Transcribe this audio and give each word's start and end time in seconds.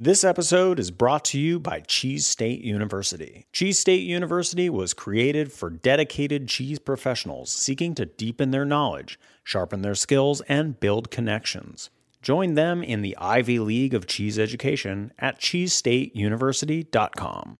This 0.00 0.22
episode 0.22 0.78
is 0.78 0.92
brought 0.92 1.24
to 1.24 1.40
you 1.40 1.58
by 1.58 1.80
Cheese 1.80 2.24
State 2.24 2.60
University. 2.60 3.46
Cheese 3.52 3.80
State 3.80 4.04
University 4.04 4.70
was 4.70 4.94
created 4.94 5.50
for 5.50 5.70
dedicated 5.70 6.46
cheese 6.46 6.78
professionals 6.78 7.50
seeking 7.50 7.96
to 7.96 8.06
deepen 8.06 8.52
their 8.52 8.64
knowledge, 8.64 9.18
sharpen 9.42 9.82
their 9.82 9.96
skills, 9.96 10.40
and 10.42 10.78
build 10.78 11.10
connections. 11.10 11.90
Join 12.22 12.54
them 12.54 12.84
in 12.84 13.02
the 13.02 13.16
Ivy 13.16 13.58
League 13.58 13.92
of 13.92 14.06
Cheese 14.06 14.38
Education 14.38 15.12
at 15.18 15.40
cheesestateuniversity.com. 15.40 17.58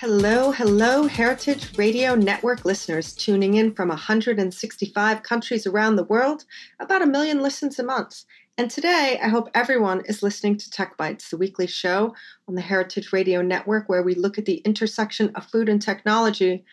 Hello, 0.00 0.52
hello, 0.52 1.08
Heritage 1.08 1.76
Radio 1.76 2.14
Network 2.14 2.64
listeners 2.64 3.12
tuning 3.12 3.54
in 3.54 3.74
from 3.74 3.88
165 3.88 5.24
countries 5.24 5.66
around 5.66 5.96
the 5.96 6.04
world, 6.04 6.44
about 6.78 7.02
a 7.02 7.06
million 7.06 7.42
listens 7.42 7.80
a 7.80 7.82
month. 7.82 8.24
And 8.56 8.70
today, 8.70 9.18
I 9.20 9.26
hope 9.26 9.50
everyone 9.54 10.02
is 10.04 10.22
listening 10.22 10.56
to 10.58 10.70
Tech 10.70 10.96
Bites, 10.96 11.30
the 11.30 11.36
weekly 11.36 11.66
show 11.66 12.14
on 12.46 12.54
the 12.54 12.60
Heritage 12.60 13.12
Radio 13.12 13.42
Network 13.42 13.88
where 13.88 14.04
we 14.04 14.14
look 14.14 14.38
at 14.38 14.44
the 14.44 14.58
intersection 14.58 15.32
of 15.34 15.46
food 15.46 15.68
and 15.68 15.82
technology. 15.82 16.64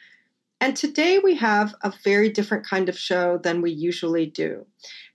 And 0.61 0.77
today, 0.77 1.17
we 1.17 1.33
have 1.37 1.73
a 1.81 1.91
very 2.03 2.29
different 2.29 2.63
kind 2.63 2.89
of 2.89 2.99
show 2.99 3.39
than 3.39 3.59
we 3.59 3.71
usually 3.71 4.27
do. 4.27 4.67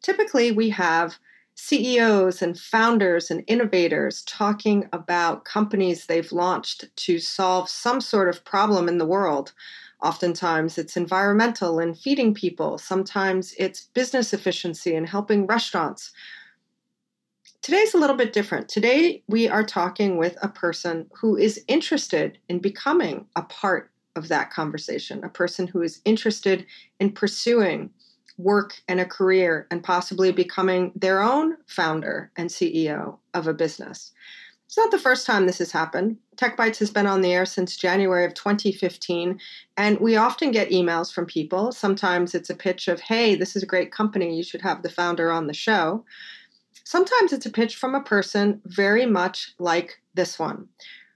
Typically, 0.02 0.50
we 0.50 0.70
have 0.70 1.16
CEOs 1.62 2.40
and 2.40 2.58
founders 2.58 3.30
and 3.30 3.44
innovators 3.46 4.22
talking 4.22 4.88
about 4.94 5.44
companies 5.44 6.06
they've 6.06 6.32
launched 6.32 6.84
to 6.96 7.18
solve 7.18 7.68
some 7.68 8.00
sort 8.00 8.30
of 8.30 8.44
problem 8.44 8.88
in 8.88 8.96
the 8.96 9.06
world. 9.06 9.52
Oftentimes, 10.02 10.78
it's 10.78 10.96
environmental 10.96 11.78
and 11.78 11.98
feeding 11.98 12.32
people. 12.32 12.78
Sometimes 12.78 13.54
it's 13.58 13.82
business 13.92 14.32
efficiency 14.32 14.96
and 14.96 15.06
helping 15.06 15.46
restaurants. 15.46 16.12
Today's 17.60 17.92
a 17.92 17.98
little 17.98 18.16
bit 18.16 18.32
different. 18.32 18.70
Today, 18.70 19.22
we 19.28 19.46
are 19.46 19.62
talking 19.62 20.16
with 20.16 20.38
a 20.42 20.48
person 20.48 21.10
who 21.20 21.36
is 21.36 21.62
interested 21.68 22.38
in 22.48 22.60
becoming 22.60 23.26
a 23.36 23.42
part 23.42 23.90
of 24.16 24.28
that 24.28 24.50
conversation, 24.50 25.22
a 25.22 25.28
person 25.28 25.66
who 25.66 25.82
is 25.82 26.00
interested 26.06 26.64
in 26.98 27.12
pursuing 27.12 27.90
work 28.42 28.80
and 28.88 29.00
a 29.00 29.04
career 29.04 29.66
and 29.70 29.82
possibly 29.82 30.32
becoming 30.32 30.92
their 30.94 31.22
own 31.22 31.56
founder 31.66 32.30
and 32.36 32.48
CEO 32.48 33.18
of 33.34 33.46
a 33.46 33.54
business. 33.54 34.12
It's 34.66 34.76
not 34.76 34.92
the 34.92 34.98
first 34.98 35.26
time 35.26 35.46
this 35.46 35.58
has 35.58 35.72
happened. 35.72 36.16
Tech 36.36 36.56
Bites 36.56 36.78
has 36.78 36.90
been 36.90 37.06
on 37.06 37.22
the 37.22 37.32
air 37.32 37.44
since 37.44 37.76
January 37.76 38.24
of 38.24 38.34
2015, 38.34 39.40
and 39.76 39.98
we 39.98 40.14
often 40.14 40.52
get 40.52 40.70
emails 40.70 41.12
from 41.12 41.26
people. 41.26 41.72
Sometimes 41.72 42.36
it's 42.36 42.50
a 42.50 42.54
pitch 42.54 42.86
of, 42.86 43.00
hey, 43.00 43.34
this 43.34 43.56
is 43.56 43.64
a 43.64 43.66
great 43.66 43.90
company, 43.90 44.36
you 44.36 44.44
should 44.44 44.62
have 44.62 44.82
the 44.82 44.88
founder 44.88 45.32
on 45.32 45.48
the 45.48 45.52
show. 45.52 46.04
Sometimes 46.84 47.32
it's 47.32 47.46
a 47.46 47.50
pitch 47.50 47.74
from 47.74 47.96
a 47.96 48.02
person 48.02 48.60
very 48.64 49.06
much 49.06 49.54
like 49.58 50.00
this 50.14 50.38
one. 50.38 50.68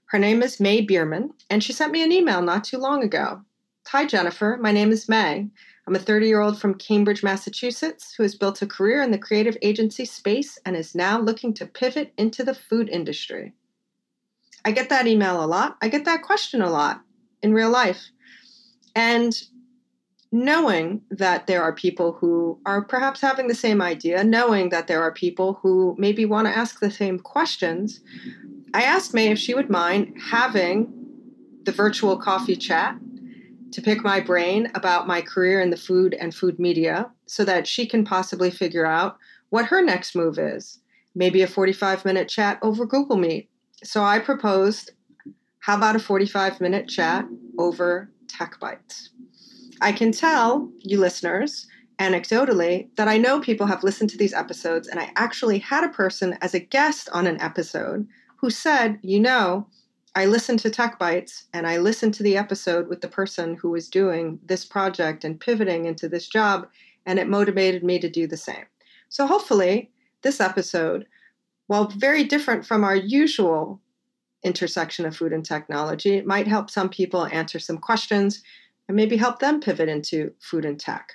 Her 0.06 0.18
name 0.18 0.42
is 0.42 0.58
Mae 0.58 0.84
Beerman, 0.84 1.30
and 1.48 1.62
she 1.62 1.72
sent 1.72 1.92
me 1.92 2.02
an 2.02 2.10
email 2.10 2.42
not 2.42 2.64
too 2.64 2.78
long 2.78 3.04
ago. 3.04 3.40
Hi, 3.86 4.04
Jennifer. 4.04 4.58
My 4.60 4.72
name 4.72 4.90
is 4.90 5.08
Mae. 5.08 5.48
I'm 5.86 5.94
a 5.94 5.98
30 5.98 6.26
year 6.26 6.40
old 6.40 6.58
from 6.58 6.74
Cambridge, 6.74 7.22
Massachusetts, 7.22 8.14
who 8.16 8.22
has 8.22 8.34
built 8.34 8.62
a 8.62 8.66
career 8.66 9.02
in 9.02 9.10
the 9.10 9.18
creative 9.18 9.56
agency 9.60 10.04
space 10.04 10.58
and 10.64 10.76
is 10.76 10.94
now 10.94 11.20
looking 11.20 11.52
to 11.54 11.66
pivot 11.66 12.12
into 12.16 12.42
the 12.42 12.54
food 12.54 12.88
industry. 12.88 13.52
I 14.64 14.72
get 14.72 14.88
that 14.88 15.06
email 15.06 15.44
a 15.44 15.46
lot. 15.46 15.76
I 15.82 15.88
get 15.88 16.06
that 16.06 16.22
question 16.22 16.62
a 16.62 16.70
lot 16.70 17.02
in 17.42 17.52
real 17.52 17.70
life. 17.70 18.02
And 18.96 19.34
knowing 20.32 21.02
that 21.10 21.46
there 21.46 21.62
are 21.62 21.74
people 21.74 22.12
who 22.12 22.58
are 22.64 22.82
perhaps 22.82 23.20
having 23.20 23.46
the 23.46 23.54
same 23.54 23.82
idea, 23.82 24.24
knowing 24.24 24.70
that 24.70 24.86
there 24.86 25.02
are 25.02 25.12
people 25.12 25.60
who 25.62 25.94
maybe 25.98 26.24
want 26.24 26.48
to 26.48 26.56
ask 26.56 26.80
the 26.80 26.90
same 26.90 27.18
questions, 27.18 28.00
I 28.72 28.82
asked 28.82 29.12
Mae 29.12 29.30
if 29.30 29.38
she 29.38 29.54
would 29.54 29.68
mind 29.70 30.16
having 30.20 30.92
the 31.64 31.72
virtual 31.72 32.16
coffee 32.16 32.56
chat 32.56 32.96
to 33.74 33.82
pick 33.82 34.04
my 34.04 34.20
brain 34.20 34.70
about 34.76 35.08
my 35.08 35.20
career 35.20 35.60
in 35.60 35.70
the 35.70 35.76
food 35.76 36.14
and 36.14 36.32
food 36.32 36.60
media 36.60 37.10
so 37.26 37.44
that 37.44 37.66
she 37.66 37.86
can 37.86 38.04
possibly 38.04 38.48
figure 38.48 38.86
out 38.86 39.18
what 39.50 39.66
her 39.66 39.82
next 39.82 40.14
move 40.14 40.38
is. 40.38 40.78
Maybe 41.16 41.42
a 41.42 41.48
45 41.48 42.04
minute 42.04 42.28
chat 42.28 42.58
over 42.62 42.86
Google 42.86 43.16
Meet. 43.16 43.50
So 43.82 44.04
I 44.04 44.20
proposed 44.20 44.92
how 45.58 45.76
about 45.76 45.96
a 45.96 45.98
45 45.98 46.60
minute 46.60 46.88
chat 46.88 47.26
over 47.58 48.10
Tech 48.28 48.60
Bites? 48.60 49.10
I 49.80 49.90
can 49.90 50.12
tell 50.12 50.70
you 50.78 51.00
listeners, 51.00 51.66
anecdotally, 51.98 52.94
that 52.96 53.08
I 53.08 53.18
know 53.18 53.40
people 53.40 53.66
have 53.66 53.82
listened 53.82 54.10
to 54.10 54.18
these 54.18 54.34
episodes, 54.34 54.86
and 54.86 55.00
I 55.00 55.10
actually 55.16 55.58
had 55.58 55.82
a 55.82 55.88
person 55.92 56.38
as 56.40 56.54
a 56.54 56.60
guest 56.60 57.08
on 57.12 57.26
an 57.26 57.40
episode 57.40 58.06
who 58.36 58.50
said, 58.50 59.00
you 59.02 59.18
know, 59.18 59.66
I 60.16 60.26
listened 60.26 60.60
to 60.60 60.70
Tech 60.70 60.96
Bites 60.96 61.46
and 61.52 61.66
I 61.66 61.78
listened 61.78 62.14
to 62.14 62.22
the 62.22 62.36
episode 62.36 62.86
with 62.88 63.00
the 63.00 63.08
person 63.08 63.56
who 63.56 63.70
was 63.70 63.88
doing 63.88 64.38
this 64.44 64.64
project 64.64 65.24
and 65.24 65.40
pivoting 65.40 65.86
into 65.86 66.08
this 66.08 66.28
job, 66.28 66.68
and 67.04 67.18
it 67.18 67.28
motivated 67.28 67.82
me 67.82 67.98
to 67.98 68.08
do 68.08 68.28
the 68.28 68.36
same. 68.36 68.64
So, 69.08 69.26
hopefully, 69.26 69.90
this 70.22 70.40
episode, 70.40 71.06
while 71.66 71.88
very 71.88 72.22
different 72.22 72.64
from 72.64 72.84
our 72.84 72.94
usual 72.94 73.80
intersection 74.44 75.04
of 75.04 75.16
food 75.16 75.32
and 75.32 75.44
technology, 75.44 76.14
it 76.14 76.26
might 76.26 76.46
help 76.46 76.70
some 76.70 76.88
people 76.88 77.26
answer 77.26 77.58
some 77.58 77.78
questions 77.78 78.42
and 78.86 78.96
maybe 78.96 79.16
help 79.16 79.40
them 79.40 79.60
pivot 79.60 79.88
into 79.88 80.32
food 80.38 80.64
and 80.64 80.78
tech. 80.78 81.14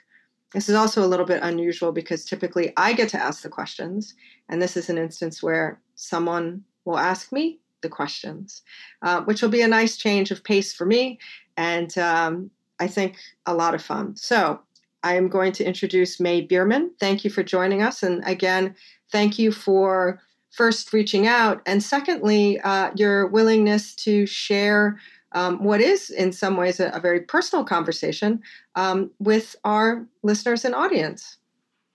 This 0.53 0.67
is 0.67 0.75
also 0.75 1.05
a 1.05 1.07
little 1.07 1.25
bit 1.25 1.43
unusual 1.43 1.93
because 1.93 2.25
typically 2.25 2.73
I 2.75 2.93
get 2.93 3.07
to 3.09 3.21
ask 3.21 3.43
the 3.43 3.49
questions, 3.49 4.13
and 4.49 4.61
this 4.61 4.75
is 4.75 4.89
an 4.89 4.97
instance 4.97 5.41
where 5.41 5.79
someone 5.95 6.65
will 6.83 6.97
ask 6.97 7.31
me 7.31 7.59
the 7.81 7.89
questions, 7.89 8.61
uh, 9.01 9.21
which 9.21 9.41
will 9.41 9.49
be 9.49 9.61
a 9.61 9.67
nice 9.67 9.97
change 9.97 10.31
of 10.31 10.43
pace 10.43 10.73
for 10.73 10.85
me 10.85 11.19
and 11.59 11.97
um, 11.97 12.49
I 12.79 12.87
think 12.87 13.17
a 13.45 13.53
lot 13.53 13.75
of 13.75 13.83
fun. 13.83 14.15
So 14.15 14.61
I 15.03 15.15
am 15.15 15.27
going 15.27 15.51
to 15.53 15.65
introduce 15.65 16.19
Mae 16.19 16.45
Beerman. 16.45 16.91
Thank 16.99 17.23
you 17.23 17.29
for 17.29 17.43
joining 17.43 17.81
us. 17.81 18.01
And 18.01 18.23
again, 18.25 18.75
thank 19.11 19.37
you 19.37 19.51
for 19.51 20.21
first 20.51 20.93
reaching 20.93 21.27
out, 21.27 21.61
and 21.67 21.83
secondly, 21.83 22.59
uh, 22.61 22.89
your 22.95 23.27
willingness 23.27 23.93
to 23.93 24.25
share 24.25 24.99
um, 25.33 25.63
what 25.63 25.79
is, 25.79 26.09
in 26.09 26.31
some 26.31 26.57
ways, 26.57 26.79
a, 26.79 26.89
a 26.89 26.99
very 26.99 27.19
personal 27.19 27.63
conversation 27.63 28.41
um, 28.75 29.11
with 29.19 29.55
our 29.63 30.07
listeners 30.23 30.65
and 30.65 30.73
audience. 30.73 31.37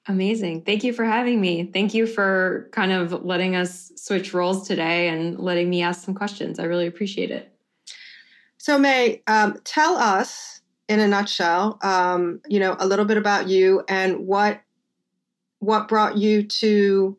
Amazing. 0.06 0.62
Thank 0.62 0.84
you 0.84 0.92
for 0.92 1.04
having 1.04 1.40
me. 1.40 1.64
Thank 1.64 1.94
you 1.94 2.06
for 2.06 2.68
kind 2.72 2.92
of 2.92 3.24
letting 3.24 3.56
us 3.56 3.90
switch 3.96 4.34
roles 4.34 4.68
today 4.68 5.08
and 5.08 5.38
letting 5.38 5.70
me 5.70 5.82
ask 5.82 6.04
some 6.04 6.14
questions. 6.14 6.58
I 6.58 6.64
really 6.64 6.86
appreciate 6.86 7.30
it. 7.30 7.50
So, 8.58 8.78
Mae, 8.78 9.22
um, 9.26 9.58
tell 9.64 9.96
us 9.96 10.60
in 10.88 11.00
a 11.00 11.08
nutshell, 11.08 11.78
um, 11.82 12.40
you 12.48 12.60
know, 12.60 12.76
a 12.78 12.86
little 12.86 13.06
bit 13.06 13.16
about 13.16 13.48
you 13.48 13.82
and 13.88 14.26
what 14.26 14.60
what 15.60 15.88
brought 15.88 16.18
you 16.18 16.42
to 16.42 17.16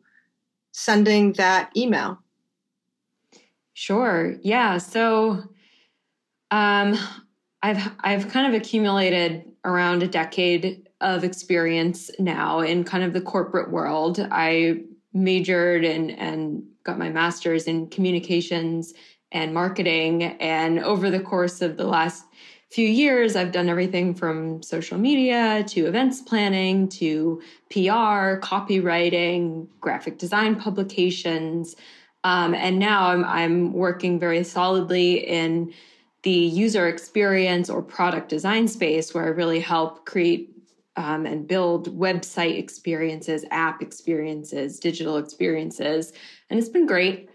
sending 0.70 1.32
that 1.32 1.72
email. 1.76 2.18
Sure. 3.74 4.36
Yeah. 4.42 4.78
So, 4.78 5.42
um, 6.52 6.96
I've 7.62 7.90
I've 8.00 8.28
kind 8.28 8.54
of 8.54 8.60
accumulated 8.60 9.44
around 9.64 10.04
a 10.04 10.08
decade 10.08 10.85
of 11.00 11.24
experience 11.24 12.10
now 12.18 12.60
in 12.60 12.84
kind 12.84 13.04
of 13.04 13.12
the 13.12 13.20
corporate 13.20 13.70
world. 13.70 14.26
I 14.30 14.82
majored 15.12 15.84
and 15.84 16.10
and 16.10 16.62
got 16.84 16.98
my 16.98 17.10
master's 17.10 17.64
in 17.64 17.88
communications 17.88 18.94
and 19.32 19.52
marketing. 19.52 20.22
And 20.22 20.78
over 20.78 21.10
the 21.10 21.20
course 21.20 21.60
of 21.60 21.76
the 21.76 21.86
last 21.86 22.24
few 22.70 22.88
years, 22.88 23.36
I've 23.36 23.52
done 23.52 23.68
everything 23.68 24.14
from 24.14 24.62
social 24.62 24.98
media 24.98 25.64
to 25.68 25.86
events 25.86 26.20
planning 26.22 26.88
to 26.90 27.40
PR, 27.70 28.38
copywriting, 28.40 29.68
graphic 29.80 30.18
design 30.18 30.56
publications. 30.56 31.76
Um, 32.24 32.54
and 32.54 32.78
now 32.78 33.08
I'm, 33.08 33.24
I'm 33.24 33.72
working 33.72 34.18
very 34.18 34.42
solidly 34.42 35.26
in 35.26 35.72
the 36.22 36.30
user 36.30 36.88
experience 36.88 37.70
or 37.70 37.82
product 37.82 38.28
design 38.28 38.66
space 38.66 39.14
where 39.14 39.24
I 39.24 39.28
really 39.28 39.60
help 39.60 40.06
create 40.06 40.55
um, 40.96 41.26
and 41.26 41.46
build 41.46 41.96
website 41.98 42.58
experiences, 42.58 43.44
app 43.50 43.82
experiences, 43.82 44.80
digital 44.80 45.18
experiences. 45.18 46.12
And 46.50 46.58
it's 46.58 46.68
been 46.68 46.86
great. 46.86 47.30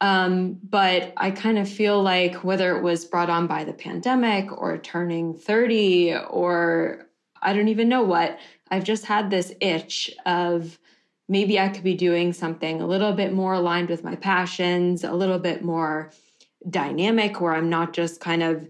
Um, 0.00 0.58
but 0.68 1.12
I 1.16 1.30
kind 1.30 1.58
of 1.58 1.68
feel 1.68 2.02
like 2.02 2.42
whether 2.42 2.76
it 2.76 2.82
was 2.82 3.04
brought 3.04 3.30
on 3.30 3.46
by 3.46 3.62
the 3.62 3.72
pandemic 3.72 4.50
or 4.50 4.76
turning 4.78 5.34
30 5.34 6.16
or 6.28 7.06
I 7.40 7.52
don't 7.52 7.68
even 7.68 7.88
know 7.88 8.02
what, 8.02 8.38
I've 8.70 8.84
just 8.84 9.04
had 9.04 9.30
this 9.30 9.52
itch 9.60 10.10
of 10.26 10.78
maybe 11.28 11.58
I 11.58 11.68
could 11.68 11.84
be 11.84 11.94
doing 11.94 12.32
something 12.32 12.80
a 12.80 12.86
little 12.86 13.12
bit 13.12 13.32
more 13.32 13.54
aligned 13.54 13.90
with 13.90 14.04
my 14.04 14.16
passions, 14.16 15.04
a 15.04 15.12
little 15.12 15.38
bit 15.38 15.62
more 15.62 16.10
dynamic, 16.68 17.40
where 17.40 17.54
I'm 17.54 17.70
not 17.70 17.92
just 17.92 18.20
kind 18.20 18.42
of 18.42 18.68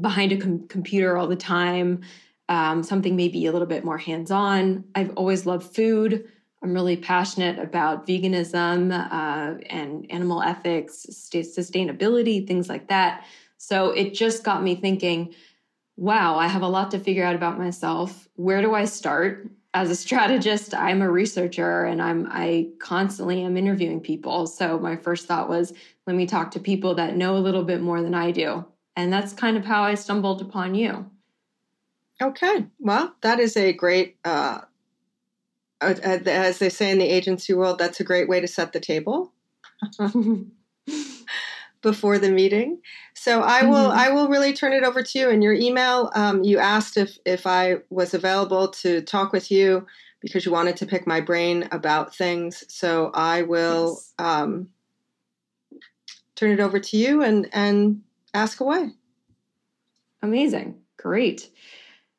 behind 0.00 0.32
a 0.32 0.36
com- 0.36 0.66
computer 0.68 1.16
all 1.16 1.26
the 1.26 1.36
time, 1.36 2.02
um, 2.48 2.82
something 2.82 3.16
maybe 3.16 3.46
a 3.46 3.52
little 3.52 3.66
bit 3.66 3.84
more 3.84 3.98
hands 3.98 4.30
on. 4.30 4.84
I've 4.94 5.12
always 5.16 5.46
loved 5.46 5.74
food. 5.74 6.30
I'm 6.62 6.72
really 6.74 6.96
passionate 6.96 7.58
about 7.58 8.06
veganism 8.06 8.92
uh, 8.92 9.58
and 9.68 10.10
animal 10.10 10.42
ethics, 10.42 11.06
sustainability, 11.08 12.46
things 12.46 12.68
like 12.68 12.88
that. 12.88 13.24
So 13.58 13.90
it 13.90 14.14
just 14.14 14.44
got 14.44 14.62
me 14.62 14.74
thinking, 14.74 15.34
wow, 15.96 16.36
I 16.36 16.46
have 16.46 16.62
a 16.62 16.68
lot 16.68 16.90
to 16.92 16.98
figure 16.98 17.24
out 17.24 17.34
about 17.34 17.58
myself. 17.58 18.28
Where 18.34 18.62
do 18.62 18.74
I 18.74 18.84
start? 18.84 19.48
As 19.74 19.90
a 19.90 19.96
strategist, 19.96 20.74
I'm 20.74 21.02
a 21.02 21.10
researcher 21.10 21.84
and 21.84 22.00
I'm 22.00 22.26
I 22.30 22.70
constantly 22.78 23.42
am 23.42 23.56
interviewing 23.56 24.00
people. 24.00 24.46
So 24.46 24.78
my 24.78 24.96
first 24.96 25.26
thought 25.26 25.48
was, 25.48 25.72
let 26.06 26.16
me 26.16 26.26
talk 26.26 26.50
to 26.52 26.60
people 26.60 26.94
that 26.94 27.16
know 27.16 27.36
a 27.36 27.38
little 27.38 27.64
bit 27.64 27.82
more 27.82 28.02
than 28.02 28.14
I 28.14 28.30
do. 28.30 28.64
And 28.94 29.12
that's 29.12 29.34
kind 29.34 29.56
of 29.56 29.64
how 29.64 29.82
I 29.82 29.94
stumbled 29.94 30.40
upon 30.40 30.74
you. 30.74 31.10
Okay. 32.22 32.66
Well, 32.78 33.14
that 33.20 33.40
is 33.40 33.56
a 33.56 33.72
great 33.72 34.16
uh, 34.24 34.60
as 35.80 36.58
they 36.58 36.68
say 36.68 36.90
in 36.90 36.98
the 36.98 37.08
agency 37.08 37.52
world, 37.52 37.78
that's 37.78 38.00
a 38.00 38.04
great 38.04 38.28
way 38.28 38.40
to 38.40 38.48
set 38.48 38.72
the 38.72 38.80
table 38.80 39.32
before 41.82 42.18
the 42.18 42.30
meeting. 42.30 42.80
So 43.14 43.42
I 43.42 43.64
will 43.64 43.90
mm-hmm. 43.90 43.98
I 43.98 44.10
will 44.10 44.28
really 44.28 44.52
turn 44.52 44.72
it 44.72 44.84
over 44.84 45.02
to 45.02 45.18
you. 45.18 45.28
In 45.30 45.42
your 45.42 45.52
email, 45.52 46.10
um, 46.14 46.42
you 46.42 46.58
asked 46.58 46.96
if 46.96 47.18
if 47.24 47.46
I 47.46 47.76
was 47.90 48.14
available 48.14 48.68
to 48.68 49.02
talk 49.02 49.32
with 49.32 49.50
you 49.50 49.86
because 50.20 50.46
you 50.46 50.52
wanted 50.52 50.76
to 50.78 50.86
pick 50.86 51.06
my 51.06 51.20
brain 51.20 51.68
about 51.70 52.14
things. 52.14 52.64
So 52.68 53.10
I 53.12 53.42
will 53.42 53.98
yes. 53.98 54.14
um, 54.18 54.70
turn 56.34 56.50
it 56.50 56.60
over 56.60 56.80
to 56.80 56.96
you 56.96 57.22
and 57.22 57.48
and 57.52 58.02
ask 58.32 58.60
away. 58.60 58.90
Amazing, 60.22 60.80
great. 60.96 61.50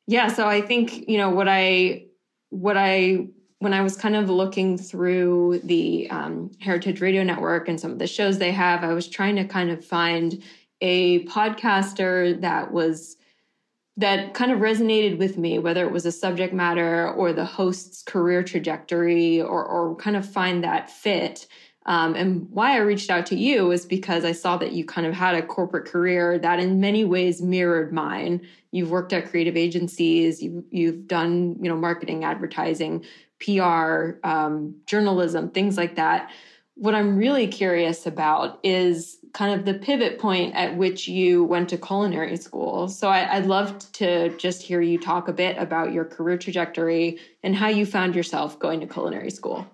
Yeah. 0.08 0.28
So 0.28 0.48
I 0.48 0.62
think 0.62 1.06
you 1.06 1.18
know 1.18 1.28
what 1.28 1.48
I 1.48 2.06
what 2.48 2.78
I 2.78 3.28
when 3.58 3.74
I 3.74 3.82
was 3.82 3.94
kind 3.96 4.16
of 4.16 4.30
looking 4.30 4.78
through 4.78 5.60
the 5.64 6.08
um, 6.10 6.50
Heritage 6.60 7.02
Radio 7.02 7.22
Network 7.22 7.68
and 7.68 7.78
some 7.78 7.92
of 7.92 7.98
the 7.98 8.06
shows 8.06 8.38
they 8.38 8.52
have, 8.52 8.84
I 8.84 8.94
was 8.94 9.06
trying 9.06 9.36
to 9.36 9.44
kind 9.44 9.70
of 9.70 9.84
find 9.84 10.42
a 10.80 11.24
podcaster 11.26 12.40
that 12.40 12.72
was 12.72 13.16
that 13.98 14.32
kind 14.32 14.50
of 14.50 14.60
resonated 14.60 15.18
with 15.18 15.36
me, 15.36 15.58
whether 15.58 15.84
it 15.84 15.92
was 15.92 16.06
a 16.06 16.12
subject 16.12 16.54
matter 16.54 17.12
or 17.12 17.32
the 17.34 17.44
host's 17.44 18.02
career 18.02 18.42
trajectory, 18.42 19.42
or, 19.42 19.62
or 19.62 19.94
kind 19.96 20.16
of 20.16 20.26
find 20.26 20.64
that 20.64 20.88
fit. 20.88 21.48
Um, 21.88 22.14
and 22.16 22.46
why 22.50 22.74
I 22.74 22.80
reached 22.80 23.08
out 23.08 23.24
to 23.26 23.34
you 23.34 23.70
is 23.70 23.86
because 23.86 24.22
I 24.22 24.32
saw 24.32 24.58
that 24.58 24.72
you 24.72 24.84
kind 24.84 25.06
of 25.06 25.14
had 25.14 25.34
a 25.34 25.42
corporate 25.42 25.86
career 25.86 26.38
that 26.38 26.60
in 26.60 26.80
many 26.80 27.02
ways 27.02 27.40
mirrored 27.40 27.94
mine. 27.94 28.46
You've 28.72 28.90
worked 28.90 29.14
at 29.14 29.30
creative 29.30 29.56
agencies, 29.56 30.42
you've, 30.42 30.64
you've 30.70 31.08
done, 31.08 31.56
you 31.62 31.70
know, 31.70 31.76
marketing, 31.76 32.24
advertising, 32.24 33.06
PR, 33.40 34.18
um, 34.22 34.76
journalism, 34.84 35.48
things 35.48 35.78
like 35.78 35.94
that. 35.96 36.30
What 36.74 36.94
I'm 36.94 37.16
really 37.16 37.46
curious 37.48 38.06
about 38.06 38.60
is 38.62 39.16
kind 39.32 39.58
of 39.58 39.64
the 39.64 39.72
pivot 39.72 40.18
point 40.18 40.54
at 40.54 40.76
which 40.76 41.08
you 41.08 41.42
went 41.42 41.70
to 41.70 41.78
culinary 41.78 42.36
school. 42.36 42.88
So 42.88 43.08
I, 43.08 43.38
would 43.38 43.48
love 43.48 43.90
to 43.92 44.36
just 44.36 44.60
hear 44.60 44.82
you 44.82 44.98
talk 44.98 45.28
a 45.28 45.32
bit 45.32 45.56
about 45.56 45.94
your 45.94 46.04
career 46.04 46.36
trajectory 46.36 47.18
and 47.42 47.56
how 47.56 47.68
you 47.68 47.86
found 47.86 48.14
yourself 48.14 48.58
going 48.58 48.80
to 48.80 48.86
culinary 48.86 49.30
school. 49.30 49.66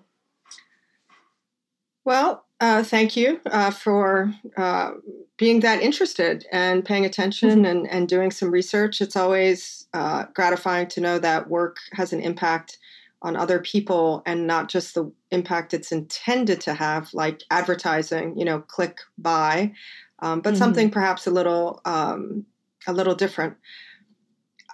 Well, 2.05 2.45
uh, 2.61 2.83
thank 2.83 3.17
you 3.17 3.41
uh, 3.47 3.71
for 3.71 4.33
uh, 4.55 4.91
being 5.37 5.59
that 5.61 5.81
interested 5.81 6.45
and 6.51 6.85
paying 6.85 7.03
attention 7.03 7.49
mm-hmm. 7.49 7.65
and, 7.65 7.89
and 7.89 8.07
doing 8.07 8.31
some 8.31 8.51
research. 8.51 9.01
It's 9.01 9.15
always 9.15 9.87
uh, 9.93 10.25
gratifying 10.33 10.87
to 10.89 11.01
know 11.01 11.19
that 11.19 11.49
work 11.49 11.77
has 11.93 12.13
an 12.13 12.21
impact 12.21 12.77
on 13.23 13.35
other 13.35 13.59
people 13.59 14.21
and 14.27 14.45
not 14.45 14.69
just 14.69 14.93
the 14.93 15.11
impact 15.31 15.73
it's 15.73 15.91
intended 15.91 16.61
to 16.61 16.75
have, 16.75 17.11
like 17.13 17.41
advertising, 17.49 18.37
you 18.37 18.45
know, 18.45 18.61
click 18.61 18.99
buy, 19.17 19.73
um, 20.19 20.41
but 20.41 20.51
mm-hmm. 20.51 20.59
something 20.59 20.91
perhaps 20.91 21.25
a 21.25 21.31
little 21.31 21.81
um, 21.85 22.45
a 22.85 22.93
little 22.93 23.15
different. 23.15 23.55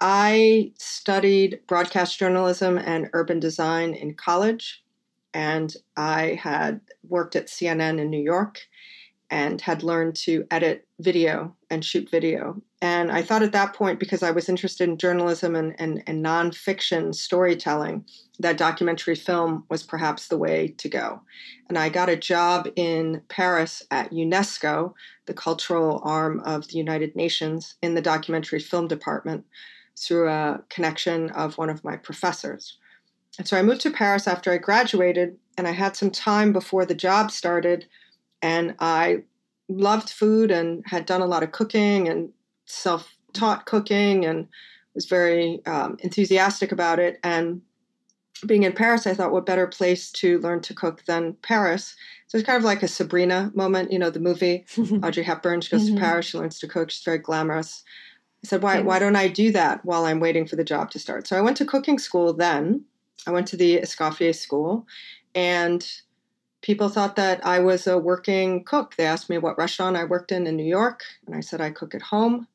I 0.02 0.74
studied 0.78 1.62
broadcast 1.68 2.20
journalism 2.20 2.78
and 2.78 3.10
urban 3.14 3.40
design 3.40 3.94
in 3.94 4.16
college, 4.16 4.84
and 5.34 5.74
I 5.96 6.40
had 6.42 6.82
worked 7.08 7.36
at 7.36 7.48
CNN 7.48 8.00
in 8.00 8.10
New 8.10 8.22
York 8.22 8.62
and 9.32 9.62
had 9.62 9.82
learned 9.82 10.14
to 10.14 10.46
edit 10.52 10.86
video 11.00 11.56
and 11.70 11.86
shoot 11.86 12.10
video. 12.10 12.62
And 12.82 13.10
I 13.12 13.22
thought 13.22 13.44
at 13.44 13.54
that 13.54 13.74
point, 13.74 13.98
because 13.98 14.24
I 14.24 14.32
was 14.32 14.50
interested 14.50 14.90
in 14.90 14.98
journalism 14.98 15.56
and, 15.56 15.74
and, 15.80 16.04
and 16.06 16.24
nonfiction 16.24 17.16
storytelling, 17.16 18.06
that 18.40 18.58
documentary 18.58 19.16
film 19.16 19.64
was 19.70 19.84
perhaps 19.84 20.28
the 20.28 20.38
way 20.38 20.70
to 20.80 20.90
go. 20.90 21.22
And 21.70 21.78
I 21.78 21.88
got 21.88 22.10
a 22.10 22.18
job 22.18 22.68
in 22.76 23.22
Paris 23.30 23.84
at 23.90 24.12
UNESCO, 24.12 24.94
the 25.28 25.34
cultural 25.34 26.02
arm 26.04 26.42
of 26.42 26.68
the 26.68 26.78
United 26.78 27.16
Nations, 27.16 27.76
in 27.82 27.94
the 27.94 28.02
documentary 28.02 28.60
film 28.60 28.90
department 28.90 29.46
through 29.98 30.28
a 30.28 30.62
connection 30.70 31.30
of 31.30 31.58
one 31.58 31.70
of 31.70 31.86
my 31.86 31.96
professors. 31.96 32.78
And 33.38 33.48
so 33.48 33.58
I 33.58 33.62
moved 33.62 33.82
to 33.82 33.92
Paris 33.92 34.28
after 34.28 34.52
I 34.52 34.58
graduated, 34.58 35.38
and 35.58 35.68
I 35.68 35.72
had 35.72 35.96
some 35.96 36.12
time 36.12 36.54
before 36.54 36.86
the 36.86 36.96
job 36.96 37.32
started 37.32 37.88
and 38.42 38.76
I 38.80 39.24
loved 39.70 40.10
food 40.10 40.52
and 40.52 40.84
had 40.88 41.06
done 41.06 41.22
a 41.22 41.28
lot 41.28 41.44
of 41.44 41.52
cooking 41.52 42.08
and 42.08 42.32
self 42.66 43.16
taught 43.34 43.66
cooking 43.66 44.26
and 44.26 44.48
was 44.94 45.06
very 45.06 45.66
um, 45.66 45.98
enthusiastic 46.00 46.72
about 46.72 47.00
it. 47.00 47.20
And 47.24 47.62
being 48.46 48.64
in 48.64 48.74
Paris, 48.74 49.08
I 49.08 49.14
thought, 49.14 49.32
what 49.32 49.46
better 49.46 49.68
place 49.68 50.12
to 50.14 50.40
learn 50.40 50.62
to 50.62 50.74
cook 50.74 51.06
than 51.06 51.34
Paris? 51.42 51.96
So 52.28 52.38
it's 52.38 52.48
kind 52.48 52.58
of 52.58 52.64
like 52.64 52.84
a 52.84 52.88
Sabrina 52.88 53.52
moment, 53.54 53.92
you 53.92 54.00
know, 54.00 54.10
the 54.10 54.20
movie. 54.20 54.66
Audrey 55.04 55.24
Hepburn, 55.24 55.62
she 55.62 55.70
goes 55.70 55.86
mm-hmm. 55.86 55.96
to 55.96 56.02
Paris, 56.02 56.26
she 56.28 56.38
learns 56.38 56.60
to 56.60 56.68
cook, 56.68 56.90
she's 56.90 57.04
very 57.04 57.20
glamorous. 57.20 57.84
I 58.44 58.48
said, 58.48 58.64
why, 58.64 58.82
why 58.82 58.98
don't 58.98 59.16
I 59.16 59.28
do 59.28 59.52
that 59.52 59.86
while 59.86 60.06
I'm 60.06 60.20
waiting 60.20 60.48
for 60.48 60.56
the 60.56 60.64
job 60.64 60.90
to 60.92 61.00
start? 61.00 61.28
So 61.28 61.38
I 61.38 61.42
went 61.42 61.58
to 61.58 61.66
cooking 61.66 62.00
school 62.00 62.34
then. 62.34 62.86
I 63.28 63.32
went 63.32 63.48
to 63.50 63.58
the 63.58 63.80
Escoffier 63.80 64.36
School, 64.36 64.88
and 65.36 65.86
people 66.62 66.90
thought 66.90 67.16
that 67.16 67.46
I 67.46 67.60
was 67.60 67.88
a 67.88 67.98
working 67.98 68.64
cook. 68.64 68.96
They 68.96 69.06
asked 69.06 69.30
me 69.30 69.38
what 69.38 69.58
restaurant 69.58 69.98
I 69.98 70.04
worked 70.04 70.32
in 70.32 70.48
in 70.48 70.56
New 70.56 70.64
York, 70.64 71.04
and 71.26 71.36
I 71.36 71.40
said 71.42 71.62
I 71.62 71.72
cook 71.72 71.96
at 71.96 72.02
home. 72.02 72.48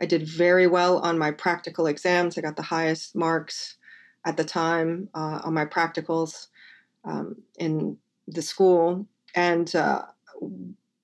I 0.00 0.06
did 0.06 0.26
very 0.26 0.66
well 0.66 0.98
on 0.98 1.18
my 1.18 1.30
practical 1.30 1.86
exams. 1.86 2.36
I 2.36 2.40
got 2.40 2.56
the 2.56 2.62
highest 2.62 3.14
marks 3.14 3.76
at 4.24 4.36
the 4.36 4.44
time 4.44 5.08
uh, 5.14 5.40
on 5.44 5.54
my 5.54 5.64
practicals 5.64 6.48
um, 7.04 7.36
in 7.58 7.96
the 8.26 8.42
school. 8.42 9.06
And 9.34 9.74
uh, 9.74 10.02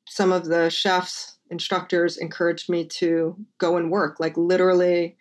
some 0.09 0.33
of 0.33 0.47
the 0.47 0.69
chefs 0.69 1.39
instructors 1.51 2.17
encouraged 2.17 2.69
me 2.69 2.85
to 2.87 3.37
go 3.59 3.77
and 3.77 3.91
work. 3.91 4.19
Like 4.21 4.37
literally, 4.37 5.17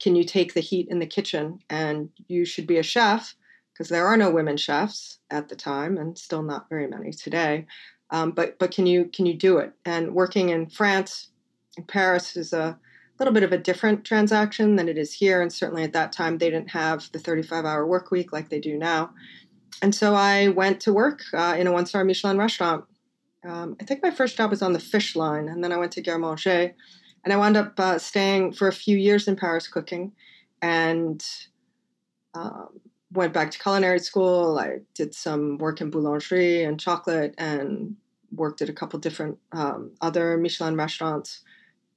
can 0.00 0.16
you 0.16 0.24
take 0.24 0.54
the 0.54 0.60
heat 0.60 0.88
in 0.90 0.98
the 0.98 1.06
kitchen? 1.06 1.60
And 1.68 2.10
you 2.28 2.44
should 2.44 2.66
be 2.66 2.78
a 2.78 2.82
chef 2.82 3.34
because 3.78 3.90
there 3.90 4.06
are 4.08 4.16
no 4.16 4.28
women 4.28 4.56
chefs 4.56 5.20
at 5.30 5.48
the 5.48 5.54
time, 5.54 5.96
and 5.96 6.18
still 6.18 6.42
not 6.42 6.68
very 6.68 6.88
many 6.88 7.12
today. 7.12 7.64
Um, 8.10 8.32
but 8.32 8.58
but 8.58 8.72
can 8.72 8.86
you 8.86 9.04
can 9.04 9.24
you 9.24 9.34
do 9.34 9.58
it? 9.58 9.72
And 9.84 10.14
working 10.14 10.48
in 10.48 10.68
France, 10.68 11.28
in 11.76 11.84
Paris, 11.84 12.36
is 12.36 12.52
a 12.52 12.76
little 13.20 13.32
bit 13.32 13.44
of 13.44 13.52
a 13.52 13.58
different 13.58 14.04
transaction 14.04 14.76
than 14.76 14.88
it 14.88 14.98
is 14.98 15.14
here. 15.14 15.40
And 15.40 15.52
certainly 15.52 15.84
at 15.84 15.92
that 15.92 16.12
time, 16.12 16.38
they 16.38 16.50
didn't 16.50 16.70
have 16.70 17.08
the 17.12 17.18
35 17.18 17.64
hour 17.64 17.86
work 17.86 18.10
week 18.10 18.32
like 18.32 18.48
they 18.48 18.60
do 18.60 18.76
now. 18.76 19.10
And 19.82 19.94
so 19.94 20.14
I 20.14 20.48
went 20.48 20.80
to 20.82 20.92
work 20.92 21.22
uh, 21.32 21.54
in 21.58 21.66
a 21.66 21.72
one 21.72 21.86
star 21.86 22.04
Michelin 22.04 22.38
restaurant. 22.38 22.84
Um, 23.44 23.76
I 23.80 23.84
think 23.84 24.02
my 24.02 24.10
first 24.10 24.36
job 24.36 24.50
was 24.50 24.62
on 24.62 24.72
the 24.72 24.80
fish 24.80 25.14
line, 25.14 25.48
and 25.48 25.62
then 25.62 25.72
I 25.72 25.76
went 25.76 25.92
to 25.92 26.02
Garde 26.02 26.74
And 27.24 27.32
I 27.32 27.36
wound 27.36 27.56
up 27.56 27.78
uh, 27.78 27.98
staying 27.98 28.54
for 28.54 28.66
a 28.66 28.72
few 28.72 28.96
years 28.96 29.28
in 29.28 29.36
Paris 29.36 29.68
cooking 29.68 30.12
and 30.60 31.24
um, 32.34 32.80
went 33.12 33.32
back 33.32 33.50
to 33.50 33.58
culinary 33.58 33.98
school. 33.98 34.58
I 34.58 34.80
did 34.94 35.14
some 35.14 35.58
work 35.58 35.80
in 35.80 35.90
boulangerie 35.90 36.66
and 36.66 36.78
chocolate 36.78 37.34
and 37.38 37.96
worked 38.32 38.60
at 38.60 38.68
a 38.68 38.74
couple 38.74 38.98
different 38.98 39.38
um, 39.52 39.92
other 40.00 40.36
Michelin 40.36 40.76
restaurants. 40.76 41.40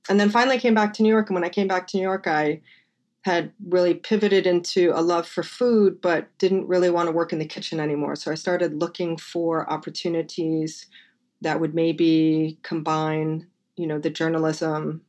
And 0.09 0.19
then 0.19 0.29
finally 0.29 0.57
came 0.57 0.73
back 0.73 0.93
to 0.93 1.03
New 1.03 1.09
York. 1.09 1.29
And 1.29 1.35
when 1.35 1.43
I 1.43 1.49
came 1.49 1.67
back 1.67 1.87
to 1.87 1.97
New 1.97 2.03
York, 2.03 2.27
I 2.27 2.61
had 3.23 3.51
really 3.67 3.93
pivoted 3.93 4.47
into 4.47 4.91
a 4.95 5.01
love 5.01 5.27
for 5.27 5.43
food, 5.43 6.01
but 6.01 6.35
didn't 6.39 6.67
really 6.67 6.89
want 6.89 7.07
to 7.07 7.11
work 7.11 7.31
in 7.31 7.39
the 7.39 7.45
kitchen 7.45 7.79
anymore. 7.79 8.15
So 8.15 8.31
I 8.31 8.35
started 8.35 8.79
looking 8.79 9.15
for 9.17 9.69
opportunities 9.71 10.87
that 11.41 11.59
would 11.59 11.75
maybe 11.75 12.57
combine, 12.63 13.47
you 13.75 13.85
know, 13.85 13.99
the 13.99 14.09
journalism, 14.09 15.01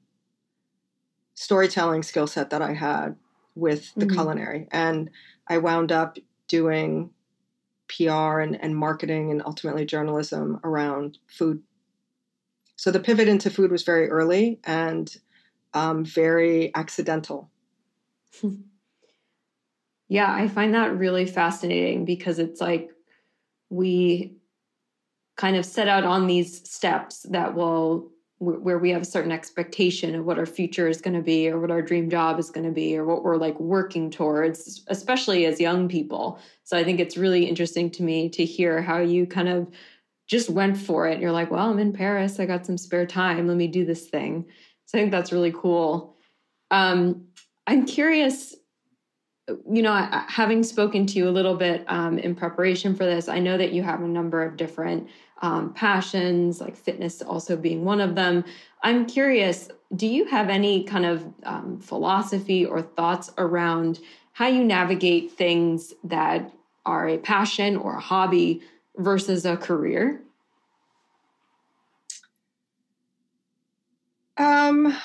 storytelling 1.34 2.02
skill 2.02 2.26
set 2.26 2.50
that 2.50 2.60
I 2.60 2.74
had 2.74 3.16
with 3.54 3.94
the 3.94 4.04
mm-hmm. 4.04 4.14
culinary. 4.14 4.68
And 4.70 5.10
I 5.52 5.58
wound 5.58 5.92
up 5.92 6.16
doing 6.48 7.10
PR 7.88 8.40
and, 8.40 8.58
and 8.62 8.74
marketing 8.74 9.30
and 9.30 9.42
ultimately 9.44 9.84
journalism 9.84 10.60
around 10.64 11.18
food. 11.26 11.62
So 12.76 12.90
the 12.90 13.00
pivot 13.00 13.28
into 13.28 13.50
food 13.50 13.70
was 13.70 13.82
very 13.82 14.08
early 14.08 14.60
and 14.64 15.14
um, 15.74 16.06
very 16.06 16.74
accidental. 16.74 17.50
yeah, 20.08 20.32
I 20.32 20.48
find 20.48 20.74
that 20.74 20.96
really 20.96 21.26
fascinating 21.26 22.06
because 22.06 22.38
it's 22.38 22.60
like 22.60 22.90
we 23.68 24.36
kind 25.36 25.56
of 25.56 25.66
set 25.66 25.86
out 25.86 26.04
on 26.04 26.26
these 26.26 26.66
steps 26.66 27.26
that 27.30 27.54
will 27.54 28.10
where 28.42 28.78
we 28.78 28.90
have 28.90 29.02
a 29.02 29.06
certain 29.06 29.30
expectation 29.30 30.16
of 30.16 30.24
what 30.24 30.36
our 30.36 30.46
future 30.46 30.88
is 30.88 31.00
going 31.00 31.14
to 31.14 31.22
be 31.22 31.48
or 31.48 31.60
what 31.60 31.70
our 31.70 31.80
dream 31.80 32.10
job 32.10 32.40
is 32.40 32.50
going 32.50 32.66
to 32.66 32.72
be 32.72 32.96
or 32.96 33.04
what 33.04 33.22
we're 33.22 33.36
like 33.36 33.58
working 33.60 34.10
towards 34.10 34.82
especially 34.88 35.46
as 35.46 35.60
young 35.60 35.88
people. 35.88 36.40
So 36.64 36.76
i 36.76 36.82
think 36.82 36.98
it's 36.98 37.16
really 37.16 37.44
interesting 37.44 37.88
to 37.92 38.02
me 38.02 38.28
to 38.30 38.44
hear 38.44 38.82
how 38.82 38.98
you 38.98 39.26
kind 39.26 39.48
of 39.48 39.68
just 40.26 40.50
went 40.50 40.76
for 40.76 41.06
it. 41.06 41.20
You're 41.20 41.32
like 41.32 41.52
well 41.52 41.70
i'm 41.70 41.78
in 41.78 41.92
paris. 41.92 42.40
I 42.40 42.46
got 42.46 42.66
some 42.66 42.78
spare 42.78 43.06
time. 43.06 43.46
Let 43.46 43.56
me 43.56 43.68
do 43.68 43.84
this 43.84 44.08
thing. 44.08 44.46
So 44.86 44.98
i 44.98 45.00
think 45.00 45.12
that's 45.12 45.32
really 45.32 45.52
cool. 45.52 46.16
Um, 46.72 47.26
i'm 47.68 47.86
curious 47.86 48.56
you 49.70 49.82
know 49.82 49.94
having 50.28 50.62
spoken 50.62 51.06
to 51.06 51.18
you 51.18 51.28
a 51.28 51.30
little 51.30 51.56
bit 51.56 51.84
um, 51.88 52.18
in 52.18 52.34
preparation 52.34 52.94
for 52.94 53.04
this 53.04 53.28
i 53.28 53.38
know 53.38 53.56
that 53.56 53.72
you 53.72 53.82
have 53.82 54.02
a 54.02 54.08
number 54.08 54.42
of 54.42 54.56
different 54.56 55.08
um, 55.42 55.74
passions, 55.74 56.60
like 56.60 56.76
fitness 56.76 57.20
also 57.20 57.56
being 57.56 57.84
one 57.84 58.00
of 58.00 58.14
them. 58.14 58.44
I'm 58.82 59.04
curious, 59.06 59.68
do 59.94 60.06
you 60.06 60.24
have 60.26 60.48
any 60.48 60.84
kind 60.84 61.04
of 61.04 61.26
um, 61.42 61.80
philosophy 61.80 62.64
or 62.64 62.80
thoughts 62.80 63.30
around 63.36 63.98
how 64.32 64.46
you 64.46 64.64
navigate 64.64 65.32
things 65.32 65.92
that 66.04 66.50
are 66.86 67.08
a 67.08 67.18
passion 67.18 67.76
or 67.76 67.96
a 67.96 68.00
hobby 68.00 68.62
versus 68.96 69.44
a 69.44 69.56
career? 69.56 70.22
Um, 74.38 74.96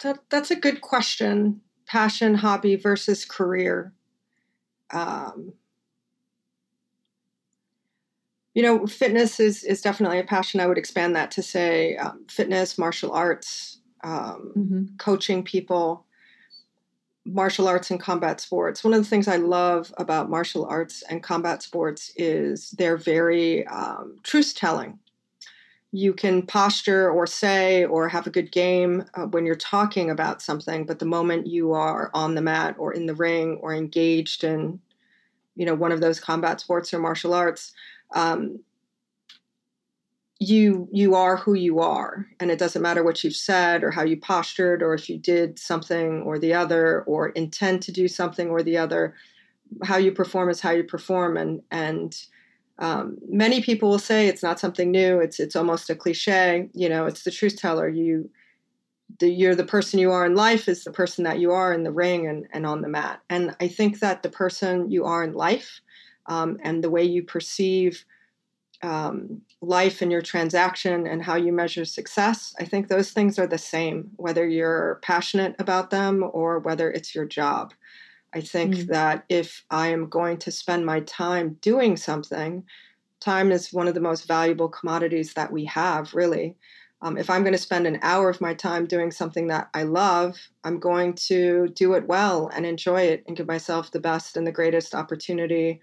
that, 0.00 0.18
that's 0.30 0.50
a 0.50 0.56
good 0.56 0.80
question. 0.80 1.60
Passion, 1.94 2.34
hobby 2.34 2.74
versus 2.74 3.24
career. 3.24 3.92
Um, 4.90 5.52
you 8.52 8.64
know, 8.64 8.84
fitness 8.88 9.38
is 9.38 9.62
is 9.62 9.80
definitely 9.80 10.18
a 10.18 10.24
passion. 10.24 10.58
I 10.58 10.66
would 10.66 10.76
expand 10.76 11.14
that 11.14 11.30
to 11.30 11.42
say 11.42 11.96
um, 11.96 12.26
fitness, 12.28 12.78
martial 12.78 13.12
arts, 13.12 13.78
um, 14.02 14.52
mm-hmm. 14.56 14.96
coaching 14.98 15.44
people, 15.44 16.04
martial 17.24 17.68
arts 17.68 17.92
and 17.92 18.00
combat 18.00 18.40
sports. 18.40 18.82
One 18.82 18.92
of 18.92 19.00
the 19.00 19.08
things 19.08 19.28
I 19.28 19.36
love 19.36 19.94
about 19.96 20.28
martial 20.28 20.66
arts 20.66 21.04
and 21.08 21.22
combat 21.22 21.62
sports 21.62 22.10
is 22.16 22.72
they're 22.72 22.96
very 22.96 23.64
um, 23.68 24.16
truth 24.24 24.56
telling. 24.56 24.98
You 25.96 26.12
can 26.12 26.42
posture 26.42 27.08
or 27.08 27.24
say 27.24 27.84
or 27.84 28.08
have 28.08 28.26
a 28.26 28.30
good 28.30 28.50
game 28.50 29.04
uh, 29.14 29.26
when 29.26 29.46
you're 29.46 29.54
talking 29.54 30.10
about 30.10 30.42
something, 30.42 30.86
but 30.86 30.98
the 30.98 31.04
moment 31.04 31.46
you 31.46 31.72
are 31.72 32.10
on 32.12 32.34
the 32.34 32.42
mat 32.42 32.74
or 32.80 32.92
in 32.92 33.06
the 33.06 33.14
ring 33.14 33.58
or 33.62 33.72
engaged 33.72 34.42
in, 34.42 34.80
you 35.54 35.64
know, 35.64 35.74
one 35.76 35.92
of 35.92 36.00
those 36.00 36.18
combat 36.18 36.60
sports 36.60 36.92
or 36.92 36.98
martial 36.98 37.32
arts, 37.32 37.72
um, 38.12 38.58
you 40.40 40.88
you 40.90 41.14
are 41.14 41.36
who 41.36 41.54
you 41.54 41.78
are 41.78 42.26
and 42.40 42.50
it 42.50 42.58
doesn't 42.58 42.82
matter 42.82 43.04
what 43.04 43.22
you've 43.22 43.36
said 43.36 43.84
or 43.84 43.92
how 43.92 44.02
you 44.02 44.16
postured 44.16 44.82
or 44.82 44.94
if 44.94 45.08
you 45.08 45.16
did 45.16 45.60
something 45.60 46.22
or 46.22 46.40
the 46.40 46.52
other 46.52 47.02
or 47.02 47.28
intend 47.30 47.82
to 47.82 47.92
do 47.92 48.08
something 48.08 48.50
or 48.50 48.64
the 48.64 48.76
other. 48.76 49.14
How 49.84 49.96
you 49.96 50.10
perform 50.10 50.50
is 50.50 50.60
how 50.60 50.72
you 50.72 50.82
perform 50.82 51.36
and 51.36 51.62
and 51.70 52.16
um, 52.78 53.18
many 53.28 53.62
people 53.62 53.88
will 53.88 53.98
say 53.98 54.26
it's 54.26 54.42
not 54.42 54.58
something 54.58 54.90
new. 54.90 55.20
It's 55.20 55.38
it's 55.38 55.56
almost 55.56 55.90
a 55.90 55.94
cliche 55.94 56.68
you 56.74 56.88
know 56.88 57.06
it's 57.06 57.22
the 57.22 57.30
truth 57.30 57.56
teller. 57.56 57.88
You 57.88 58.30
the, 59.18 59.28
you're 59.28 59.54
the 59.54 59.64
person 59.64 59.98
you 59.98 60.10
are 60.10 60.26
in 60.26 60.34
life 60.34 60.68
is 60.68 60.84
the 60.84 60.92
person 60.92 61.24
that 61.24 61.38
you 61.38 61.52
are 61.52 61.72
in 61.72 61.84
the 61.84 61.92
ring 61.92 62.26
and, 62.26 62.46
and 62.52 62.66
on 62.66 62.80
the 62.80 62.88
mat. 62.88 63.20
And 63.30 63.54
i 63.60 63.68
think 63.68 64.00
that 64.00 64.22
the 64.22 64.30
person 64.30 64.90
you 64.90 65.04
are 65.04 65.22
in 65.22 65.34
life 65.34 65.80
um, 66.26 66.58
and 66.62 66.82
the 66.82 66.90
way 66.90 67.04
you 67.04 67.22
perceive 67.22 68.04
um, 68.82 69.40
life 69.62 70.02
and 70.02 70.12
your 70.12 70.20
transaction 70.20 71.06
and 71.06 71.22
how 71.22 71.36
you 71.36 71.52
measure 71.52 71.84
success, 71.84 72.54
I 72.60 72.64
think 72.64 72.88
those 72.88 73.12
things 73.12 73.38
are 73.38 73.46
the 73.46 73.58
same, 73.58 74.10
whether 74.16 74.46
you're 74.46 75.00
passionate 75.02 75.54
about 75.58 75.90
them 75.90 76.22
or 76.32 76.58
whether 76.58 76.90
it's 76.90 77.14
your 77.14 77.24
job. 77.24 77.72
I 78.34 78.40
think 78.40 78.74
mm. 78.74 78.86
that 78.88 79.24
if 79.28 79.64
I 79.70 79.88
am 79.88 80.08
going 80.08 80.38
to 80.38 80.50
spend 80.50 80.84
my 80.84 81.00
time 81.00 81.56
doing 81.60 81.96
something, 81.96 82.64
time 83.20 83.52
is 83.52 83.72
one 83.72 83.88
of 83.88 83.94
the 83.94 84.00
most 84.00 84.26
valuable 84.26 84.68
commodities 84.68 85.34
that 85.34 85.52
we 85.52 85.64
have, 85.66 86.12
really. 86.14 86.56
Um, 87.00 87.18
if 87.18 87.28
I'm 87.28 87.42
going 87.42 87.52
to 87.52 87.58
spend 87.58 87.86
an 87.86 87.98
hour 88.02 88.30
of 88.30 88.40
my 88.40 88.54
time 88.54 88.86
doing 88.86 89.10
something 89.10 89.48
that 89.48 89.68
I 89.74 89.82
love, 89.82 90.38
I'm 90.64 90.78
going 90.80 91.14
to 91.28 91.68
do 91.68 91.92
it 91.94 92.06
well 92.06 92.50
and 92.54 92.64
enjoy 92.64 93.02
it 93.02 93.24
and 93.26 93.36
give 93.36 93.46
myself 93.46 93.90
the 93.90 94.00
best 94.00 94.36
and 94.36 94.46
the 94.46 94.52
greatest 94.52 94.94
opportunity 94.94 95.80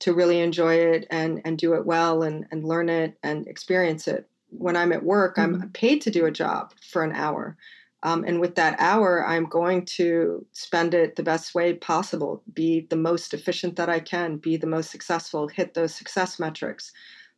to 0.00 0.14
really 0.14 0.40
enjoy 0.40 0.74
it 0.74 1.06
and 1.10 1.40
and 1.44 1.58
do 1.58 1.74
it 1.74 1.86
well 1.86 2.22
and 2.22 2.46
and 2.50 2.64
learn 2.64 2.88
it 2.88 3.18
and 3.22 3.46
experience 3.46 4.08
it. 4.08 4.26
When 4.48 4.74
I'm 4.74 4.92
at 4.92 5.04
work, 5.04 5.36
mm-hmm. 5.36 5.62
I'm 5.62 5.70
paid 5.70 6.00
to 6.02 6.10
do 6.10 6.24
a 6.26 6.30
job 6.32 6.72
for 6.90 7.04
an 7.04 7.12
hour. 7.12 7.56
Um, 8.04 8.24
and 8.24 8.40
with 8.40 8.56
that 8.56 8.76
hour, 8.80 9.24
I'm 9.26 9.46
going 9.46 9.84
to 9.86 10.44
spend 10.52 10.92
it 10.92 11.14
the 11.14 11.22
best 11.22 11.54
way 11.54 11.74
possible, 11.74 12.42
be 12.52 12.86
the 12.90 12.96
most 12.96 13.32
efficient 13.32 13.76
that 13.76 13.88
I 13.88 14.00
can, 14.00 14.38
be 14.38 14.56
the 14.56 14.66
most 14.66 14.90
successful, 14.90 15.46
hit 15.46 15.74
those 15.74 15.94
success 15.94 16.38
metrics. 16.40 16.92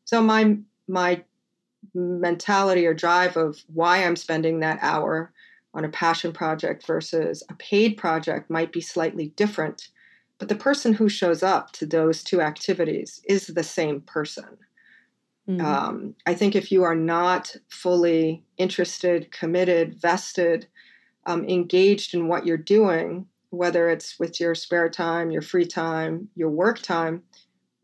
So 0.04 0.22
my 0.22 0.58
my 0.88 1.22
mentality 1.94 2.86
or 2.86 2.94
drive 2.94 3.36
of 3.36 3.62
why 3.72 4.04
I'm 4.04 4.16
spending 4.16 4.60
that 4.60 4.78
hour 4.80 5.32
on 5.74 5.84
a 5.84 5.88
passion 5.90 6.32
project 6.32 6.86
versus 6.86 7.42
a 7.50 7.54
paid 7.54 7.96
project 7.98 8.48
might 8.48 8.72
be 8.72 8.80
slightly 8.80 9.28
different 9.36 9.88
but 10.38 10.48
the 10.48 10.56
person 10.56 10.94
who 10.94 11.08
shows 11.08 11.42
up 11.42 11.72
to 11.72 11.86
those 11.86 12.22
two 12.22 12.40
activities 12.40 13.20
is 13.28 13.46
the 13.46 13.62
same 13.62 14.00
person. 14.00 14.58
Mm-hmm. 15.48 15.64
Um, 15.64 16.14
I 16.26 16.34
think 16.34 16.56
if 16.56 16.72
you 16.72 16.84
are 16.84 16.94
not 16.94 17.54
fully 17.68 18.44
interested, 18.56 19.30
committed, 19.30 20.00
vested, 20.00 20.66
um, 21.26 21.44
engaged 21.44 22.14
in 22.14 22.28
what 22.28 22.46
you're 22.46 22.56
doing, 22.56 23.26
whether 23.50 23.88
it's 23.88 24.18
with 24.18 24.40
your 24.40 24.54
spare 24.54 24.88
time, 24.88 25.30
your 25.30 25.42
free 25.42 25.66
time, 25.66 26.28
your 26.34 26.50
work 26.50 26.80
time, 26.80 27.22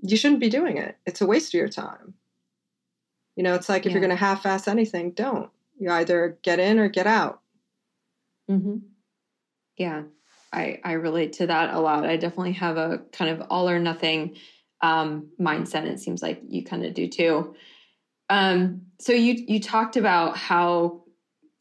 you 0.01 0.17
shouldn't 0.17 0.41
be 0.41 0.49
doing 0.49 0.79
it. 0.79 0.97
It's 1.07 1.21
a 1.21 1.27
waste 1.27 1.55
of 1.55 1.59
your 1.59 1.69
time. 1.69 2.15
You 3.37 3.45
know, 3.45 3.55
it's 3.55 3.69
like 3.69 3.87
if 3.87 3.93
you're 3.93 4.01
going 4.01 4.11
to 4.11 4.17
half 4.17 4.45
ass 4.45 4.67
anything, 4.67 5.13
don't. 5.13 5.51
You 5.79 5.91
either 5.91 6.39
get 6.43 6.59
in 6.59 6.79
or 6.79 6.89
get 6.89 7.07
out. 7.07 7.41
Mm-hmm. 8.51 8.79
Yeah. 9.77 10.03
I, 10.53 10.81
I 10.85 10.93
relate 10.93 11.35
to 11.35 11.47
that 11.47 11.73
a 11.73 11.81
lot. 11.81 12.05
I 12.05 12.17
definitely 12.17 12.53
have 12.55 12.77
a 12.77 12.99
kind 13.13 13.31
of 13.31 13.47
all 13.51 13.69
or 13.69 13.79
nothing 13.79 14.37
um, 14.83 15.29
mindset. 15.41 15.85
It 15.85 16.01
seems 16.01 16.23
like 16.23 16.41
you 16.49 16.65
kind 16.65 16.85
of 16.85 16.95
do 16.95 17.09
too. 17.09 17.55
Um, 18.29 18.83
so 18.99 19.13
you 19.13 19.45
you 19.47 19.61
talked 19.61 19.97
about 19.97 20.37
how 20.37 21.03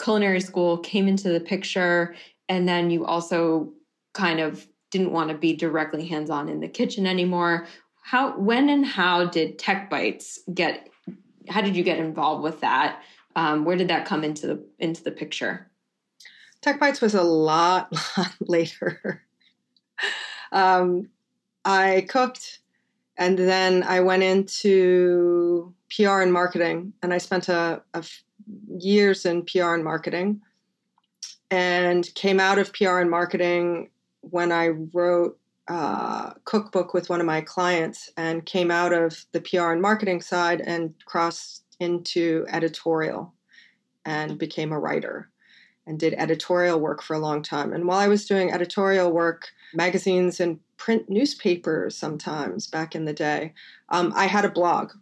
culinary 0.01 0.39
school 0.39 0.77
came 0.77 1.07
into 1.07 1.29
the 1.29 1.39
picture, 1.39 2.15
and 2.47 2.67
then 2.67 2.89
you 2.89 3.05
also 3.05 3.73
kind 4.13 4.39
of 4.39 4.67
didn't 4.91 5.11
want 5.11 5.29
to 5.29 5.37
be 5.37 5.53
directly 5.53 6.07
hands 6.07 6.29
on 6.29 6.49
in 6.49 6.59
the 6.59 6.67
kitchen 6.67 7.05
anymore. 7.05 7.67
How, 8.01 8.37
when, 8.39 8.69
and 8.69 8.85
how 8.85 9.25
did 9.25 9.59
Tech 9.59 9.89
Bites 9.89 10.39
get? 10.53 10.89
How 11.47 11.61
did 11.61 11.75
you 11.75 11.83
get 11.83 11.99
involved 11.99 12.43
with 12.43 12.61
that? 12.61 13.01
Um, 13.35 13.65
where 13.65 13.75
did 13.75 13.87
that 13.89 14.05
come 14.05 14.23
into 14.23 14.47
the 14.47 14.65
into 14.79 15.03
the 15.03 15.11
picture? 15.11 15.69
Tech 16.61 16.79
Bites 16.79 17.01
was 17.01 17.13
a 17.13 17.23
lot, 17.23 17.91
lot 18.17 18.35
later. 18.41 19.23
um, 20.51 21.09
I 21.63 22.05
cooked, 22.09 22.59
and 23.19 23.37
then 23.37 23.83
I 23.83 23.99
went 23.99 24.23
into 24.23 25.73
PR 25.95 26.21
and 26.21 26.31
marketing, 26.31 26.93
and 27.03 27.13
I 27.13 27.17
spent 27.17 27.49
a, 27.49 27.83
a 27.93 27.97
f- 27.97 28.23
years 28.79 29.25
in 29.25 29.43
PR 29.43 29.73
and 29.73 29.83
marketing, 29.83 30.41
and 31.51 32.09
came 32.15 32.39
out 32.39 32.57
of 32.57 32.73
PR 32.73 32.99
and 32.99 33.11
marketing 33.11 33.89
when 34.21 34.53
I 34.53 34.69
wrote 34.69 35.37
a 35.67 36.33
cookbook 36.45 36.93
with 36.93 37.09
one 37.09 37.19
of 37.19 37.25
my 37.25 37.41
clients, 37.41 38.09
and 38.15 38.45
came 38.45 38.71
out 38.71 38.93
of 38.93 39.25
the 39.33 39.41
PR 39.41 39.71
and 39.71 39.81
marketing 39.81 40.21
side 40.21 40.61
and 40.61 40.93
crossed 41.05 41.65
into 41.81 42.45
editorial, 42.49 43.33
and 44.05 44.37
became 44.39 44.71
a 44.71 44.79
writer 44.79 45.29
and 45.85 45.99
did 45.99 46.13
editorial 46.13 46.79
work 46.79 47.01
for 47.01 47.15
a 47.15 47.19
long 47.19 47.41
time. 47.41 47.73
And 47.73 47.85
while 47.85 47.99
I 47.99 48.07
was 48.07 48.27
doing 48.27 48.51
editorial 48.51 49.11
work, 49.11 49.49
magazines 49.73 50.39
and 50.39 50.59
print 50.79 51.09
newspapers 51.09 51.95
sometimes 51.95 52.65
back 52.65 52.95
in 52.95 53.05
the 53.05 53.13
day, 53.13 53.53
um, 53.89 54.11
I 54.15 54.25
had 54.25 54.45
a 54.45 54.49
blog. 54.49 54.93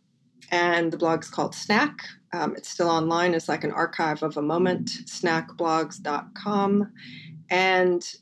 And 0.50 0.92
the 0.92 0.98
blog's 0.98 1.30
called 1.30 1.54
Snack. 1.54 2.00
Um, 2.34 2.56
it's 2.56 2.70
still 2.70 2.90
online. 2.90 3.34
It's 3.34 3.50
like 3.50 3.64
an 3.64 3.72
archive 3.72 4.24
of 4.24 4.38
a 4.38 4.42
moment, 4.42 4.90
snackblogs.com. 5.06 6.92
And 7.50 8.14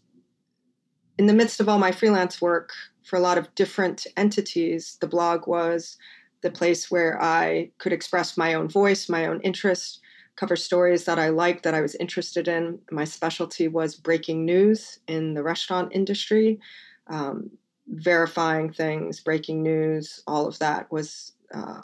in 1.17 1.27
the 1.27 1.33
midst 1.33 1.59
of 1.59 1.69
all 1.69 1.77
my 1.77 1.91
freelance 1.91 2.41
work 2.41 2.71
for 3.03 3.15
a 3.15 3.21
lot 3.21 3.37
of 3.37 3.53
different 3.55 4.05
entities, 4.17 4.97
the 5.01 5.07
blog 5.07 5.47
was 5.47 5.97
the 6.41 6.51
place 6.51 6.91
where 6.91 7.21
I 7.21 7.71
could 7.77 7.93
express 7.93 8.37
my 8.37 8.53
own 8.53 8.67
voice, 8.67 9.07
my 9.07 9.27
own 9.27 9.39
interest, 9.41 10.01
cover 10.35 10.55
stories 10.55 11.05
that 11.05 11.19
I 11.19 11.29
liked, 11.29 11.63
that 11.63 11.73
I 11.73 11.81
was 11.81 11.95
interested 11.95 12.47
in. 12.47 12.79
My 12.91 13.05
specialty 13.05 13.67
was 13.67 13.95
breaking 13.95 14.45
news 14.45 14.99
in 15.07 15.35
the 15.35 15.43
restaurant 15.43 15.91
industry, 15.93 16.59
um, 17.07 17.51
verifying 17.87 18.71
things, 18.71 19.19
breaking 19.19 19.61
news, 19.61 20.23
all 20.27 20.47
of 20.47 20.59
that 20.59 20.91
was 20.91 21.33
uh, 21.53 21.81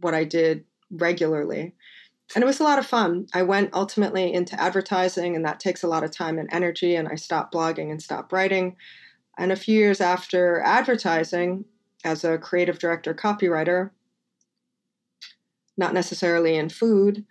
what 0.00 0.14
I 0.14 0.24
did 0.24 0.64
regularly. 0.90 1.74
And 2.34 2.42
it 2.42 2.46
was 2.46 2.60
a 2.60 2.64
lot 2.64 2.78
of 2.78 2.86
fun. 2.86 3.26
I 3.32 3.42
went 3.42 3.70
ultimately 3.72 4.32
into 4.32 4.60
advertising, 4.60 5.34
and 5.34 5.44
that 5.44 5.60
takes 5.60 5.82
a 5.82 5.88
lot 5.88 6.04
of 6.04 6.10
time 6.10 6.38
and 6.38 6.48
energy. 6.52 6.94
And 6.94 7.08
I 7.08 7.14
stopped 7.14 7.54
blogging 7.54 7.90
and 7.90 8.02
stopped 8.02 8.32
writing. 8.32 8.76
And 9.38 9.50
a 9.50 9.56
few 9.56 9.78
years 9.78 10.00
after 10.00 10.60
advertising, 10.60 11.64
as 12.04 12.24
a 12.24 12.38
creative 12.38 12.78
director 12.78 13.14
copywriter, 13.14 13.90
not 15.76 15.94
necessarily 15.94 16.56
in 16.56 16.68
food. 16.68 17.24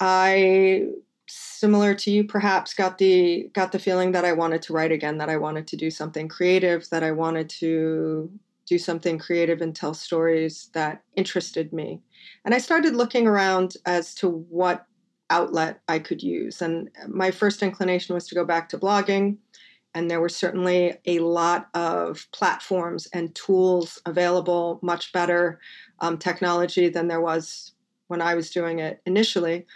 I 0.00 0.88
similar 1.26 1.94
to 1.94 2.10
you 2.10 2.24
perhaps 2.24 2.74
got 2.74 2.98
the 2.98 3.48
got 3.54 3.72
the 3.72 3.78
feeling 3.78 4.12
that 4.12 4.24
I 4.24 4.32
wanted 4.32 4.62
to 4.62 4.72
write 4.72 4.92
again, 4.92 5.18
that 5.18 5.30
I 5.30 5.36
wanted 5.36 5.66
to 5.68 5.76
do 5.76 5.90
something 5.90 6.28
creative, 6.28 6.88
that 6.90 7.02
I 7.02 7.12
wanted 7.12 7.48
to 7.60 8.30
do 8.66 8.78
something 8.78 9.18
creative 9.18 9.60
and 9.60 9.74
tell 9.74 9.94
stories 9.94 10.70
that 10.72 11.02
interested 11.16 11.72
me. 11.72 12.00
And 12.44 12.54
I 12.54 12.58
started 12.58 12.94
looking 12.94 13.26
around 13.26 13.76
as 13.86 14.14
to 14.16 14.28
what 14.28 14.86
outlet 15.30 15.80
I 15.88 15.98
could 15.98 16.22
use. 16.22 16.62
And 16.62 16.90
my 17.08 17.30
first 17.30 17.62
inclination 17.62 18.14
was 18.14 18.26
to 18.28 18.34
go 18.34 18.44
back 18.44 18.68
to 18.70 18.78
blogging. 18.78 19.38
And 19.94 20.10
there 20.10 20.20
were 20.20 20.28
certainly 20.28 20.96
a 21.06 21.20
lot 21.20 21.68
of 21.74 22.26
platforms 22.32 23.06
and 23.12 23.34
tools 23.34 24.00
available, 24.06 24.80
much 24.82 25.12
better 25.12 25.60
um, 26.00 26.18
technology 26.18 26.88
than 26.88 27.08
there 27.08 27.20
was 27.20 27.72
when 28.08 28.20
I 28.20 28.34
was 28.34 28.50
doing 28.50 28.80
it 28.80 29.00
initially. 29.06 29.66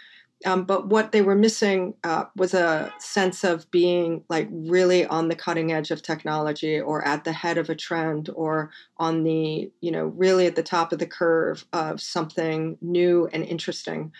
Um, 0.45 0.63
but 0.63 0.87
what 0.87 1.11
they 1.11 1.21
were 1.21 1.35
missing 1.35 1.95
uh, 2.03 2.25
was 2.35 2.53
a 2.53 2.93
sense 2.99 3.43
of 3.43 3.69
being 3.71 4.23
like 4.29 4.47
really 4.51 5.05
on 5.05 5.27
the 5.27 5.35
cutting 5.35 5.73
edge 5.73 5.91
of 5.91 6.01
technology 6.01 6.79
or 6.79 7.05
at 7.05 7.25
the 7.25 7.33
head 7.33 7.57
of 7.57 7.69
a 7.69 7.75
trend 7.75 8.29
or 8.33 8.71
on 8.97 9.23
the, 9.23 9.69
you 9.81 9.91
know, 9.91 10.05
really 10.05 10.45
at 10.45 10.55
the 10.55 10.63
top 10.63 10.93
of 10.93 10.99
the 10.99 11.05
curve 11.05 11.65
of 11.73 11.99
something 11.99 12.77
new 12.81 13.27
and 13.33 13.43
interesting. 13.43 14.13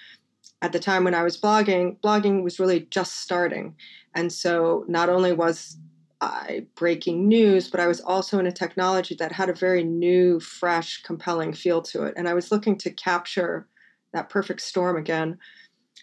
At 0.61 0.73
the 0.73 0.79
time 0.79 1.05
when 1.05 1.15
I 1.15 1.23
was 1.23 1.39
blogging, 1.39 1.97
blogging 2.01 2.43
was 2.43 2.59
really 2.59 2.81
just 2.91 3.21
starting. 3.21 3.75
And 4.13 4.31
so 4.33 4.83
not 4.89 5.07
only 5.07 5.31
was 5.31 5.77
I 6.21 6.65
breaking 6.75 7.29
news, 7.29 7.69
but 7.69 7.79
I 7.79 7.87
was 7.87 8.01
also 8.01 8.39
in 8.39 8.45
a 8.45 8.51
technology 8.51 9.15
that 9.15 9.31
had 9.31 9.49
a 9.49 9.53
very 9.53 9.85
new, 9.85 10.41
fresh, 10.41 11.01
compelling 11.03 11.53
feel 11.53 11.81
to 11.83 12.03
it. 12.03 12.13
And 12.17 12.27
I 12.27 12.33
was 12.33 12.51
looking 12.51 12.77
to 12.79 12.91
capture 12.91 13.67
that 14.11 14.29
perfect 14.29 14.61
storm 14.61 14.97
again. 14.97 15.37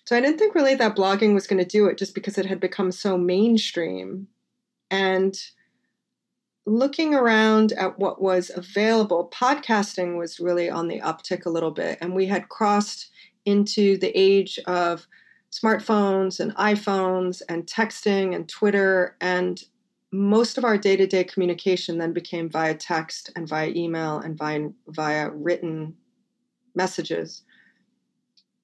So 0.05 0.17
I 0.17 0.21
didn't 0.21 0.39
think 0.39 0.55
really 0.55 0.75
that 0.77 0.97
blogging 0.97 1.35
was 1.35 1.47
going 1.47 1.63
to 1.63 1.69
do 1.69 1.87
it 1.87 1.99
just 1.99 2.15
because 2.15 2.39
it 2.39 2.47
had 2.47 2.61
become 2.61 2.93
so 2.93 3.19
mainstream. 3.19 4.29
And 4.91 5.37
looking 6.65 7.15
around 7.15 7.73
at 7.73 7.99
what 7.99 8.21
was 8.21 8.51
available, 8.55 9.33
podcasting 9.35 10.19
was 10.19 10.39
really 10.39 10.69
on 10.69 10.89
the 10.89 11.01
uptick 11.01 11.47
a 11.47 11.51
little 11.51 11.71
bit. 11.71 11.99
And 12.01 12.15
we 12.15 12.27
had 12.27 12.49
crossed 12.49 13.11
into 13.45 13.97
the 13.99 14.13
age 14.19 14.59
of 14.67 15.07
smartphones 15.51 16.41
and 16.41 16.55
iPhones 16.57 17.43
and 17.49 17.67
texting 17.67 18.35
and 18.35 18.49
Twitter. 18.49 19.17
And 19.21 19.63
most 20.13 20.59
of 20.59 20.65
our 20.65 20.79
day-to-day 20.79 21.25
communication 21.25 21.99
then 21.99 22.13
became 22.13 22.49
via 22.49 22.75
text 22.75 23.31
and 23.35 23.49
via 23.49 23.69
email 23.69 24.19
and 24.19 24.37
via, 24.37 24.69
via 24.89 25.31
written 25.31 25.95
messages 26.75 27.43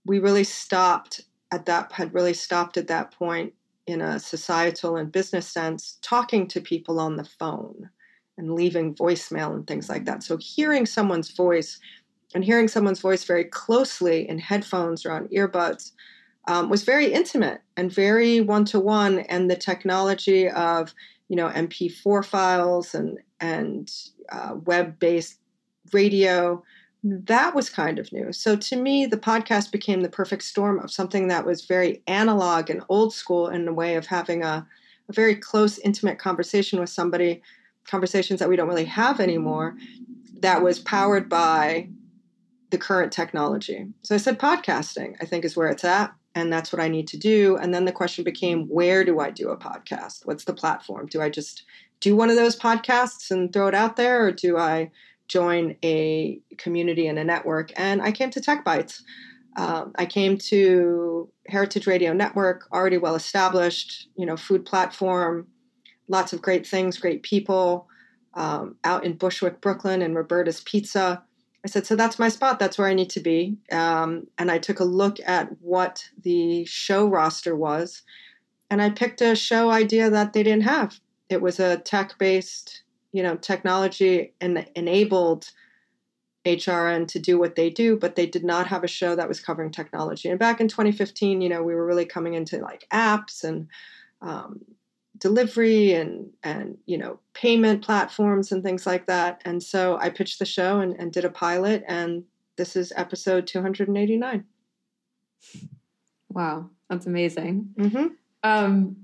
we 0.04 0.18
really 0.18 0.44
stopped 0.44 1.22
at 1.52 1.66
that 1.66 1.92
had 1.92 2.14
really 2.14 2.34
stopped 2.34 2.76
at 2.76 2.88
that 2.88 3.12
point 3.12 3.52
in 3.86 4.00
a 4.00 4.18
societal 4.18 4.96
and 4.96 5.12
business 5.12 5.46
sense 5.46 5.98
talking 6.02 6.46
to 6.46 6.60
people 6.60 7.00
on 7.00 7.16
the 7.16 7.24
phone 7.24 7.90
and 8.38 8.54
leaving 8.54 8.94
voicemail 8.94 9.54
and 9.54 9.66
things 9.66 9.88
like 9.88 10.04
that 10.04 10.22
so 10.22 10.36
hearing 10.38 10.86
someone's 10.86 11.30
voice 11.30 11.78
and 12.34 12.44
hearing 12.44 12.68
someone's 12.68 13.00
voice 13.00 13.24
very 13.24 13.44
closely 13.44 14.28
in 14.28 14.38
headphones 14.38 15.04
or 15.04 15.12
on 15.12 15.28
earbuds 15.28 15.92
um, 16.48 16.68
was 16.68 16.82
very 16.82 17.12
intimate 17.12 17.60
and 17.76 17.92
very 17.92 18.40
one-to-one 18.40 19.20
and 19.20 19.50
the 19.50 19.56
technology 19.56 20.48
of 20.48 20.94
you 21.28 21.36
know 21.36 21.48
MP4 21.48 22.24
files 22.24 22.94
and 22.94 23.18
and 23.40 23.90
uh, 24.30 24.54
web-based 24.64 25.38
radio. 25.92 26.62
That 27.04 27.54
was 27.54 27.68
kind 27.68 27.98
of 27.98 28.12
new. 28.12 28.32
So 28.32 28.54
to 28.54 28.76
me, 28.76 29.06
the 29.06 29.16
podcast 29.16 29.72
became 29.72 30.02
the 30.02 30.08
perfect 30.08 30.44
storm 30.44 30.78
of 30.78 30.92
something 30.92 31.28
that 31.28 31.44
was 31.44 31.64
very 31.64 32.02
analog 32.06 32.70
and 32.70 32.82
old 32.88 33.12
school 33.12 33.48
in 33.48 33.66
a 33.66 33.72
way 33.72 33.96
of 33.96 34.06
having 34.06 34.44
a, 34.44 34.66
a 35.08 35.12
very 35.12 35.34
close, 35.34 35.78
intimate 35.78 36.18
conversation 36.18 36.78
with 36.78 36.90
somebody, 36.90 37.42
conversations 37.86 38.38
that 38.38 38.48
we 38.48 38.56
don't 38.56 38.68
really 38.68 38.84
have 38.84 39.18
anymore, 39.18 39.76
that 40.40 40.62
was 40.62 40.78
powered 40.78 41.28
by 41.28 41.88
the 42.70 42.78
current 42.78 43.12
technology. 43.12 43.86
So 44.02 44.14
I 44.14 44.18
said 44.18 44.38
podcasting, 44.38 45.16
I 45.20 45.26
think, 45.26 45.44
is 45.44 45.56
where 45.56 45.68
it's 45.68 45.84
at 45.84 46.14
and 46.34 46.52
that's 46.52 46.72
what 46.72 46.80
I 46.80 46.88
need 46.88 47.08
to 47.08 47.18
do. 47.18 47.56
And 47.56 47.74
then 47.74 47.84
the 47.84 47.92
question 47.92 48.24
became, 48.24 48.66
where 48.68 49.04
do 49.04 49.20
I 49.20 49.30
do 49.30 49.50
a 49.50 49.56
podcast? 49.56 50.24
What's 50.24 50.44
the 50.44 50.54
platform? 50.54 51.06
Do 51.06 51.20
I 51.20 51.28
just 51.28 51.64
do 52.00 52.16
one 52.16 52.30
of 52.30 52.36
those 52.36 52.56
podcasts 52.56 53.30
and 53.30 53.52
throw 53.52 53.68
it 53.68 53.74
out 53.74 53.96
there, 53.96 54.26
or 54.26 54.32
do 54.32 54.56
I 54.56 54.90
join 55.32 55.76
a 55.82 56.40
community 56.58 57.06
and 57.06 57.18
a 57.18 57.24
network? 57.24 57.72
And 57.76 58.02
I 58.02 58.12
came 58.12 58.30
to 58.30 58.40
Tech 58.40 58.64
Bites. 58.64 59.02
Um, 59.56 59.92
I 59.96 60.06
came 60.06 60.38
to 60.52 61.28
Heritage 61.46 61.86
Radio 61.86 62.12
Network, 62.12 62.68
already 62.72 62.98
well 62.98 63.14
established, 63.14 64.08
you 64.16 64.26
know, 64.26 64.36
food 64.36 64.64
platform, 64.64 65.46
lots 66.08 66.32
of 66.32 66.42
great 66.42 66.66
things, 66.66 66.98
great 66.98 67.22
people, 67.22 67.86
um, 68.34 68.76
out 68.84 69.04
in 69.04 69.14
Bushwick, 69.14 69.60
Brooklyn, 69.60 70.02
and 70.02 70.14
Roberta's 70.14 70.60
Pizza. 70.60 71.22
I 71.64 71.68
said, 71.68 71.86
so 71.86 71.96
that's 71.96 72.18
my 72.18 72.28
spot. 72.28 72.58
That's 72.58 72.78
where 72.78 72.88
I 72.88 72.94
need 72.94 73.10
to 73.10 73.20
be. 73.20 73.56
Um, 73.70 74.26
and 74.38 74.50
I 74.50 74.58
took 74.58 74.80
a 74.80 74.84
look 74.84 75.18
at 75.24 75.48
what 75.60 76.08
the 76.22 76.64
show 76.64 77.06
roster 77.06 77.54
was, 77.54 78.02
and 78.70 78.82
I 78.82 78.90
picked 78.90 79.20
a 79.20 79.36
show 79.36 79.70
idea 79.70 80.10
that 80.10 80.32
they 80.32 80.42
didn't 80.42 80.64
have. 80.64 80.98
It 81.28 81.40
was 81.42 81.60
a 81.60 81.78
tech-based, 81.78 82.81
you 83.12 83.22
know, 83.22 83.36
technology 83.36 84.34
and 84.40 84.66
enabled 84.74 85.50
HRN 86.44 87.06
to 87.08 87.18
do 87.18 87.38
what 87.38 87.54
they 87.54 87.70
do, 87.70 87.96
but 87.96 88.16
they 88.16 88.26
did 88.26 88.44
not 88.44 88.66
have 88.66 88.82
a 88.82 88.88
show 88.88 89.14
that 89.14 89.28
was 89.28 89.40
covering 89.40 89.70
technology. 89.70 90.28
And 90.28 90.38
back 90.38 90.60
in 90.60 90.68
2015, 90.68 91.40
you 91.40 91.48
know, 91.48 91.62
we 91.62 91.74
were 91.74 91.86
really 91.86 92.06
coming 92.06 92.34
into 92.34 92.58
like 92.58 92.86
apps 92.92 93.44
and 93.44 93.68
um, 94.20 94.60
delivery 95.18 95.92
and 95.92 96.30
and 96.42 96.78
you 96.86 96.98
know 96.98 97.20
payment 97.32 97.84
platforms 97.84 98.50
and 98.50 98.64
things 98.64 98.86
like 98.86 99.06
that 99.06 99.40
and 99.44 99.62
so 99.62 99.96
i 99.98 100.10
pitched 100.10 100.40
the 100.40 100.44
show 100.44 100.80
and, 100.80 100.96
and 100.98 101.12
did 101.12 101.24
a 101.24 101.30
pilot 101.30 101.84
and 101.86 102.24
this 102.56 102.74
is 102.74 102.92
episode 102.96 103.46
289 103.46 104.44
Wow, 106.32 106.70
that's 106.88 107.06
amazing. 107.06 107.68
Mm-hmm. 107.76 108.06
Um, 108.42 108.96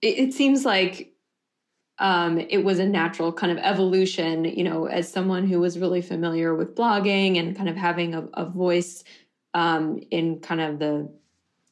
it, 0.00 0.18
it 0.18 0.34
seems 0.34 0.64
like 0.64 1.12
um, 1.98 2.38
it 2.38 2.64
was 2.64 2.78
a 2.78 2.86
natural 2.86 3.32
kind 3.32 3.52
of 3.52 3.58
evolution, 3.58 4.44
you 4.44 4.64
know, 4.64 4.86
as 4.86 5.08
someone 5.08 5.46
who 5.46 5.60
was 5.60 5.78
really 5.78 6.02
familiar 6.02 6.54
with 6.54 6.74
blogging 6.74 7.38
and 7.38 7.56
kind 7.56 7.68
of 7.68 7.76
having 7.76 8.14
a, 8.14 8.26
a 8.34 8.44
voice 8.44 9.04
um, 9.54 10.00
in 10.10 10.40
kind 10.40 10.60
of 10.60 10.78
the 10.78 11.08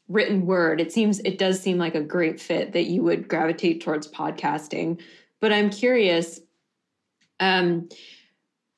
written 0.09 0.47
word. 0.47 0.81
It 0.81 0.93
seems, 0.93 1.19
it 1.21 1.39
does 1.39 1.61
seem 1.61 1.79
like 1.79 1.95
a 1.95 2.01
great 2.01 2.41
fit 2.41 2.73
that 2.73 2.85
you 2.85 3.03
would 3.03 3.29
gravitate 3.29 3.83
towards 3.83 4.07
podcasting. 4.07 5.01
But 5.41 5.53
I'm 5.53 5.71
curious, 5.71 6.39
um, 7.41 7.89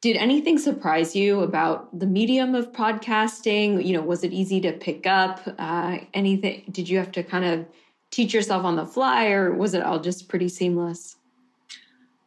did 0.01 0.17
anything 0.17 0.59
surprise 0.59 1.15
you 1.15 1.41
about 1.41 1.99
the 1.99 2.07
medium 2.07 2.55
of 2.55 2.73
podcasting? 2.73 3.85
You 3.85 3.95
know, 3.95 4.03
was 4.03 4.25
it 4.25 4.33
easy 4.33 4.61
to 4.63 4.73
pick 4.73 5.07
up? 5.07 5.41
Uh, 5.59 5.99
anything? 6.15 6.65
Did 6.71 6.89
you 6.89 6.99
have 6.99 7.13
to 7.13 7.23
kind 7.23 7.45
of 7.45 7.67
teach 8.11 8.33
yourself 8.33 8.65
on 8.65 8.77
the 8.77 8.87
fly, 8.87 9.29
or 9.29 9.55
was 9.55 9.75
it 9.75 9.83
all 9.83 9.99
just 9.99 10.29
pretty 10.29 10.49
seamless? 10.49 11.17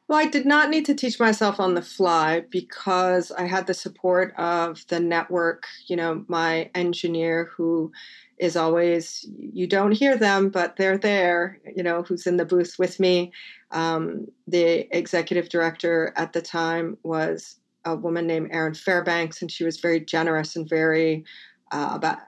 Well, 0.08 0.20
I 0.20 0.28
did 0.28 0.46
not 0.46 0.70
need 0.70 0.86
to 0.86 0.96
teach 0.96 1.20
myself 1.20 1.60
on 1.60 1.74
the 1.74 1.82
fly 1.82 2.46
because 2.50 3.30
I 3.32 3.46
had 3.46 3.68
the 3.68 3.74
support 3.74 4.34
of 4.38 4.86
the 4.88 5.02
network. 5.02 5.66
You 5.88 5.98
know, 5.98 6.24
my 6.30 6.70
engineer 6.74 7.52
who 7.56 7.92
is 8.38 8.56
always, 8.56 9.26
you 9.38 9.68
don't 9.68 9.92
hear 9.92 10.16
them, 10.16 10.50
but 10.50 10.78
they're 10.78 10.98
there, 10.98 11.60
you 11.76 11.84
know, 11.84 12.04
who's 12.04 12.26
in 12.26 12.38
the 12.38 12.46
booth 12.46 12.80
with 12.80 13.00
me. 13.02 13.34
Um, 13.72 14.28
the 14.48 14.88
executive 14.98 15.50
director 15.50 16.14
at 16.16 16.32
the 16.32 16.42
time 16.42 16.98
was 17.04 17.60
a 17.84 17.96
woman 17.96 18.28
named 18.28 18.50
Erin 18.52 18.76
Fairbanks, 18.76 19.42
and 19.42 19.52
she 19.52 19.66
was 19.66 19.80
very 19.80 20.00
generous 20.00 20.56
and 20.56 20.70
very 20.70 21.26
uh, 21.72 21.92
about 21.94 22.20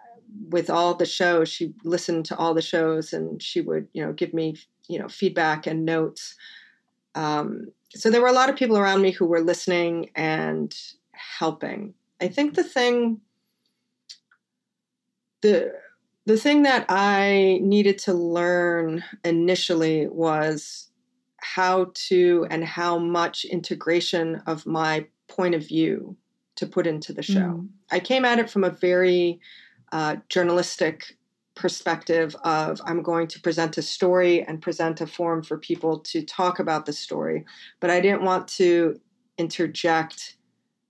with 0.49 0.69
all 0.69 0.93
the 0.93 1.05
shows, 1.05 1.49
she 1.49 1.73
listened 1.83 2.25
to 2.25 2.37
all 2.37 2.53
the 2.53 2.61
shows 2.61 3.13
and 3.13 3.41
she 3.41 3.61
would, 3.61 3.87
you 3.93 4.05
know, 4.05 4.13
give 4.13 4.33
me, 4.33 4.55
you 4.87 4.99
know, 4.99 5.07
feedback 5.07 5.65
and 5.65 5.85
notes. 5.85 6.35
Um, 7.15 7.67
so 7.95 8.09
there 8.09 8.21
were 8.21 8.27
a 8.27 8.33
lot 8.33 8.49
of 8.49 8.55
people 8.55 8.77
around 8.77 9.01
me 9.01 9.11
who 9.11 9.25
were 9.25 9.41
listening 9.41 10.11
and 10.15 10.75
helping. 11.11 11.93
I 12.21 12.27
think 12.27 12.55
the 12.55 12.63
thing, 12.63 13.21
the 15.41 15.73
the 16.25 16.37
thing 16.37 16.63
that 16.63 16.85
I 16.89 17.59
needed 17.61 17.97
to 17.99 18.13
learn 18.13 19.03
initially 19.23 20.07
was 20.07 20.89
how 21.37 21.91
to 21.93 22.45
and 22.51 22.63
how 22.63 22.99
much 22.99 23.45
integration 23.45 24.41
of 24.45 24.65
my 24.65 25.07
point 25.27 25.55
of 25.55 25.67
view 25.67 26.15
to 26.57 26.67
put 26.67 26.85
into 26.85 27.13
the 27.13 27.23
show. 27.23 27.39
Mm. 27.39 27.69
I 27.89 27.99
came 27.99 28.25
at 28.25 28.37
it 28.37 28.49
from 28.49 28.63
a 28.63 28.69
very 28.69 29.39
uh, 29.91 30.17
journalistic 30.27 31.17
perspective 31.55 32.35
of 32.43 32.81
I'm 32.85 33.01
going 33.01 33.27
to 33.27 33.41
present 33.41 33.77
a 33.77 33.81
story 33.81 34.43
and 34.43 34.61
present 34.61 35.01
a 35.01 35.07
forum 35.07 35.43
for 35.43 35.57
people 35.57 35.99
to 35.99 36.23
talk 36.23 36.59
about 36.59 36.85
the 36.85 36.93
story, 36.93 37.45
but 37.79 37.89
I 37.89 37.99
didn't 37.99 38.23
want 38.23 38.47
to 38.49 38.99
interject 39.37 40.37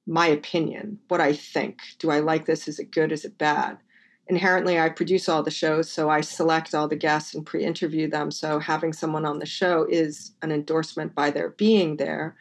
my 0.05 0.27
opinion, 0.27 0.99
what 1.07 1.21
I 1.21 1.33
think. 1.33 1.79
Do 1.99 2.09
I 2.09 2.19
like 2.19 2.45
this? 2.45 2.67
Is 2.67 2.79
it 2.79 2.91
good? 2.91 3.11
Is 3.11 3.25
it 3.25 3.37
bad? 3.37 3.77
Inherently, 4.27 4.79
I 4.79 4.89
produce 4.89 5.27
all 5.27 5.41
the 5.41 5.51
shows, 5.51 5.89
so 5.89 6.09
I 6.09 6.21
select 6.21 6.75
all 6.75 6.87
the 6.87 6.95
guests 6.95 7.33
and 7.33 7.45
pre 7.45 7.63
interview 7.63 8.07
them. 8.07 8.29
So 8.29 8.59
having 8.59 8.93
someone 8.93 9.25
on 9.25 9.39
the 9.39 9.45
show 9.45 9.87
is 9.89 10.33
an 10.43 10.51
endorsement 10.51 11.15
by 11.15 11.31
their 11.31 11.49
being 11.49 11.97
there. 11.97 12.35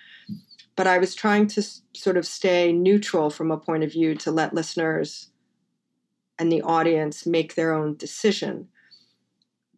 But 0.77 0.87
I 0.87 0.99
was 0.99 1.15
trying 1.15 1.47
to 1.49 1.63
sort 1.95 2.17
of 2.17 2.27
stay 2.27 2.73
neutral 2.73 3.31
from 3.31 3.51
a 3.51 3.59
point 3.59 3.85
of 3.85 3.93
view 3.93 4.15
to 4.17 4.31
let 4.31 4.55
listeners 4.55 5.28
and 6.39 6.51
the 6.51 6.63
audience 6.63 7.27
make 7.27 7.55
their 7.55 7.73
own 7.73 7.97
decision. 7.97 8.69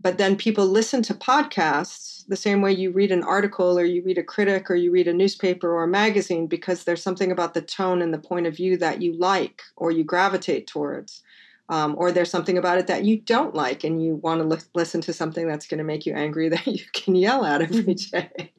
But 0.02 0.16
then 0.16 0.36
people 0.36 0.66
listen 0.66 1.02
to 1.02 1.14
podcasts 1.14 2.26
the 2.26 2.36
same 2.36 2.62
way 2.62 2.72
you 2.72 2.90
read 2.90 3.12
an 3.12 3.22
article 3.22 3.78
or 3.78 3.84
you 3.84 4.02
read 4.02 4.16
a 4.16 4.22
critic 4.22 4.70
or 4.70 4.74
you 4.74 4.90
read 4.90 5.08
a 5.08 5.12
newspaper 5.12 5.70
or 5.70 5.84
a 5.84 5.88
magazine 5.88 6.46
because 6.46 6.84
there's 6.84 7.02
something 7.02 7.30
about 7.30 7.52
the 7.52 7.60
tone 7.60 8.00
and 8.00 8.14
the 8.14 8.18
point 8.18 8.46
of 8.46 8.56
view 8.56 8.78
that 8.78 9.02
you 9.02 9.12
like 9.18 9.60
or 9.76 9.90
you 9.90 10.02
gravitate 10.02 10.66
towards. 10.66 11.22
Um, 11.68 11.94
or 11.98 12.10
there's 12.10 12.30
something 12.30 12.58
about 12.58 12.78
it 12.78 12.88
that 12.88 13.04
you 13.04 13.20
don't 13.20 13.54
like 13.54 13.84
and 13.84 14.02
you 14.02 14.16
want 14.16 14.40
to 14.40 14.46
li- 14.46 14.58
listen 14.74 15.00
to 15.02 15.12
something 15.12 15.46
that's 15.46 15.68
going 15.68 15.78
to 15.78 15.84
make 15.84 16.04
you 16.04 16.14
angry 16.14 16.48
that 16.50 16.66
you 16.66 16.84
can 16.92 17.14
yell 17.14 17.44
at 17.44 17.62
every 17.62 17.94
day. 17.94 18.52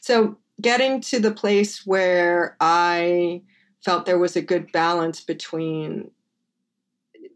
so, 0.00 0.38
getting 0.58 1.02
to 1.02 1.20
the 1.20 1.32
place 1.32 1.84
where 1.84 2.56
I 2.60 3.42
felt 3.84 4.06
there 4.06 4.18
was 4.18 4.36
a 4.36 4.40
good 4.40 4.72
balance 4.72 5.20
between 5.20 6.10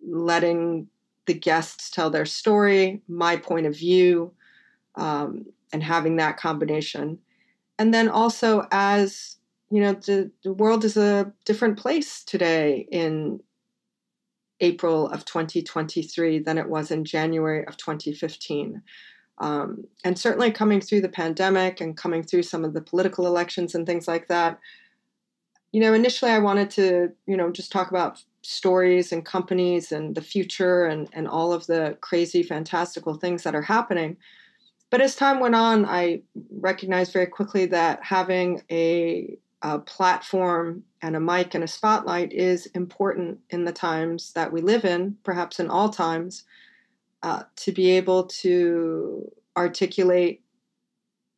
letting 0.07 0.89
the 1.27 1.35
guests 1.35 1.91
tell 1.91 2.11
their 2.11 2.27
story, 2.27 3.03
my 3.09 3.37
point 3.37 3.67
of 3.67 3.77
view, 3.77 4.33
um, 4.97 5.47
and 5.73 5.83
having 5.83 6.17
that 6.17 6.37
combination. 6.37 7.19
And 7.79 7.95
then 7.95 8.09
also, 8.09 8.67
as 8.71 9.37
you 9.71 9.81
know, 9.81 9.93
the, 9.93 10.31
the 10.43 10.53
world 10.53 10.85
is 10.85 10.97
a 10.97 11.33
different 11.45 11.79
place 11.79 12.25
today 12.25 12.89
in 12.91 13.41
April 14.61 15.09
of 15.09 15.25
2023 15.25 16.41
than 16.41 16.59
it 16.59 16.69
was 16.69 16.91
in 16.91 17.05
January 17.05 17.65
of 17.67 17.77
2015. 17.77 18.83
Um, 19.39 19.85
and 20.05 20.19
certainly 20.19 20.51
coming 20.51 20.81
through 20.81 21.01
the 21.01 21.09
pandemic 21.09 21.81
and 21.81 21.97
coming 21.97 22.23
through 22.23 22.43
some 22.43 22.65
of 22.65 22.75
the 22.75 22.83
political 22.83 23.27
elections 23.27 23.75
and 23.75 23.87
things 23.87 24.07
like 24.07 24.29
that, 24.29 24.59
you 25.73 25.81
know, 25.81 25.95
initially 25.95 26.31
I 26.31 26.41
wanted 26.41 26.69
to, 26.71 27.13
you 27.27 27.37
know, 27.37 27.51
just 27.51 27.73
talk 27.73 27.91
about 27.91 28.23
stories 28.43 29.13
and 29.13 29.25
companies 29.25 29.93
and 29.93 30.15
the 30.15 30.23
future 30.23 30.87
and, 30.87 31.09
and 31.13 31.29
all 31.29 31.53
of 31.53 31.67
the 31.67 31.97
crazy, 32.01 32.43
fantastical 32.43 33.15
things 33.15 33.43
that 33.43 33.55
are 33.55 33.63
happening. 33.63 34.17
But 34.91 35.01
as 35.01 35.15
time 35.15 35.41
went 35.41 35.55
on, 35.55 35.85
I 35.87 36.23
recognized 36.51 37.13
very 37.13 37.27
quickly 37.27 37.67
that 37.67 38.03
having 38.03 38.63
a, 38.71 39.37
a 39.63 39.79
platform 39.79 40.85
and 41.03 41.15
a 41.15 41.21
mic 41.21 41.55
and 41.55 41.63
a 41.63 41.69
spotlight 41.69 42.33
is 42.33 42.67
important 42.67 43.39
in 43.51 43.65
the 43.65 43.73
times 43.73 44.33
that 44.33 44.53
we 44.53 44.61
live 44.61 44.85
in, 44.85 45.17
perhaps 45.23 45.61
in 45.61 45.69
all 45.69 45.91
times, 45.91 46.45
uh, 47.23 47.45
to 47.57 47.73
be 47.73 47.91
able 47.91 48.25
to 48.25 49.31
articulate, 49.57 50.43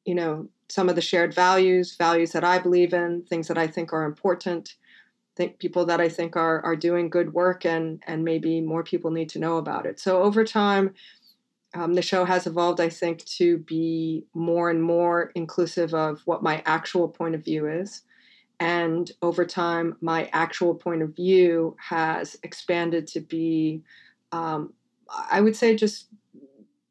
you 0.04 0.14
know, 0.14 0.48
some 0.68 0.88
of 0.88 0.94
the 0.94 1.02
shared 1.02 1.34
values, 1.34 1.96
values 1.96 2.32
that 2.32 2.44
I 2.44 2.58
believe 2.58 2.94
in, 2.94 3.22
things 3.28 3.48
that 3.48 3.58
I 3.58 3.66
think 3.66 3.92
are 3.92 4.04
important, 4.04 4.76
think 5.37 5.59
people 5.59 5.87
that 5.87 6.01
I 6.01 6.09
think 6.09 6.37
are 6.37 6.64
are 6.64 6.77
doing 6.77 7.11
good 7.11 7.33
work 7.33 7.64
and 7.64 8.03
and 8.07 8.25
maybe 8.25 8.61
more 8.61 8.83
people 8.83 9.11
need 9.11 9.29
to 9.31 9.38
know 9.38 9.57
about 9.57 9.87
it. 9.87 9.99
So 9.99 10.23
over 10.23 10.45
time, 10.45 10.95
um, 11.75 11.95
the 11.95 12.03
show 12.03 12.25
has 12.25 12.47
evolved, 12.47 12.81
I 12.81 12.88
think, 12.88 13.25
to 13.25 13.59
be 13.59 14.27
more 14.35 14.71
and 14.71 14.83
more 14.83 15.33
inclusive 15.35 15.95
of 15.95 16.21
what 16.27 16.42
my 16.42 16.62
actual 16.66 17.09
point 17.09 17.35
of 17.35 17.45
view 17.45 17.66
is. 17.66 18.03
And 18.61 19.11
over 19.23 19.45
time, 19.45 19.97
my 20.01 20.29
actual 20.33 20.75
point 20.75 21.03
of 21.03 21.16
view 21.16 21.77
has 21.81 22.37
expanded 22.42 23.07
to 23.09 23.21
be, 23.21 23.83
um, 24.31 24.75
I 25.09 25.40
would 25.40 25.57
say, 25.57 25.75
just 25.75 26.09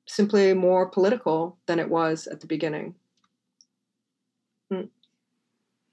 simply 0.08 0.54
more 0.54 0.90
political 0.90 1.58
than 1.68 1.80
it 1.80 1.90
was 1.90 2.28
at 2.28 2.42
the 2.42 2.48
beginning. 2.48 2.96
Hmm. 4.70 4.86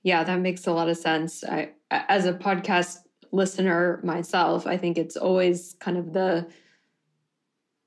Yeah, 0.02 0.24
that 0.24 0.40
makes 0.40 0.66
a 0.66 0.72
lot 0.72 0.88
of 0.88 0.96
sense. 0.96 1.44
I, 1.44 1.72
as 1.90 2.26
a 2.26 2.32
podcast 2.32 2.98
listener 3.32 4.00
myself, 4.02 4.66
I 4.66 4.76
think 4.76 4.98
it's 4.98 5.16
always 5.16 5.74
kind 5.80 5.96
of 5.96 6.12
the 6.12 6.46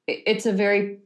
it's 0.08 0.46
a 0.46 0.54
very 0.54 1.00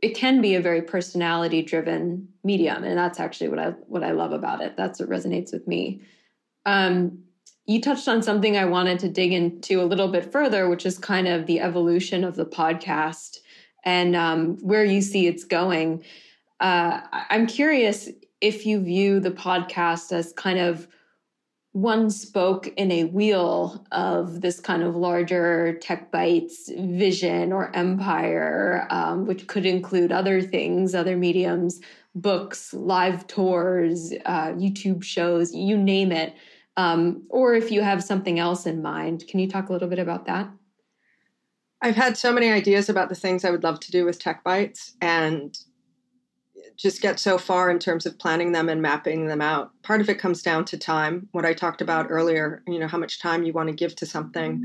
it 0.00 0.16
can 0.16 0.40
be 0.40 0.54
a 0.56 0.60
very 0.60 0.82
personality 0.82 1.62
driven 1.62 2.28
medium 2.42 2.82
and 2.84 2.98
that's 2.98 3.20
actually 3.20 3.48
what 3.48 3.58
I 3.58 3.70
what 3.86 4.02
I 4.02 4.12
love 4.12 4.32
about 4.32 4.60
it. 4.60 4.76
That's 4.76 5.00
what 5.00 5.08
resonates 5.08 5.52
with 5.52 5.66
me. 5.66 6.02
Um, 6.66 7.24
you 7.66 7.80
touched 7.80 8.08
on 8.08 8.22
something 8.22 8.56
I 8.56 8.64
wanted 8.64 8.98
to 9.00 9.08
dig 9.08 9.32
into 9.32 9.80
a 9.80 9.86
little 9.86 10.08
bit 10.08 10.30
further, 10.32 10.68
which 10.68 10.84
is 10.84 10.98
kind 10.98 11.28
of 11.28 11.46
the 11.46 11.60
evolution 11.60 12.24
of 12.24 12.34
the 12.34 12.44
podcast 12.44 13.38
and 13.84 14.16
um, 14.16 14.56
where 14.58 14.84
you 14.84 15.00
see 15.00 15.26
it's 15.26 15.44
going. 15.44 16.04
Uh, 16.60 17.00
I'm 17.30 17.46
curious 17.46 18.08
if 18.40 18.66
you 18.66 18.80
view 18.80 19.20
the 19.20 19.30
podcast 19.30 20.12
as 20.12 20.32
kind 20.32 20.58
of 20.58 20.88
one 21.72 22.10
spoke 22.10 22.66
in 22.76 22.92
a 22.92 23.04
wheel 23.04 23.84
of 23.92 24.42
this 24.42 24.60
kind 24.60 24.82
of 24.82 24.94
larger 24.94 25.78
Tech 25.80 26.10
Bites 26.10 26.70
vision 26.76 27.50
or 27.50 27.74
empire, 27.74 28.86
um, 28.90 29.26
which 29.26 29.46
could 29.46 29.64
include 29.64 30.12
other 30.12 30.42
things, 30.42 30.94
other 30.94 31.16
mediums, 31.16 31.80
books, 32.14 32.74
live 32.74 33.26
tours, 33.26 34.12
uh, 34.26 34.48
YouTube 34.48 35.02
shows, 35.02 35.54
you 35.54 35.78
name 35.78 36.12
it. 36.12 36.34
Um, 36.76 37.22
or 37.30 37.54
if 37.54 37.70
you 37.70 37.80
have 37.80 38.04
something 38.04 38.38
else 38.38 38.66
in 38.66 38.82
mind, 38.82 39.26
can 39.26 39.40
you 39.40 39.48
talk 39.48 39.70
a 39.70 39.72
little 39.72 39.88
bit 39.88 39.98
about 39.98 40.26
that? 40.26 40.50
I've 41.80 41.96
had 41.96 42.16
so 42.16 42.32
many 42.32 42.50
ideas 42.50 42.88
about 42.88 43.08
the 43.08 43.14
things 43.14 43.44
I 43.44 43.50
would 43.50 43.64
love 43.64 43.80
to 43.80 43.90
do 43.90 44.04
with 44.04 44.18
Tech 44.18 44.44
Bites, 44.44 44.94
and 45.00 45.58
just 46.76 47.00
get 47.00 47.18
so 47.18 47.38
far 47.38 47.70
in 47.70 47.78
terms 47.78 48.06
of 48.06 48.18
planning 48.18 48.52
them 48.52 48.68
and 48.68 48.82
mapping 48.82 49.26
them 49.26 49.40
out. 49.40 49.70
Part 49.82 50.00
of 50.00 50.08
it 50.08 50.18
comes 50.18 50.42
down 50.42 50.64
to 50.66 50.78
time, 50.78 51.28
what 51.32 51.44
I 51.44 51.54
talked 51.54 51.80
about 51.80 52.06
earlier, 52.10 52.62
you 52.66 52.78
know, 52.78 52.88
how 52.88 52.98
much 52.98 53.20
time 53.20 53.44
you 53.44 53.52
want 53.52 53.68
to 53.68 53.74
give 53.74 53.94
to 53.96 54.06
something. 54.06 54.64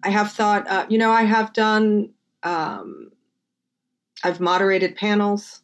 I 0.04 0.10
have 0.10 0.32
thought, 0.32 0.68
uh, 0.68 0.86
you 0.90 0.98
know, 0.98 1.12
I 1.12 1.24
have 1.24 1.54
done, 1.54 2.10
um, 2.44 3.12
I've 4.24 4.40
moderated 4.40 4.96
panels 4.96 5.62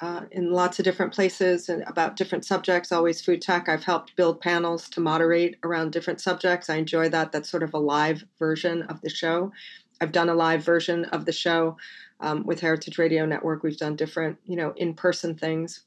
uh, 0.00 0.22
in 0.30 0.52
lots 0.52 0.78
of 0.78 0.84
different 0.84 1.12
places 1.12 1.68
and 1.68 1.82
about 1.86 2.16
different 2.16 2.44
subjects, 2.44 2.92
always 2.92 3.20
food 3.20 3.42
tech. 3.42 3.68
I've 3.68 3.84
helped 3.84 4.14
build 4.14 4.40
panels 4.40 4.88
to 4.90 5.00
moderate 5.00 5.56
around 5.64 5.92
different 5.92 6.20
subjects. 6.20 6.70
I 6.70 6.76
enjoy 6.76 7.08
that. 7.08 7.32
That's 7.32 7.48
sort 7.48 7.62
of 7.62 7.74
a 7.74 7.78
live 7.78 8.24
version 8.38 8.82
of 8.82 9.00
the 9.00 9.10
show. 9.10 9.52
I've 10.00 10.12
done 10.12 10.28
a 10.28 10.34
live 10.34 10.64
version 10.64 11.04
of 11.06 11.24
the 11.24 11.32
show 11.32 11.76
um, 12.20 12.44
with 12.44 12.60
Heritage 12.60 12.98
Radio 12.98 13.26
Network. 13.26 13.62
We've 13.62 13.76
done 13.76 13.96
different, 13.96 14.38
you 14.44 14.56
know, 14.56 14.72
in 14.76 14.94
person 14.94 15.34
things. 15.34 15.82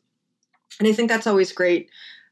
And 0.80 0.88
I 0.88 0.94
think 0.94 1.10
that's 1.10 1.28
always 1.28 1.52
great. 1.52 1.90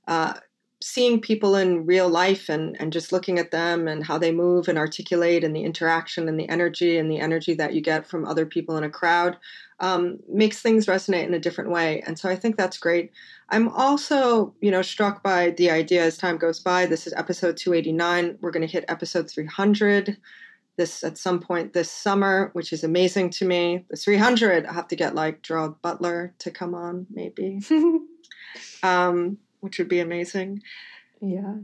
Uh, 0.07 0.33
seeing 0.81 1.19
people 1.19 1.55
in 1.55 1.85
real 1.85 2.07
life 2.07 2.47
and, 2.47 2.79
and 2.79 2.93
just 2.93 3.11
looking 3.11 3.37
at 3.37 3.51
them 3.51 3.87
and 3.87 4.05
how 4.05 4.17
they 4.17 4.31
move 4.31 4.69
and 4.69 4.77
articulate 4.77 5.43
and 5.43 5.53
the 5.53 5.63
interaction 5.63 6.29
and 6.29 6.39
the 6.39 6.47
energy 6.47 6.97
and 6.97 7.11
the 7.11 7.19
energy 7.19 7.53
that 7.53 7.73
you 7.73 7.81
get 7.81 8.07
from 8.07 8.25
other 8.25 8.45
people 8.45 8.77
in 8.77 8.85
a 8.85 8.89
crowd 8.89 9.35
um, 9.81 10.19
makes 10.29 10.61
things 10.61 10.85
resonate 10.85 11.27
in 11.27 11.33
a 11.33 11.39
different 11.39 11.69
way. 11.69 12.01
And 12.07 12.17
so 12.17 12.29
I 12.29 12.35
think 12.37 12.55
that's 12.55 12.77
great. 12.77 13.11
I'm 13.49 13.67
also, 13.69 14.53
you 14.61 14.71
know, 14.71 14.81
struck 14.81 15.21
by 15.21 15.51
the 15.51 15.69
idea 15.69 16.03
as 16.03 16.17
time 16.17 16.37
goes 16.37 16.59
by. 16.59 16.85
This 16.85 17.07
is 17.07 17.13
episode 17.13 17.57
289. 17.57 18.37
We're 18.39 18.51
going 18.51 18.65
to 18.65 18.71
hit 18.71 18.85
episode 18.87 19.29
300 19.29 20.17
this 20.79 21.03
at 21.03 21.17
some 21.17 21.41
point 21.41 21.73
this 21.73 21.91
summer, 21.91 22.51
which 22.53 22.71
is 22.71 22.85
amazing 22.85 23.29
to 23.31 23.45
me. 23.45 23.85
The 23.89 23.97
300, 23.97 24.65
I 24.65 24.73
have 24.73 24.87
to 24.87 24.95
get 24.95 25.13
like 25.13 25.41
Gerald 25.41 25.79
Butler 25.81 26.33
to 26.39 26.51
come 26.51 26.73
on, 26.73 27.05
maybe, 27.11 27.59
um, 28.83 29.37
which 29.59 29.77
would 29.77 29.89
be 29.89 29.99
amazing. 29.99 30.61
Yeah. 31.21 31.55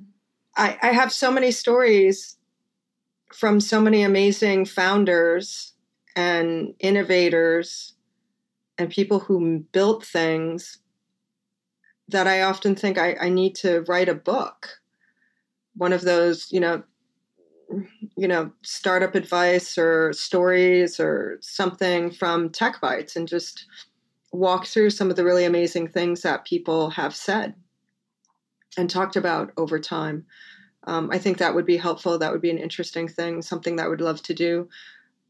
I, 0.57 0.77
I 0.81 0.87
have 0.91 1.13
so 1.13 1.31
many 1.31 1.51
stories 1.51 2.37
from 3.33 3.61
so 3.61 3.79
many 3.79 4.03
amazing 4.03 4.65
founders 4.65 5.73
and 6.17 6.73
innovators 6.79 7.93
and 8.77 8.89
people 8.89 9.19
who 9.19 9.59
built 9.71 10.05
things 10.05 10.79
that 12.09 12.27
I 12.27 12.41
often 12.41 12.75
think 12.75 12.97
I, 12.97 13.15
I 13.19 13.29
need 13.29 13.55
to 13.55 13.85
write 13.87 14.09
a 14.09 14.13
book. 14.13 14.81
One 15.77 15.93
of 15.93 16.01
those, 16.01 16.51
you 16.51 16.59
know, 16.59 16.83
you 18.15 18.27
know, 18.27 18.51
startup 18.61 19.15
advice 19.15 19.77
or 19.77 20.13
stories 20.13 20.99
or 20.99 21.37
something 21.41 22.11
from 22.11 22.49
Tech 22.49 22.79
Bites 22.81 23.15
and 23.15 23.27
just 23.27 23.65
walk 24.31 24.65
through 24.65 24.89
some 24.89 25.09
of 25.09 25.15
the 25.15 25.23
really 25.23 25.45
amazing 25.45 25.87
things 25.87 26.21
that 26.21 26.45
people 26.45 26.89
have 26.91 27.15
said 27.15 27.55
and 28.77 28.89
talked 28.89 29.15
about 29.15 29.51
over 29.57 29.79
time. 29.79 30.25
Um, 30.85 31.09
I 31.11 31.17
think 31.17 31.37
that 31.37 31.55
would 31.55 31.65
be 31.65 31.77
helpful. 31.77 32.17
That 32.17 32.31
would 32.31 32.41
be 32.41 32.51
an 32.51 32.57
interesting 32.57 33.07
thing, 33.07 33.41
something 33.41 33.75
that 33.77 33.85
I 33.85 33.89
would 33.89 34.01
love 34.01 34.21
to 34.23 34.33
do. 34.33 34.69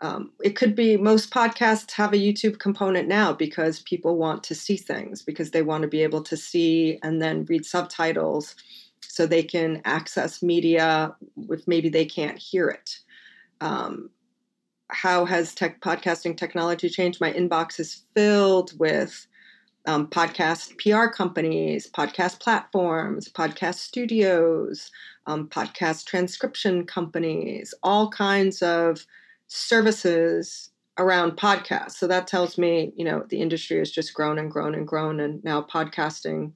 Um, 0.01 0.31
it 0.43 0.57
could 0.57 0.75
be 0.75 0.97
most 0.97 1.31
podcasts 1.31 1.91
have 1.91 2.13
a 2.13 2.17
YouTube 2.17 2.59
component 2.59 3.07
now 3.07 3.31
because 3.31 3.79
people 3.81 4.17
want 4.17 4.43
to 4.43 4.55
see 4.55 4.75
things, 4.75 5.21
because 5.21 5.51
they 5.51 5.61
want 5.61 5.83
to 5.83 5.87
be 5.87 6.03
able 6.03 6.21
to 6.23 6.35
see 6.35 6.99
and 7.01 7.21
then 7.21 7.45
read 7.45 7.65
subtitles 7.65 8.55
so 9.09 9.25
they 9.25 9.43
can 9.43 9.81
access 9.85 10.41
media 10.41 11.15
if 11.49 11.67
maybe 11.67 11.89
they 11.89 12.05
can't 12.05 12.37
hear 12.37 12.67
it. 12.69 12.99
Um, 13.61 14.09
how 14.89 15.25
has 15.25 15.53
tech 15.53 15.81
podcasting 15.81 16.37
technology 16.37 16.89
changed? 16.89 17.19
My 17.19 17.33
inbox 17.33 17.79
is 17.79 18.03
filled 18.13 18.77
with 18.79 19.27
um, 19.87 20.07
podcast 20.07 20.77
PR 20.77 21.07
companies, 21.07 21.89
podcast 21.89 22.39
platforms, 22.39 23.29
podcast 23.29 23.75
studios, 23.75 24.91
um, 25.27 25.47
podcast 25.47 26.05
transcription 26.05 26.85
companies, 26.85 27.73
all 27.83 28.09
kinds 28.09 28.61
of 28.61 29.05
services 29.47 30.71
around 30.97 31.33
podcasts. 31.33 31.91
So 31.93 32.07
that 32.07 32.27
tells 32.27 32.57
me, 32.57 32.93
you 32.95 33.05
know, 33.05 33.25
the 33.29 33.41
industry 33.41 33.77
has 33.79 33.91
just 33.91 34.13
grown 34.13 34.39
and 34.39 34.49
grown 34.49 34.73
and 34.73 34.87
grown, 34.87 35.19
and 35.19 35.43
now 35.43 35.61
podcasting 35.61 36.53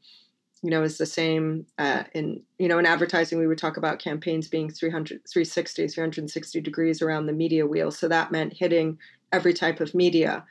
you 0.62 0.70
know, 0.70 0.84
is 0.84 0.98
the 0.98 1.06
same 1.06 1.66
uh, 1.78 2.04
in, 2.14 2.42
you 2.58 2.68
know, 2.68 2.80
in 2.80 2.86
advertising, 2.86 3.40
we 3.40 3.48
would 3.48 3.58
talk 3.58 3.78
about 3.78 4.00
campaigns 4.00 4.48
being 4.48 4.70
300, 4.70 5.22
360, 5.28 5.88
360 5.88 6.62
degrees 6.62 7.02
around 7.02 7.26
the 7.26 7.34
media 7.34 7.66
wheel. 7.66 7.92
So 7.92 8.08
that 8.08 8.32
meant 8.32 8.54
hitting 8.54 8.98
every 9.32 9.54
type 9.54 9.80
of 9.80 9.96
media, 9.96 10.44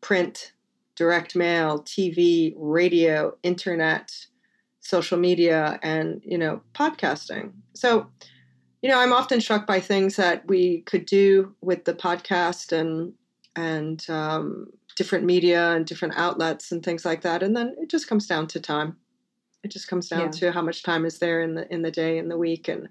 print, 0.00 0.52
direct 0.96 1.34
mail, 1.34 1.80
TV, 1.82 2.52
radio, 2.56 3.36
internet, 3.42 4.26
social 4.80 5.18
media, 5.18 5.78
and, 5.82 6.20
you 6.24 6.36
know, 6.36 6.60
podcasting. 6.74 7.52
So, 7.74 8.08
you 8.82 8.90
know, 8.90 8.98
I'm 8.98 9.12
often 9.12 9.40
struck 9.40 9.66
by 9.66 9.80
things 9.80 10.16
that 10.16 10.46
we 10.46 10.82
could 10.82 11.06
do 11.06 11.54
with 11.62 11.84
the 11.84 11.94
podcast 11.94 12.72
and, 12.72 13.14
and, 13.56 14.04
um, 14.10 14.66
different 14.96 15.24
media 15.24 15.70
and 15.70 15.86
different 15.86 16.14
outlets 16.16 16.72
and 16.72 16.82
things 16.82 17.04
like 17.04 17.22
that. 17.22 17.42
And 17.42 17.56
then 17.56 17.76
it 17.78 17.88
just 17.88 18.08
comes 18.08 18.26
down 18.26 18.48
to 18.48 18.60
time. 18.60 18.96
It 19.64 19.70
just 19.70 19.88
comes 19.88 20.08
down 20.08 20.20
yeah. 20.20 20.30
to 20.30 20.52
how 20.52 20.62
much 20.62 20.82
time 20.82 21.04
is 21.04 21.18
there 21.18 21.42
in 21.42 21.54
the 21.54 21.72
in 21.72 21.82
the 21.82 21.90
day 21.90 22.18
in 22.18 22.28
the 22.28 22.38
week 22.38 22.68
and 22.68 22.88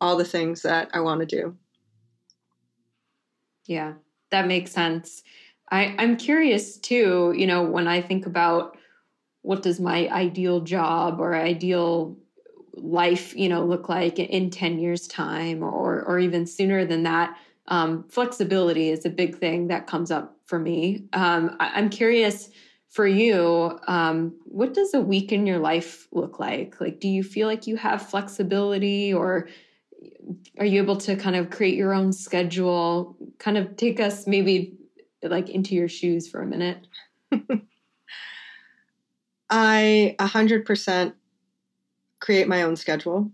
all 0.00 0.16
the 0.16 0.24
things 0.24 0.62
that 0.62 0.90
I 0.92 1.00
want 1.00 1.20
to 1.20 1.26
do. 1.26 1.56
Yeah, 3.66 3.94
that 4.30 4.46
makes 4.46 4.70
sense. 4.70 5.22
I, 5.70 5.94
I'm 5.98 6.16
curious 6.16 6.76
too, 6.76 7.34
you 7.36 7.46
know, 7.46 7.62
when 7.62 7.88
I 7.88 8.00
think 8.00 8.26
about 8.26 8.76
what 9.42 9.62
does 9.62 9.80
my 9.80 10.08
ideal 10.08 10.60
job 10.60 11.20
or 11.20 11.34
ideal 11.34 12.16
life, 12.74 13.34
you 13.34 13.48
know, 13.48 13.64
look 13.64 13.88
like 13.88 14.18
in 14.18 14.50
10 14.50 14.78
years 14.78 15.08
time 15.08 15.62
or 15.62 16.02
or 16.02 16.18
even 16.18 16.46
sooner 16.46 16.84
than 16.84 17.02
that, 17.04 17.36
um, 17.68 18.04
flexibility 18.08 18.90
is 18.90 19.04
a 19.04 19.10
big 19.10 19.38
thing 19.38 19.68
that 19.68 19.86
comes 19.86 20.10
up 20.10 20.36
for 20.44 20.58
me. 20.58 21.04
Um, 21.12 21.56
I, 21.58 21.72
I'm 21.74 21.90
curious 21.90 22.50
for 22.88 23.06
you, 23.06 23.78
um, 23.86 24.34
what 24.44 24.74
does 24.74 24.94
a 24.94 25.00
week 25.00 25.32
in 25.32 25.46
your 25.46 25.58
life 25.58 26.08
look 26.12 26.38
like? 26.38 26.80
Like, 26.80 27.00
do 27.00 27.08
you 27.08 27.22
feel 27.22 27.46
like 27.46 27.66
you 27.66 27.76
have 27.76 28.08
flexibility 28.08 29.12
or 29.12 29.48
are 30.58 30.64
you 30.64 30.82
able 30.82 30.96
to 30.96 31.16
kind 31.16 31.36
of 31.36 31.50
create 31.50 31.74
your 31.74 31.92
own 31.92 32.12
schedule? 32.12 33.16
Kind 33.38 33.58
of 33.58 33.76
take 33.76 34.00
us 34.00 34.26
maybe 34.26 34.78
like 35.22 35.48
into 35.50 35.74
your 35.74 35.88
shoes 35.88 36.28
for 36.28 36.42
a 36.42 36.46
minute. 36.46 36.86
I 39.50 40.16
100% 40.18 41.12
create 42.20 42.48
my 42.48 42.62
own 42.62 42.76
schedule. 42.76 43.30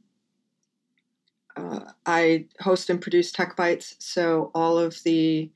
Uh, 1.57 1.81
I 2.07 2.47
host 2.61 2.91
and 2.91 3.01
produce 3.01 3.31
Tech 3.31 3.57
Bites, 3.57 3.97
so 3.99 4.51
all 4.55 4.79
of 4.79 5.03
the 5.05 5.51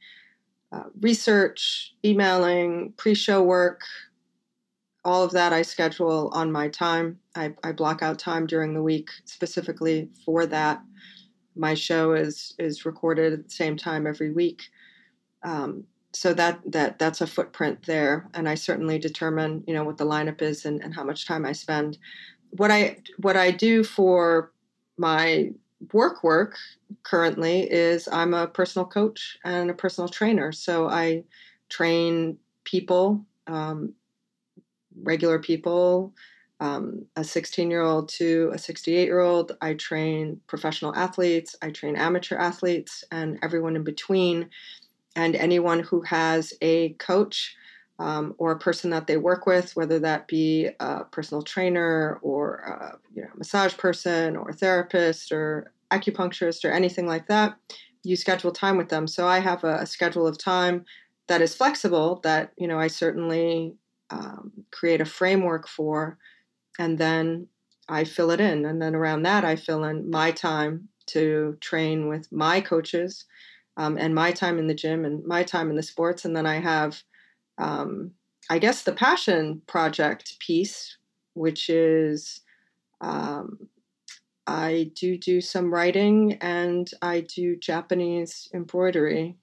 uh, 0.72 0.84
research, 1.00 1.94
emailing, 2.04 2.92
pre 2.96 3.14
show 3.14 3.42
work, 3.42 3.82
all 5.04 5.22
of 5.22 5.30
that 5.30 5.52
I 5.52 5.62
schedule 5.62 6.30
on 6.32 6.50
my 6.50 6.68
time. 6.68 7.20
I, 7.36 7.54
I, 7.62 7.70
block 7.70 8.02
out 8.02 8.18
time 8.18 8.44
during 8.46 8.74
the 8.74 8.82
week 8.82 9.10
specifically 9.24 10.08
for 10.24 10.46
that. 10.46 10.82
My 11.54 11.74
show 11.74 12.12
is 12.12 12.54
is 12.58 12.84
recorded 12.84 13.32
at 13.32 13.44
the 13.44 13.50
same 13.50 13.76
time 13.76 14.06
every 14.06 14.32
week. 14.32 14.62
Um, 15.44 15.84
so 16.12 16.34
that 16.34 16.60
that 16.72 16.98
that's 16.98 17.20
a 17.20 17.26
footprint 17.26 17.84
there, 17.84 18.28
and 18.34 18.48
I 18.48 18.56
certainly 18.56 18.98
determine 18.98 19.62
you 19.66 19.74
know 19.74 19.84
what 19.84 19.96
the 19.96 20.04
lineup 20.04 20.42
is 20.42 20.64
and, 20.64 20.82
and 20.82 20.94
how 20.94 21.04
much 21.04 21.26
time 21.26 21.46
I 21.46 21.52
spend. 21.52 21.98
What 22.50 22.70
I 22.70 22.98
what 23.18 23.36
I 23.36 23.52
do 23.52 23.84
for 23.84 24.52
my 24.98 25.52
work 25.92 26.22
work 26.22 26.56
currently 27.02 27.70
is 27.70 28.08
I'm 28.10 28.34
a 28.34 28.46
personal 28.46 28.86
coach 28.86 29.38
and 29.44 29.70
a 29.70 29.74
personal 29.74 30.08
trainer. 30.08 30.52
So 30.52 30.88
I 30.88 31.24
train 31.68 32.38
people, 32.64 33.24
um, 33.46 33.94
regular 35.02 35.38
people, 35.38 36.14
um, 36.60 37.04
a 37.16 37.24
16 37.24 37.70
year 37.70 37.82
old 37.82 38.08
to 38.10 38.50
a 38.54 38.58
68 38.58 39.04
year 39.04 39.20
old. 39.20 39.56
I 39.60 39.74
train 39.74 40.40
professional 40.46 40.94
athletes, 40.94 41.54
I 41.60 41.70
train 41.70 41.96
amateur 41.96 42.36
athletes, 42.36 43.04
and 43.10 43.38
everyone 43.42 43.76
in 43.76 43.84
between, 43.84 44.48
and 45.14 45.36
anyone 45.36 45.80
who 45.80 46.02
has 46.02 46.52
a 46.60 46.90
coach. 46.94 47.56
Um, 47.98 48.34
or 48.36 48.50
a 48.50 48.58
person 48.58 48.90
that 48.90 49.06
they 49.06 49.16
work 49.16 49.46
with, 49.46 49.74
whether 49.74 49.98
that 50.00 50.28
be 50.28 50.68
a 50.80 51.04
personal 51.04 51.40
trainer 51.40 52.18
or 52.20 52.56
a 52.56 52.98
you 53.14 53.22
know, 53.22 53.30
massage 53.38 53.74
person 53.74 54.36
or 54.36 54.52
therapist 54.52 55.32
or 55.32 55.72
acupuncturist 55.90 56.64
or 56.64 56.72
anything 56.72 57.06
like 57.06 57.26
that, 57.28 57.56
you 58.02 58.16
schedule 58.16 58.52
time 58.52 58.76
with 58.76 58.88
them. 58.88 59.06
So 59.06 59.26
I 59.26 59.40
have 59.40 59.64
a, 59.64 59.76
a 59.76 59.86
schedule 59.86 60.26
of 60.26 60.38
time 60.38 60.84
that 61.28 61.42
is 61.42 61.54
flexible 61.54 62.20
that, 62.22 62.52
you 62.56 62.68
know, 62.68 62.78
I 62.78 62.86
certainly 62.88 63.74
um, 64.10 64.52
create 64.70 65.00
a 65.00 65.04
framework 65.04 65.66
for, 65.66 66.18
and 66.78 66.98
then 66.98 67.48
I 67.88 68.04
fill 68.04 68.30
it 68.30 68.40
in. 68.40 68.64
And 68.64 68.80
then 68.80 68.94
around 68.94 69.22
that, 69.22 69.44
I 69.44 69.56
fill 69.56 69.84
in 69.84 70.10
my 70.10 70.30
time 70.30 70.88
to 71.06 71.56
train 71.60 72.08
with 72.08 72.30
my 72.32 72.60
coaches 72.60 73.24
um, 73.76 73.96
and 73.98 74.14
my 74.14 74.32
time 74.32 74.58
in 74.58 74.66
the 74.66 74.74
gym 74.74 75.04
and 75.04 75.24
my 75.24 75.42
time 75.42 75.70
in 75.70 75.76
the 75.76 75.82
sports. 75.82 76.24
And 76.24 76.36
then 76.36 76.46
I 76.46 76.60
have, 76.60 77.02
um, 77.58 78.12
I 78.50 78.58
guess, 78.58 78.82
the 78.82 78.92
passion 78.92 79.62
project 79.66 80.38
piece, 80.38 80.96
which 81.34 81.68
is 81.68 82.40
um, 83.00 83.68
I 84.46 84.90
do 84.94 85.18
do 85.18 85.40
some 85.40 85.72
writing 85.72 86.34
and 86.40 86.88
I 87.02 87.20
do 87.20 87.56
Japanese 87.56 88.48
embroidery 88.54 89.36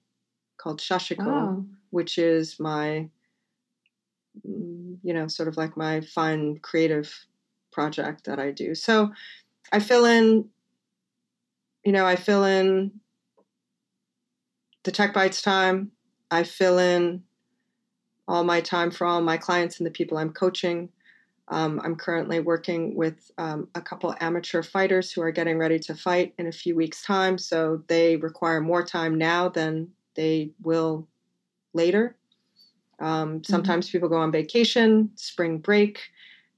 called 0.56 0.80
sashiko, 0.80 1.26
oh. 1.26 1.66
which 1.90 2.16
is 2.16 2.58
my, 2.58 3.08
mm, 4.46 4.96
you 5.02 5.12
know, 5.12 5.26
sort 5.28 5.48
of 5.48 5.56
like 5.56 5.76
my 5.76 6.00
fun 6.00 6.58
creative 6.62 7.26
project 7.70 8.24
that 8.24 8.38
I 8.38 8.50
do. 8.50 8.74
So 8.74 9.12
I 9.72 9.80
fill 9.80 10.06
in, 10.06 10.48
you 11.84 11.92
know, 11.92 12.06
I 12.06 12.16
fill 12.16 12.44
in 12.44 12.92
the 14.84 14.92
Tech 14.92 15.12
Bites 15.12 15.42
time. 15.42 15.90
I 16.30 16.44
fill 16.44 16.78
in 16.78 17.24
all 18.26 18.44
my 18.44 18.60
time 18.60 18.90
for 18.90 19.06
all 19.06 19.20
my 19.20 19.36
clients 19.36 19.78
and 19.78 19.86
the 19.86 19.90
people 19.90 20.16
I'm 20.16 20.32
coaching. 20.32 20.88
Um, 21.48 21.80
I'm 21.84 21.96
currently 21.96 22.40
working 22.40 22.94
with 22.96 23.30
um, 23.36 23.68
a 23.74 23.82
couple 23.82 24.14
amateur 24.20 24.62
fighters 24.62 25.12
who 25.12 25.20
are 25.20 25.30
getting 25.30 25.58
ready 25.58 25.78
to 25.80 25.94
fight 25.94 26.34
in 26.38 26.46
a 26.46 26.52
few 26.52 26.74
weeks' 26.74 27.02
time. 27.02 27.36
So 27.36 27.82
they 27.86 28.16
require 28.16 28.60
more 28.60 28.84
time 28.84 29.18
now 29.18 29.50
than 29.50 29.88
they 30.14 30.52
will 30.62 31.06
later. 31.74 32.16
Um, 33.00 33.40
mm-hmm. 33.40 33.42
sometimes 33.42 33.86
mm-hmm. 33.86 33.92
people 33.92 34.08
go 34.08 34.16
on 34.16 34.32
vacation, 34.32 35.10
spring 35.16 35.58
break, 35.58 36.00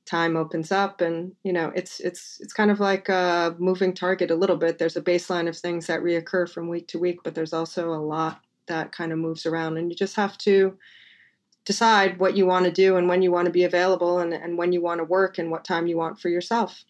time 0.04 0.36
opens 0.36 0.70
up, 0.70 1.00
and 1.00 1.34
you 1.42 1.52
know 1.52 1.72
it's 1.74 1.98
it's 2.00 2.38
it's 2.40 2.52
kind 2.52 2.70
of 2.70 2.78
like 2.78 3.08
a 3.08 3.56
moving 3.58 3.92
target 3.92 4.30
a 4.30 4.36
little 4.36 4.56
bit. 4.56 4.78
There's 4.78 4.96
a 4.96 5.02
baseline 5.02 5.48
of 5.48 5.56
things 5.56 5.86
that 5.86 6.00
reoccur 6.00 6.48
from 6.48 6.68
week 6.68 6.86
to 6.88 6.98
week, 6.98 7.20
but 7.24 7.34
there's 7.34 7.52
also 7.52 7.92
a 7.92 7.96
lot 7.96 8.40
that 8.66 8.92
kind 8.92 9.12
of 9.12 9.18
moves 9.18 9.46
around, 9.46 9.76
and 9.78 9.90
you 9.90 9.96
just 9.96 10.16
have 10.16 10.38
to 10.38 10.76
decide 11.66 12.18
what 12.18 12.36
you 12.36 12.46
want 12.46 12.64
to 12.64 12.70
do 12.70 12.96
and 12.96 13.08
when 13.08 13.20
you 13.20 13.30
want 13.30 13.46
to 13.46 13.52
be 13.52 13.64
available 13.64 14.20
and, 14.20 14.32
and 14.32 14.56
when 14.56 14.72
you 14.72 14.80
want 14.80 14.98
to 14.98 15.04
work 15.04 15.36
and 15.36 15.50
what 15.50 15.64
time 15.64 15.86
you 15.86 15.96
want 15.96 16.18
for 16.18 16.28
yourself. 16.28 16.84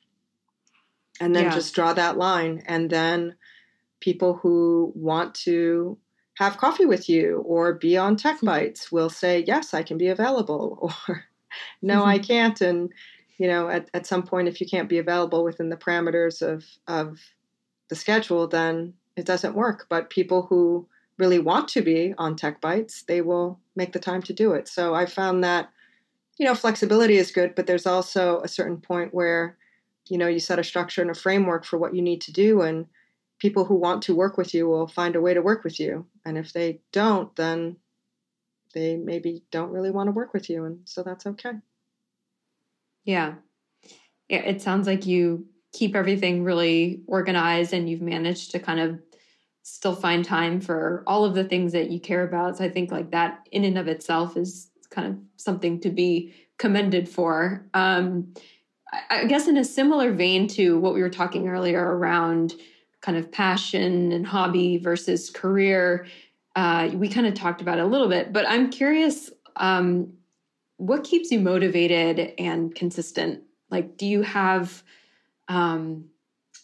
And 1.19 1.35
then 1.35 1.45
yeah. 1.45 1.55
just 1.55 1.75
draw 1.75 1.95
that 1.95 2.19
line. 2.19 2.63
And 2.67 2.91
then 2.91 3.37
people 4.01 4.35
who 4.35 4.93
want 4.95 5.35
to 5.35 5.99
have 6.35 6.59
coffee 6.59 6.85
with 6.85 7.09
you 7.09 7.43
or 7.47 7.73
be 7.73 7.97
on 7.97 8.17
Tech 8.17 8.41
hmm. 8.41 8.47
Bites 8.47 8.93
will 8.93 9.09
say, 9.09 9.43
Yes, 9.47 9.73
I 9.73 9.83
can 9.83 9.97
be 9.97 10.09
available, 10.09 10.93
or 11.09 11.25
No, 11.81 12.01
mm-hmm. 12.01 12.09
I 12.09 12.19
can't. 12.19 12.61
And, 12.61 12.93
you 13.39 13.49
know, 13.49 13.71
at, 13.71 13.89
at 13.95 14.07
some 14.07 14.23
point, 14.23 14.47
if 14.47 14.61
you 14.61 14.67
can't 14.67 14.91
be 14.91 14.99
available 14.99 15.43
within 15.43 15.71
the 15.71 15.77
parameters 15.77 16.43
of, 16.43 16.65
of 16.87 17.19
the 17.89 17.97
schedule, 17.97 18.47
then 18.47 18.93
it 19.17 19.25
doesn't 19.25 19.55
work. 19.55 19.87
But 19.89 20.11
people 20.11 20.43
who 20.43 20.87
really 21.19 21.39
want 21.39 21.69
to 21.69 21.83
be 21.83 22.15
on 22.19 22.37
Tech 22.37 22.61
Bites, 22.61 23.03
they 23.03 23.21
will 23.21 23.61
make 23.75 23.93
the 23.93 23.99
time 23.99 24.23
to 24.23 24.33
do 24.33 24.53
it. 24.53 24.69
So 24.69 24.95
I 24.95 25.07
found 25.07 25.43
that, 25.45 25.71
you 26.39 26.47
know, 26.47 26.55
flexibility 26.55 27.17
is 27.17 27.31
good, 27.31 27.55
but 27.55 27.67
there's 27.67 27.87
also 27.87 28.41
a 28.41 28.49
certain 28.49 28.79
point 28.79 29.15
where, 29.15 29.57
you 30.09 30.19
know, 30.19 30.29
you 30.29 30.39
set 30.39 30.59
a 30.59 30.65
structure 30.65 31.03
and 31.03 31.11
a 31.11 31.15
framework 31.15 31.65
for 31.65 31.79
what 31.79 31.95
you 31.95 32.03
need 32.03 32.21
to 32.23 32.33
do. 32.33 32.61
And 32.61 32.87
people 33.39 33.65
who 33.65 33.75
want 33.75 34.03
to 34.03 34.15
work 34.15 34.37
with 34.37 34.55
you 34.55 34.69
will 34.69 34.87
find 34.87 35.17
a 35.17 35.21
way 35.21 35.35
to 35.35 35.43
work 35.43 35.65
with 35.65 35.81
you. 35.81 36.07
And 36.25 36.37
if 36.37 36.53
they 36.53 36.81
don't, 36.93 37.35
then 37.37 37.77
they 38.75 38.97
maybe 38.97 39.43
don't 39.51 39.71
really 39.71 39.91
want 39.91 40.09
to 40.09 40.13
work 40.13 40.35
with 40.35 40.51
you. 40.51 40.65
And 40.65 40.81
so 40.85 41.03
that's 41.03 41.27
okay. 41.27 41.53
Yeah. 43.05 43.35
Yeah. 44.29 44.41
It 44.41 44.61
sounds 44.61 44.87
like 44.87 45.07
you 45.07 45.47
keep 45.73 45.95
everything 45.95 46.45
really 46.45 47.03
organized 47.07 47.73
and 47.73 47.89
you've 47.89 48.03
managed 48.03 48.51
to 48.51 48.59
kind 48.59 48.81
of 48.81 48.99
still 49.69 49.97
find 49.97 50.25
time 50.25 50.61
for 50.61 51.03
all 51.09 51.25
of 51.25 51.35
the 51.35 51.43
things 51.43 51.73
that 51.73 51.91
you 51.91 51.99
care 51.99 52.23
about. 52.23 52.57
So 52.57 52.65
I 52.65 52.69
think 52.69 52.93
like 52.93 53.11
that 53.11 53.49
in 53.51 53.65
and 53.65 53.77
of 53.77 53.89
itself 53.89 54.37
is 54.37 54.71
kind 54.91 55.09
of 55.09 55.19
something 55.39 55.81
to 55.81 55.91
be 55.91 56.33
commended 56.57 57.09
for. 57.09 57.67
Um, 57.75 58.33
I, 58.93 59.23
I 59.23 59.25
guess 59.25 59.49
in 59.49 59.57
a 59.57 59.65
similar 59.65 60.13
vein 60.13 60.47
to 60.51 60.79
what 60.79 60.95
we 60.95 61.03
were 61.03 61.11
talking 61.11 61.49
earlier 61.49 61.85
around 61.85 62.55
kind 63.01 63.19
of 63.19 63.33
passion 63.33 64.13
and 64.13 64.25
hobby 64.25 64.79
versus 64.79 65.31
career, 65.31 66.07
uh, 66.55 66.91
we 66.95 67.09
kind 67.09 67.27
of 67.27 67.35
talked 67.35 67.61
about 67.61 67.79
it 67.79 67.85
a 67.85 67.89
little 67.89 68.09
bit, 68.09 68.33
but 68.33 68.49
I'm 68.49 68.71
curious 68.71 69.31
um, 69.57 70.13
what 70.77 71.03
keeps 71.03 71.33
you 71.33 71.41
motivated 71.41 72.35
and 72.39 72.73
consistent? 72.73 73.43
Like, 73.69 73.97
do 73.97 74.07
you 74.07 74.23
have 74.23 74.85
um, 75.49 76.05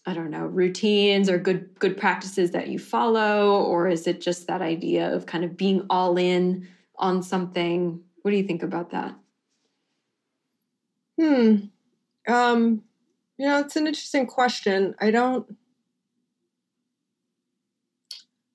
I 0.04 0.14
don't 0.14 0.30
know, 0.30 0.46
routines 0.46 1.30
or 1.30 1.38
good 1.38 1.78
good 1.78 1.96
practices 1.96 2.50
that 2.50 2.68
you 2.68 2.78
follow 2.78 3.62
or 3.62 3.88
is 3.88 4.06
it 4.06 4.20
just 4.20 4.46
that 4.48 4.60
idea 4.62 5.14
of 5.14 5.26
kind 5.26 5.44
of 5.44 5.56
being 5.56 5.86
all 5.90 6.18
in 6.18 6.68
on 6.96 7.22
something? 7.22 8.02
What 8.22 8.32
do 8.32 8.36
you 8.36 8.44
think 8.44 8.62
about 8.62 8.90
that? 8.90 9.14
Hmm. 11.20 11.56
Um 12.26 12.82
you 13.38 13.46
know, 13.48 13.60
it's 13.60 13.76
an 13.76 13.86
interesting 13.86 14.26
question. 14.26 14.94
I 15.00 15.10
don't 15.10 15.46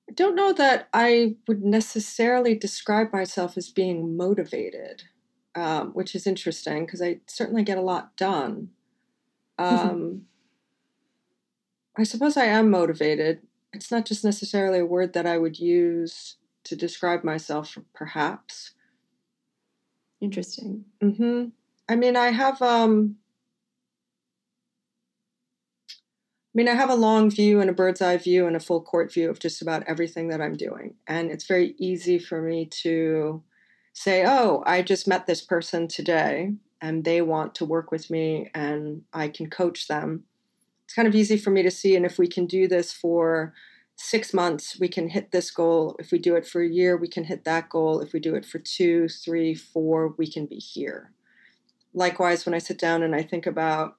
I 0.08 0.12
don't 0.14 0.34
know 0.34 0.52
that 0.54 0.88
I 0.92 1.36
would 1.46 1.62
necessarily 1.62 2.54
describe 2.54 3.12
myself 3.12 3.56
as 3.58 3.68
being 3.68 4.16
motivated, 4.16 5.04
um, 5.54 5.90
which 5.90 6.14
is 6.14 6.26
interesting 6.26 6.86
because 6.86 7.02
I 7.02 7.20
certainly 7.26 7.62
get 7.62 7.78
a 7.78 7.82
lot 7.82 8.16
done. 8.16 8.70
Um, 9.58 10.27
I 11.98 12.04
suppose 12.04 12.36
I 12.36 12.44
am 12.46 12.70
motivated. 12.70 13.42
It's 13.74 13.90
not 13.90 14.06
just 14.06 14.24
necessarily 14.24 14.78
a 14.78 14.86
word 14.86 15.12
that 15.12 15.26
I 15.26 15.36
would 15.36 15.58
use 15.58 16.36
to 16.64 16.76
describe 16.76 17.24
myself, 17.24 17.76
perhaps. 17.94 18.72
Interesting. 20.20 20.84
Hmm. 21.00 21.46
I 21.88 21.96
mean, 21.96 22.16
I 22.16 22.30
have. 22.30 22.60
Um. 22.62 23.16
I 25.90 26.54
mean, 26.54 26.68
I 26.68 26.74
have 26.74 26.90
a 26.90 26.94
long 26.94 27.30
view 27.30 27.60
and 27.60 27.70
a 27.70 27.74
bird's 27.74 28.02
eye 28.02 28.16
view 28.16 28.46
and 28.46 28.56
a 28.56 28.60
full 28.60 28.82
court 28.82 29.12
view 29.12 29.30
of 29.30 29.38
just 29.38 29.62
about 29.62 29.84
everything 29.86 30.28
that 30.28 30.40
I'm 30.40 30.56
doing, 30.56 30.94
and 31.06 31.30
it's 31.30 31.46
very 31.46 31.74
easy 31.78 32.18
for 32.18 32.42
me 32.42 32.66
to 32.82 33.42
say, 33.92 34.24
"Oh, 34.26 34.62
I 34.66 34.82
just 34.82 35.06
met 35.08 35.26
this 35.26 35.42
person 35.42 35.88
today, 35.88 36.54
and 36.80 37.04
they 37.04 37.22
want 37.22 37.54
to 37.56 37.64
work 37.64 37.90
with 37.92 38.10
me, 38.10 38.50
and 38.54 39.04
I 39.12 39.28
can 39.28 39.50
coach 39.50 39.88
them." 39.88 40.24
It's 40.88 40.94
kind 40.94 41.06
of 41.06 41.14
easy 41.14 41.36
for 41.36 41.50
me 41.50 41.62
to 41.62 41.70
see. 41.70 41.94
And 41.96 42.06
if 42.06 42.18
we 42.18 42.26
can 42.26 42.46
do 42.46 42.66
this 42.66 42.94
for 42.94 43.52
six 43.96 44.32
months, 44.32 44.80
we 44.80 44.88
can 44.88 45.10
hit 45.10 45.32
this 45.32 45.50
goal. 45.50 45.94
If 45.98 46.10
we 46.10 46.18
do 46.18 46.34
it 46.34 46.46
for 46.46 46.62
a 46.62 46.68
year, 46.68 46.96
we 46.96 47.08
can 47.08 47.24
hit 47.24 47.44
that 47.44 47.68
goal. 47.68 48.00
If 48.00 48.14
we 48.14 48.20
do 48.20 48.34
it 48.34 48.46
for 48.46 48.58
two, 48.58 49.06
three, 49.06 49.54
four, 49.54 50.14
we 50.16 50.26
can 50.26 50.46
be 50.46 50.56
here. 50.56 51.12
Likewise, 51.92 52.46
when 52.46 52.54
I 52.54 52.58
sit 52.58 52.78
down 52.78 53.02
and 53.02 53.14
I 53.14 53.22
think 53.22 53.44
about, 53.44 53.98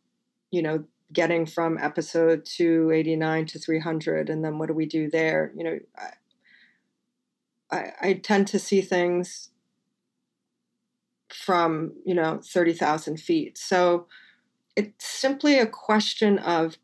you 0.49 0.63
know, 0.63 0.85
getting 1.13 1.45
from 1.45 1.77
episode 1.77 2.43
289 2.43 3.45
to 3.45 3.59
300, 3.59 4.27
and 4.27 4.43
then 4.43 4.57
what 4.57 4.69
do 4.69 4.73
we 4.73 4.87
do 4.87 5.11
there? 5.11 5.51
You 5.55 5.63
know, 5.63 5.79
I, 5.95 7.77
I, 7.77 7.91
I 8.01 8.13
tend 8.13 8.47
to 8.47 8.57
see 8.57 8.81
things 8.81 9.51
from, 11.31 11.93
you 12.03 12.15
know, 12.15 12.41
30,000 12.43 13.17
feet. 13.17 13.59
So, 13.59 14.07
it's 14.75 15.05
simply 15.05 15.59
a 15.59 15.67
question 15.67 16.39
of 16.39 16.77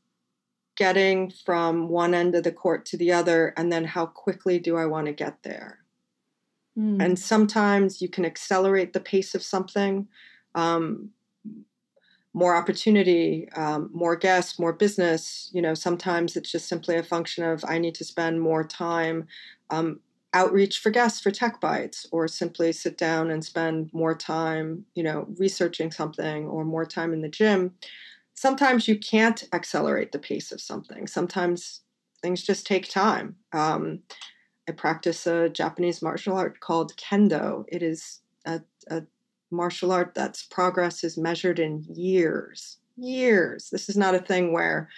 getting 0.75 1.31
from 1.31 1.87
one 1.87 2.13
end 2.13 2.35
of 2.35 2.43
the 2.43 2.51
court 2.51 2.85
to 2.85 2.97
the 2.97 3.11
other 3.11 3.53
and 3.55 3.71
then 3.71 3.85
how 3.85 4.05
quickly 4.05 4.59
do 4.59 4.75
I 4.75 4.85
want 4.85 5.07
to 5.07 5.13
get 5.13 5.43
there. 5.43 5.79
Mm. 6.77 7.01
And 7.03 7.19
sometimes 7.19 8.01
you 8.01 8.09
can 8.09 8.25
accelerate 8.25 8.93
the 8.93 8.99
pace 8.99 9.33
of 9.33 9.43
something. 9.43 10.07
Um, 10.53 11.11
more 12.33 12.57
opportunity, 12.57 13.47
um, 13.55 13.89
more 13.93 14.17
guests, 14.17 14.59
more 14.59 14.73
business. 14.73 15.49
You 15.53 15.61
know, 15.61 15.73
sometimes 15.73 16.35
it's 16.35 16.51
just 16.51 16.67
simply 16.67 16.97
a 16.97 17.03
function 17.03 17.45
of 17.45 17.63
I 17.65 17.77
need 17.77 17.95
to 17.95 18.03
spend 18.03 18.41
more 18.41 18.65
time 18.65 19.27
um, 19.69 20.01
outreach 20.35 20.79
for 20.79 20.89
guests 20.91 21.21
for 21.21 21.31
tech 21.31 21.59
bites 21.61 22.05
or 22.11 22.27
simply 22.27 22.71
sit 22.71 22.97
down 22.97 23.31
and 23.31 23.43
spend 23.43 23.89
more 23.93 24.13
time 24.13 24.85
you 24.93 25.01
know 25.01 25.25
researching 25.39 25.91
something 25.91 26.45
or 26.47 26.63
more 26.63 26.85
time 26.85 27.13
in 27.13 27.21
the 27.21 27.29
gym. 27.29 27.73
Sometimes 28.35 28.87
you 28.87 28.99
can't 28.99 29.45
accelerate 29.53 30.11
the 30.11 30.19
pace 30.19 30.51
of 30.51 30.59
something. 30.59 31.07
Sometimes 31.07 31.81
things 32.21 32.43
just 32.43 32.67
take 32.67 32.89
time. 32.89 33.35
Um, 33.53 33.99
i 34.67 34.71
practice 34.71 35.27
a 35.27 35.47
japanese 35.49 36.01
martial 36.01 36.37
art 36.37 36.59
called 36.59 36.95
kendo. 36.97 37.63
It 37.69 37.81
is 37.81 38.21
a, 38.45 38.61
a 38.89 39.03
martial 39.51 39.91
art 39.91 40.13
that's 40.15 40.43
progress 40.43 41.03
is 41.03 41.17
measured 41.17 41.59
in 41.59 41.85
years 41.87 42.77
years. 42.97 43.69
This 43.69 43.89
is 43.89 43.97
not 43.97 44.15
a 44.15 44.19
thing 44.19 44.53
where 44.53 44.89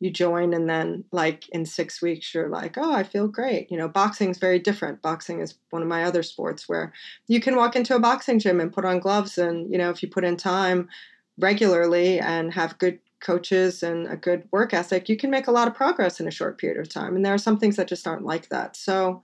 you 0.00 0.10
join 0.10 0.52
and 0.52 0.68
then 0.68 1.04
like 1.10 1.48
in 1.50 1.64
six 1.64 2.02
weeks 2.02 2.34
you're 2.34 2.48
like 2.48 2.76
oh 2.76 2.92
i 2.92 3.02
feel 3.02 3.28
great. 3.28 3.70
You 3.70 3.78
know 3.78 3.88
boxing 3.88 4.30
is 4.30 4.38
very 4.38 4.58
different. 4.58 5.02
Boxing 5.02 5.40
is 5.40 5.54
one 5.70 5.82
of 5.82 5.88
my 5.88 6.04
other 6.04 6.22
sports 6.22 6.68
where 6.68 6.92
you 7.28 7.40
can 7.40 7.56
walk 7.56 7.76
into 7.76 7.96
a 7.96 8.00
boxing 8.00 8.38
gym 8.38 8.60
and 8.60 8.72
put 8.72 8.84
on 8.84 8.98
gloves 8.98 9.38
and 9.38 9.70
you 9.70 9.78
know 9.78 9.90
if 9.90 10.02
you 10.02 10.08
put 10.08 10.24
in 10.24 10.36
time 10.36 10.88
regularly 11.38 12.18
and 12.20 12.52
have 12.52 12.78
good 12.78 12.98
coaches 13.20 13.82
and 13.82 14.06
a 14.08 14.16
good 14.16 14.46
work 14.52 14.74
ethic 14.74 15.08
you 15.08 15.16
can 15.16 15.30
make 15.30 15.46
a 15.46 15.52
lot 15.52 15.68
of 15.68 15.74
progress 15.74 16.20
in 16.20 16.28
a 16.28 16.30
short 16.30 16.58
period 16.58 16.78
of 16.78 16.88
time 16.88 17.16
and 17.16 17.24
there 17.24 17.34
are 17.34 17.38
some 17.38 17.58
things 17.58 17.76
that 17.76 17.88
just 17.88 18.06
aren't 18.06 18.24
like 18.24 18.48
that. 18.50 18.76
So 18.76 19.22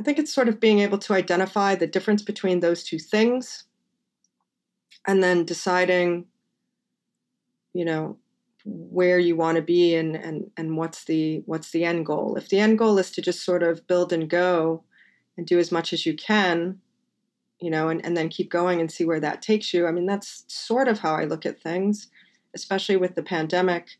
i 0.00 0.02
think 0.02 0.18
it's 0.18 0.32
sort 0.32 0.48
of 0.48 0.60
being 0.60 0.80
able 0.80 0.98
to 0.98 1.12
identify 1.12 1.74
the 1.74 1.86
difference 1.86 2.22
between 2.22 2.60
those 2.60 2.82
two 2.82 2.98
things 2.98 3.64
and 5.06 5.22
then 5.22 5.44
deciding 5.44 6.26
you 7.74 7.84
know 7.84 8.16
where 8.66 9.20
you 9.20 9.36
want 9.36 9.54
to 9.54 9.62
be 9.62 9.94
and 9.94 10.16
and 10.16 10.50
and 10.56 10.76
what's 10.76 11.04
the 11.04 11.42
what's 11.46 11.70
the 11.70 11.84
end 11.84 12.04
goal. 12.04 12.36
If 12.36 12.48
the 12.48 12.58
end 12.58 12.78
goal 12.78 12.98
is 12.98 13.12
to 13.12 13.22
just 13.22 13.44
sort 13.44 13.62
of 13.62 13.86
build 13.86 14.12
and 14.12 14.28
go 14.28 14.82
and 15.36 15.46
do 15.46 15.58
as 15.58 15.70
much 15.70 15.92
as 15.92 16.04
you 16.04 16.16
can, 16.16 16.80
you 17.60 17.70
know, 17.70 17.88
and, 17.88 18.04
and 18.04 18.16
then 18.16 18.28
keep 18.28 18.50
going 18.50 18.80
and 18.80 18.90
see 18.90 19.04
where 19.04 19.20
that 19.20 19.40
takes 19.40 19.72
you. 19.72 19.86
I 19.86 19.92
mean, 19.92 20.06
that's 20.06 20.44
sort 20.48 20.88
of 20.88 20.98
how 20.98 21.14
I 21.14 21.24
look 21.24 21.46
at 21.46 21.60
things, 21.60 22.08
especially 22.54 22.96
with 22.96 23.14
the 23.14 23.22
pandemic. 23.22 23.98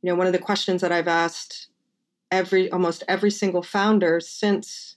You 0.00 0.10
know, 0.10 0.16
one 0.16 0.26
of 0.26 0.32
the 0.32 0.38
questions 0.38 0.80
that 0.80 0.92
I've 0.92 1.08
asked 1.08 1.68
every 2.30 2.70
almost 2.72 3.04
every 3.08 3.30
single 3.30 3.62
founder 3.62 4.20
since 4.20 4.96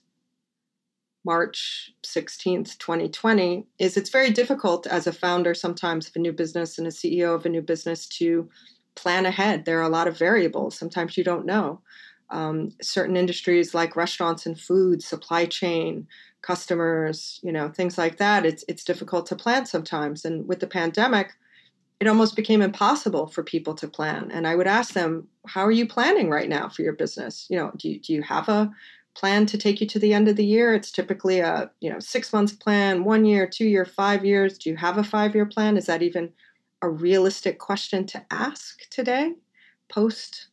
March 1.24 1.92
16th, 2.04 2.78
2020, 2.78 3.66
is 3.78 3.96
it's 3.96 4.10
very 4.10 4.30
difficult 4.30 4.86
as 4.86 5.06
a 5.06 5.12
founder 5.12 5.52
sometimes 5.54 6.08
of 6.08 6.16
a 6.16 6.18
new 6.18 6.32
business 6.32 6.78
and 6.78 6.86
a 6.86 6.90
CEO 6.90 7.34
of 7.34 7.44
a 7.44 7.50
new 7.50 7.62
business 7.62 8.06
to 8.06 8.48
plan 8.94 9.26
ahead. 9.26 9.64
There 9.64 9.78
are 9.78 9.82
a 9.82 9.88
lot 9.88 10.08
of 10.08 10.18
variables. 10.18 10.78
Sometimes 10.78 11.16
you 11.16 11.24
don't 11.24 11.46
know. 11.46 11.80
Um, 12.30 12.70
certain 12.80 13.16
industries 13.16 13.74
like 13.74 13.96
restaurants 13.96 14.46
and 14.46 14.58
food, 14.58 15.02
supply 15.02 15.44
chain, 15.44 16.06
customers, 16.42 17.40
you 17.42 17.52
know, 17.52 17.68
things 17.68 17.96
like 17.96 18.18
that, 18.18 18.44
it's 18.44 18.64
it's 18.68 18.84
difficult 18.84 19.26
to 19.26 19.36
plan 19.36 19.66
sometimes. 19.66 20.24
And 20.24 20.46
with 20.48 20.60
the 20.60 20.66
pandemic, 20.66 21.34
it 22.00 22.08
almost 22.08 22.34
became 22.34 22.62
impossible 22.62 23.28
for 23.28 23.42
people 23.44 23.74
to 23.74 23.86
plan. 23.86 24.30
And 24.32 24.46
I 24.46 24.56
would 24.56 24.66
ask 24.66 24.92
them, 24.92 25.28
how 25.46 25.64
are 25.64 25.70
you 25.70 25.86
planning 25.86 26.30
right 26.30 26.48
now 26.48 26.68
for 26.68 26.82
your 26.82 26.94
business? 26.94 27.46
You 27.48 27.58
know, 27.58 27.72
do 27.76 27.88
you, 27.88 28.00
do 28.00 28.12
you 28.12 28.22
have 28.22 28.48
a 28.48 28.72
plan 29.14 29.46
to 29.46 29.58
take 29.58 29.80
you 29.80 29.86
to 29.86 30.00
the 30.00 30.12
end 30.12 30.26
of 30.26 30.34
the 30.34 30.44
year? 30.44 30.74
It's 30.74 30.90
typically 30.90 31.38
a, 31.38 31.70
you 31.80 31.90
know, 31.90 32.00
six 32.00 32.32
months 32.32 32.52
plan, 32.52 33.04
one 33.04 33.24
year, 33.24 33.46
two 33.46 33.66
year, 33.66 33.84
five 33.84 34.24
years. 34.24 34.58
Do 34.58 34.70
you 34.70 34.76
have 34.76 34.98
a 34.98 35.04
five 35.04 35.34
year 35.34 35.46
plan? 35.46 35.76
Is 35.76 35.86
that 35.86 36.02
even 36.02 36.32
a 36.82 36.90
realistic 36.90 37.58
question 37.58 38.04
to 38.06 38.24
ask 38.30 38.88
today, 38.90 39.34
post, 39.88 40.48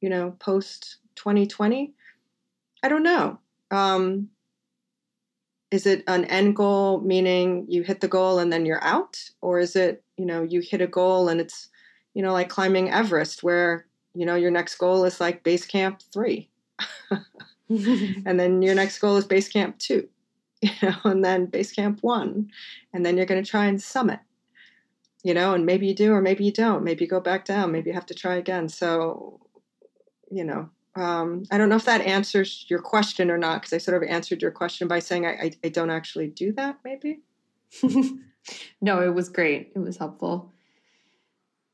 you 0.00 0.08
know, 0.08 0.34
post 0.40 0.96
2020? 1.16 1.92
I 2.82 2.88
don't 2.88 3.02
know. 3.02 3.38
Um, 3.70 4.30
is 5.70 5.86
it 5.86 6.02
an 6.08 6.24
end 6.24 6.56
goal, 6.56 7.02
meaning 7.02 7.66
you 7.68 7.82
hit 7.82 8.00
the 8.00 8.08
goal 8.08 8.38
and 8.38 8.50
then 8.50 8.64
you're 8.64 8.82
out? 8.82 9.22
Or 9.42 9.58
is 9.58 9.76
it, 9.76 10.02
you 10.16 10.24
know, 10.24 10.42
you 10.42 10.60
hit 10.60 10.80
a 10.80 10.86
goal 10.86 11.28
and 11.28 11.40
it's, 11.40 11.68
you 12.14 12.22
know, 12.22 12.32
like 12.32 12.48
climbing 12.48 12.90
Everest, 12.90 13.42
where, 13.42 13.86
you 14.14 14.24
know, 14.24 14.34
your 14.34 14.50
next 14.50 14.76
goal 14.76 15.04
is 15.04 15.20
like 15.20 15.44
base 15.44 15.66
camp 15.66 16.00
three. 16.10 16.48
and 17.68 18.40
then 18.40 18.62
your 18.62 18.74
next 18.74 18.98
goal 18.98 19.18
is 19.18 19.26
base 19.26 19.48
camp 19.48 19.78
two, 19.78 20.08
you 20.62 20.70
know, 20.82 20.96
and 21.04 21.22
then 21.22 21.44
base 21.44 21.72
camp 21.72 21.98
one. 22.00 22.50
And 22.94 23.04
then 23.04 23.18
you're 23.18 23.26
going 23.26 23.44
to 23.44 23.50
try 23.50 23.66
and 23.66 23.82
summit 23.82 24.20
you 25.22 25.34
know, 25.34 25.54
and 25.54 25.66
maybe 25.66 25.86
you 25.86 25.94
do 25.94 26.12
or 26.12 26.20
maybe 26.20 26.44
you 26.44 26.52
don't. 26.52 26.84
Maybe 26.84 27.04
you 27.04 27.10
go 27.10 27.20
back 27.20 27.44
down. 27.44 27.72
Maybe 27.72 27.90
you 27.90 27.94
have 27.94 28.06
to 28.06 28.14
try 28.14 28.36
again. 28.36 28.68
So, 28.68 29.40
you 30.30 30.44
know, 30.44 30.70
um, 30.94 31.44
I 31.50 31.58
don't 31.58 31.68
know 31.68 31.76
if 31.76 31.84
that 31.84 32.00
answers 32.02 32.64
your 32.68 32.80
question 32.80 33.30
or 33.30 33.38
not, 33.38 33.60
because 33.60 33.72
I 33.72 33.78
sort 33.78 34.02
of 34.02 34.08
answered 34.08 34.42
your 34.42 34.50
question 34.50 34.88
by 34.88 34.98
saying 34.98 35.26
I, 35.26 35.30
I, 35.30 35.52
I 35.64 35.68
don't 35.68 35.90
actually 35.90 36.28
do 36.28 36.52
that, 36.52 36.78
maybe. 36.84 37.20
no, 38.80 39.02
it 39.02 39.14
was 39.14 39.28
great. 39.28 39.72
It 39.74 39.78
was 39.78 39.96
helpful. 39.96 40.52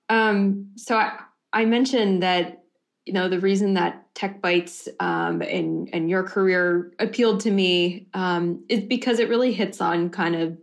Um, 0.08 0.70
so 0.76 0.96
I, 0.96 1.18
I 1.52 1.64
mentioned 1.64 2.22
that 2.22 2.64
you 3.06 3.12
know 3.12 3.28
the 3.28 3.40
reason 3.40 3.74
that 3.74 4.14
tech 4.14 4.40
bites 4.40 4.88
um, 5.00 5.42
and 5.42 5.88
and 5.92 6.08
your 6.08 6.22
career 6.22 6.92
appealed 6.98 7.40
to 7.40 7.50
me 7.50 8.06
um, 8.14 8.64
is 8.68 8.80
because 8.80 9.18
it 9.18 9.28
really 9.28 9.52
hits 9.52 9.80
on 9.80 10.10
kind 10.10 10.34
of 10.34 10.58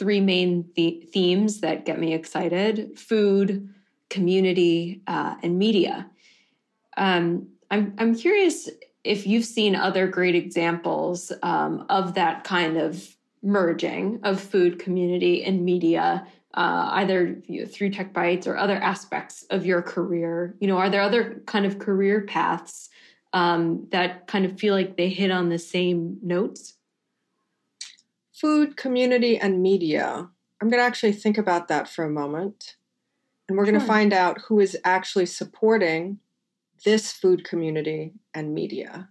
three 0.00 0.20
main 0.20 0.64
th- 0.74 1.10
themes 1.10 1.60
that 1.60 1.84
get 1.84 2.00
me 2.00 2.14
excited 2.14 2.98
food, 2.98 3.68
community, 4.08 5.02
uh, 5.06 5.34
and 5.42 5.58
media. 5.58 6.10
Um, 6.96 7.48
I'm, 7.70 7.94
I'm 7.98 8.14
curious 8.14 8.70
if 9.04 9.26
you've 9.26 9.44
seen 9.44 9.76
other 9.76 10.08
great 10.08 10.34
examples 10.34 11.30
um, 11.42 11.84
of 11.90 12.14
that 12.14 12.44
kind 12.44 12.78
of 12.78 13.14
merging 13.42 14.20
of 14.22 14.40
food, 14.40 14.78
community, 14.78 15.44
and 15.44 15.66
media, 15.66 16.26
uh, 16.54 16.88
either 16.92 17.38
you 17.46 17.60
know, 17.60 17.66
through 17.66 17.90
Tech 17.90 18.14
Bites 18.14 18.46
or 18.46 18.56
other 18.56 18.76
aspects 18.76 19.44
of 19.50 19.66
your 19.66 19.82
career. 19.82 20.56
You 20.60 20.68
know, 20.68 20.78
are 20.78 20.88
there 20.88 21.02
other 21.02 21.42
kind 21.44 21.66
of 21.66 21.78
career 21.78 22.22
paths 22.22 22.88
um, 23.34 23.86
that 23.90 24.26
kind 24.28 24.46
of 24.46 24.58
feel 24.58 24.74
like 24.74 24.96
they 24.96 25.10
hit 25.10 25.30
on 25.30 25.50
the 25.50 25.58
same 25.58 26.16
notes? 26.22 26.74
Food, 28.40 28.76
community, 28.76 29.36
and 29.38 29.62
media. 29.62 30.28
I'm 30.60 30.68
going 30.70 30.80
to 30.80 30.86
actually 30.86 31.12
think 31.12 31.36
about 31.36 31.68
that 31.68 31.88
for 31.88 32.04
a 32.04 32.10
moment. 32.10 32.76
And 33.48 33.58
we're 33.58 33.66
going 33.66 33.78
to 33.78 33.84
find 33.84 34.12
out 34.12 34.40
who 34.46 34.60
is 34.60 34.78
actually 34.84 35.26
supporting 35.26 36.20
this 36.84 37.12
food 37.12 37.44
community 37.44 38.12
and 38.32 38.54
media. 38.54 39.08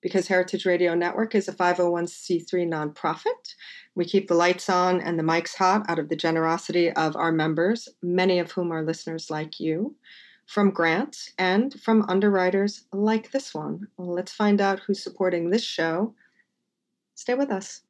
Because 0.00 0.28
Heritage 0.28 0.64
Radio 0.64 0.94
Network 0.94 1.34
is 1.34 1.48
a 1.48 1.52
501c3 1.52 2.46
nonprofit. 2.66 3.54
We 3.94 4.04
keep 4.04 4.28
the 4.28 4.34
lights 4.34 4.68
on 4.68 5.00
and 5.00 5.18
the 5.18 5.24
mics 5.24 5.56
hot 5.56 5.84
out 5.88 5.98
of 5.98 6.08
the 6.08 6.16
generosity 6.16 6.90
of 6.92 7.14
our 7.16 7.32
members, 7.32 7.88
many 8.02 8.38
of 8.38 8.52
whom 8.52 8.72
are 8.72 8.84
listeners 8.84 9.28
like 9.28 9.60
you, 9.60 9.96
from 10.46 10.70
grants 10.70 11.32
and 11.36 11.78
from 11.80 12.04
underwriters 12.08 12.84
like 12.92 13.30
this 13.32 13.52
one. 13.52 13.88
Let's 13.98 14.32
find 14.32 14.60
out 14.60 14.80
who's 14.80 15.02
supporting 15.02 15.50
this 15.50 15.64
show. 15.64 16.14
Stay 17.14 17.34
with 17.34 17.50
us. 17.50 17.82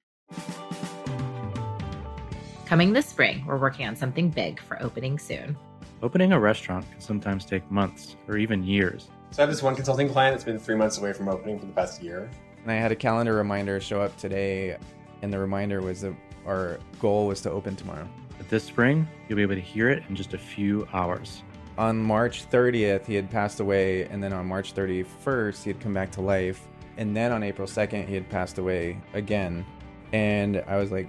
Coming 2.68 2.92
this 2.92 3.06
spring, 3.06 3.46
we're 3.46 3.56
working 3.56 3.86
on 3.86 3.96
something 3.96 4.28
big 4.28 4.60
for 4.60 4.76
opening 4.82 5.18
soon. 5.18 5.56
Opening 6.02 6.32
a 6.32 6.38
restaurant 6.38 6.84
can 6.90 7.00
sometimes 7.00 7.46
take 7.46 7.70
months 7.70 8.14
or 8.28 8.36
even 8.36 8.62
years. 8.62 9.08
So 9.30 9.42
I 9.42 9.46
have 9.46 9.50
this 9.50 9.62
one 9.62 9.74
consulting 9.74 10.10
client 10.10 10.34
that's 10.34 10.44
been 10.44 10.58
three 10.58 10.74
months 10.74 10.98
away 10.98 11.14
from 11.14 11.30
opening 11.30 11.58
for 11.58 11.64
the 11.64 11.72
past 11.72 12.02
year. 12.02 12.30
And 12.62 12.70
I 12.70 12.74
had 12.74 12.92
a 12.92 12.94
calendar 12.94 13.32
reminder 13.36 13.80
show 13.80 14.02
up 14.02 14.14
today, 14.18 14.76
and 15.22 15.32
the 15.32 15.38
reminder 15.38 15.80
was 15.80 16.02
that 16.02 16.14
our 16.46 16.78
goal 17.00 17.26
was 17.26 17.40
to 17.40 17.50
open 17.50 17.74
tomorrow. 17.74 18.06
But 18.36 18.50
this 18.50 18.64
spring, 18.64 19.08
you'll 19.26 19.36
be 19.36 19.42
able 19.42 19.54
to 19.54 19.62
hear 19.62 19.88
it 19.88 20.02
in 20.10 20.14
just 20.14 20.34
a 20.34 20.38
few 20.38 20.86
hours. 20.92 21.42
On 21.78 21.96
March 21.96 22.50
30th, 22.50 23.06
he 23.06 23.14
had 23.14 23.30
passed 23.30 23.60
away, 23.60 24.02
and 24.08 24.22
then 24.22 24.34
on 24.34 24.44
March 24.44 24.74
31st, 24.74 25.62
he 25.62 25.70
had 25.70 25.80
come 25.80 25.94
back 25.94 26.10
to 26.12 26.20
life. 26.20 26.68
And 26.98 27.16
then 27.16 27.32
on 27.32 27.42
April 27.42 27.66
2nd, 27.66 28.06
he 28.06 28.12
had 28.12 28.28
passed 28.28 28.58
away 28.58 29.00
again. 29.14 29.64
And 30.12 30.62
I 30.66 30.76
was 30.76 30.90
like, 30.90 31.08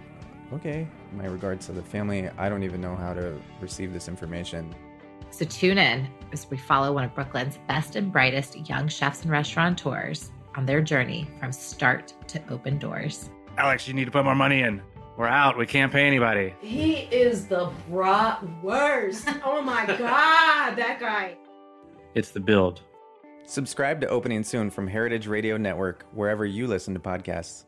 okay, 0.54 0.88
my 1.14 1.26
regards 1.26 1.66
to 1.68 1.72
the 1.72 1.82
family. 1.82 2.30
I 2.38 2.50
don't 2.50 2.64
even 2.64 2.82
know 2.82 2.96
how 2.96 3.14
to 3.14 3.40
receive 3.62 3.94
this 3.94 4.08
information. 4.08 4.74
So 5.32 5.46
tune 5.46 5.78
in 5.78 6.08
as 6.34 6.50
we 6.50 6.58
follow 6.58 6.92
one 6.94 7.04
of 7.04 7.14
Brooklyn's 7.14 7.60
best 7.68 7.96
and 7.96 8.12
brightest 8.12 8.68
young 8.68 8.88
chefs 8.88 9.22
and 9.22 9.32
restaurateurs 9.32 10.32
on 10.56 10.66
their 10.66 10.82
journey 10.82 11.30
from 11.40 11.52
start 11.52 12.14
to 12.28 12.42
open 12.50 12.80
doors. 12.80 13.30
Alex, 13.58 13.88
you 13.88 13.94
need 13.94 14.06
to 14.06 14.12
put 14.12 14.24
more 14.24 14.36
money 14.36 14.62
in. 14.62 14.82
We're 15.18 15.28
out. 15.28 15.58
We 15.58 15.66
can't 15.66 15.92
pay 15.92 16.08
anybody. 16.08 16.56
He 16.62 16.94
is 17.12 17.46
the 17.46 17.70
brat 17.90 18.42
worst. 18.64 19.28
oh 19.44 19.62
my 19.62 19.86
God, 19.86 20.76
that 20.78 20.98
guy. 21.00 21.38
It's 22.16 22.32
the 22.32 22.40
build. 22.40 22.82
Subscribe 23.46 24.00
to 24.02 24.08
Opening 24.08 24.44
Soon 24.44 24.70
from 24.70 24.88
Heritage 24.88 25.28
Radio 25.28 25.58
Network, 25.58 26.06
wherever 26.14 26.46
you 26.46 26.68
listen 26.68 26.94
to 26.94 27.00
podcasts. 27.00 27.66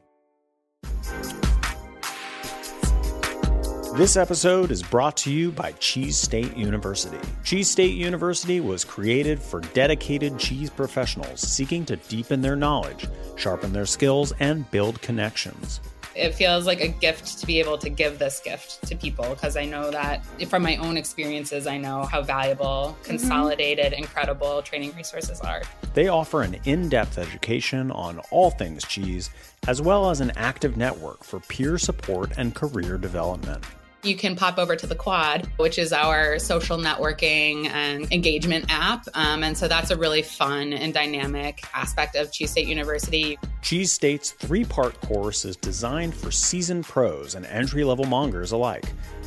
This 3.95 4.15
episode 4.15 4.71
is 4.71 4.81
brought 4.81 5.17
to 5.17 5.33
you 5.33 5.51
by 5.51 5.73
Cheese 5.73 6.15
State 6.15 6.55
University. 6.55 7.17
Cheese 7.43 7.69
State 7.69 7.93
University 7.93 8.61
was 8.61 8.85
created 8.85 9.37
for 9.37 9.59
dedicated 9.59 10.39
cheese 10.39 10.69
professionals 10.69 11.41
seeking 11.41 11.83
to 11.85 11.97
deepen 11.97 12.41
their 12.41 12.55
knowledge, 12.55 13.09
sharpen 13.35 13.73
their 13.73 13.85
skills, 13.85 14.31
and 14.39 14.69
build 14.71 15.01
connections. 15.01 15.81
It 16.15 16.33
feels 16.33 16.65
like 16.65 16.79
a 16.79 16.87
gift 16.87 17.39
to 17.39 17.45
be 17.45 17.59
able 17.59 17.77
to 17.79 17.89
give 17.89 18.17
this 18.17 18.39
gift 18.39 18.81
to 18.87 18.95
people 18.95 19.25
because 19.29 19.57
I 19.57 19.65
know 19.65 19.91
that 19.91 20.25
from 20.47 20.63
my 20.63 20.77
own 20.77 20.95
experiences, 20.95 21.67
I 21.67 21.77
know 21.77 22.03
how 22.03 22.21
valuable, 22.21 22.97
consolidated, 23.03 23.87
mm-hmm. 23.87 24.03
incredible 24.03 24.61
training 24.61 24.93
resources 24.95 25.41
are. 25.41 25.63
They 25.95 26.07
offer 26.07 26.43
an 26.43 26.55
in 26.63 26.87
depth 26.87 27.17
education 27.17 27.91
on 27.91 28.19
all 28.31 28.51
things 28.51 28.85
cheese, 28.85 29.29
as 29.67 29.81
well 29.81 30.09
as 30.09 30.21
an 30.21 30.31
active 30.37 30.77
network 30.77 31.25
for 31.25 31.41
peer 31.41 31.77
support 31.77 32.31
and 32.37 32.55
career 32.55 32.97
development 32.97 33.65
you 34.03 34.15
can 34.15 34.35
pop 34.35 34.57
over 34.57 34.75
to 34.75 34.87
the 34.87 34.95
Quad, 34.95 35.49
which 35.57 35.77
is 35.77 35.93
our 35.93 36.39
social 36.39 36.77
networking 36.77 37.67
and 37.67 38.11
engagement 38.11 38.65
app. 38.69 39.05
Um, 39.13 39.43
and 39.43 39.57
so 39.57 39.67
that's 39.67 39.91
a 39.91 39.97
really 39.97 40.21
fun 40.21 40.73
and 40.73 40.93
dynamic 40.93 41.63
aspect 41.73 42.15
of 42.15 42.31
Cheese 42.31 42.51
State 42.51 42.67
University. 42.67 43.37
Cheese 43.61 43.91
State's 43.91 44.31
three 44.31 44.65
part 44.65 44.99
course 45.01 45.45
is 45.45 45.55
designed 45.55 46.15
for 46.15 46.31
seasoned 46.31 46.85
pros 46.85 47.35
and 47.35 47.45
entry 47.45 47.83
level 47.83 48.05
mongers 48.05 48.51
alike 48.51 48.85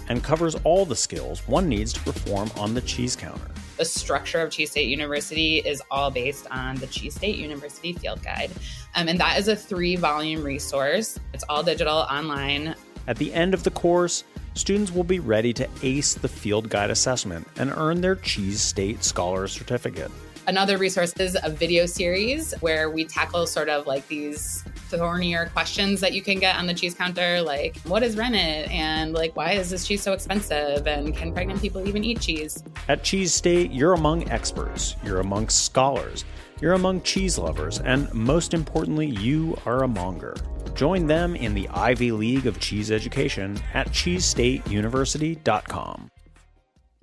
and 0.08 0.22
covers 0.22 0.54
all 0.64 0.84
the 0.84 0.96
skills 0.96 1.46
one 1.48 1.68
needs 1.68 1.92
to 1.92 2.00
perform 2.00 2.50
on 2.58 2.74
the 2.74 2.80
cheese 2.82 3.16
counter. 3.16 3.50
The 3.76 3.84
structure 3.84 4.40
of 4.40 4.50
Cheese 4.50 4.70
State 4.70 4.88
University 4.88 5.58
is 5.58 5.82
all 5.90 6.10
based 6.10 6.46
on 6.50 6.76
the 6.76 6.86
Cheese 6.86 7.14
State 7.14 7.36
University 7.36 7.92
Field 7.92 8.22
Guide. 8.22 8.50
Um, 8.94 9.08
and 9.08 9.18
that 9.18 9.38
is 9.38 9.48
a 9.48 9.56
three 9.56 9.96
volume 9.96 10.44
resource. 10.44 11.18
It's 11.32 11.44
all 11.48 11.62
digital 11.62 11.96
online 11.96 12.76
At 13.06 13.16
the 13.16 13.34
end 13.34 13.52
of 13.52 13.64
the 13.64 13.70
course, 13.70 14.24
students 14.54 14.92
will 14.92 15.04
be 15.04 15.18
ready 15.18 15.52
to 15.52 15.68
ace 15.82 16.14
the 16.14 16.28
field 16.28 16.68
guide 16.68 16.90
assessment 16.90 17.46
and 17.56 17.72
earn 17.76 18.00
their 18.00 18.16
Cheese 18.16 18.60
State 18.60 19.04
Scholar 19.04 19.46
Certificate. 19.48 20.10
Another 20.46 20.76
resource 20.76 21.14
is 21.14 21.38
a 21.42 21.48
video 21.48 21.86
series 21.86 22.52
where 22.60 22.90
we 22.90 23.04
tackle 23.04 23.46
sort 23.46 23.70
of 23.70 23.86
like 23.86 24.06
these 24.08 24.62
thornier 24.90 25.46
questions 25.46 26.00
that 26.00 26.12
you 26.12 26.20
can 26.20 26.38
get 26.38 26.56
on 26.56 26.66
the 26.66 26.74
cheese 26.74 26.94
counter, 26.94 27.40
like 27.40 27.78
what 27.84 28.02
is 28.02 28.14
rennet 28.14 28.70
and 28.70 29.14
like 29.14 29.34
why 29.36 29.52
is 29.52 29.70
this 29.70 29.86
cheese 29.86 30.02
so 30.02 30.12
expensive 30.12 30.86
and 30.86 31.16
can 31.16 31.32
pregnant 31.32 31.62
people 31.62 31.86
even 31.88 32.04
eat 32.04 32.20
cheese? 32.20 32.62
At 32.88 33.02
Cheese 33.02 33.32
State, 33.32 33.72
you're 33.72 33.94
among 33.94 34.28
experts, 34.28 34.96
you're 35.02 35.20
among 35.20 35.48
scholars, 35.48 36.26
you're 36.60 36.74
among 36.74 37.00
cheese 37.00 37.38
lovers, 37.38 37.80
and 37.80 38.12
most 38.12 38.52
importantly, 38.52 39.06
you 39.06 39.56
are 39.64 39.82
a 39.82 39.88
monger. 39.88 40.34
Join 40.74 41.06
them 41.06 41.36
in 41.36 41.54
the 41.54 41.68
Ivy 41.68 42.10
League 42.10 42.46
of 42.46 42.58
Cheese 42.58 42.90
Education 42.90 43.60
at 43.74 43.88
cheesestateuniversity.com. 43.88 46.10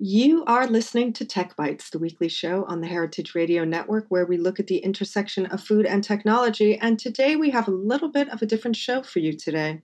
You 0.04 0.44
are 0.46 0.66
listening 0.66 1.12
to 1.14 1.24
Tech 1.24 1.56
Bites, 1.56 1.90
the 1.90 2.00
weekly 2.00 2.28
show 2.28 2.64
on 2.64 2.80
the 2.80 2.88
Heritage 2.88 3.36
Radio 3.36 3.64
Network, 3.64 4.06
where 4.08 4.26
we 4.26 4.36
look 4.36 4.58
at 4.58 4.66
the 4.66 4.78
intersection 4.78 5.46
of 5.46 5.62
food 5.62 5.86
and 5.86 6.02
technology. 6.02 6.76
And 6.76 6.98
today 6.98 7.36
we 7.36 7.50
have 7.50 7.68
a 7.68 7.72
little 7.72 8.08
bit 8.08 8.28
of 8.28 8.42
a 8.42 8.46
different 8.46 8.76
show 8.76 9.04
for 9.04 9.20
you 9.20 9.32
today. 9.32 9.80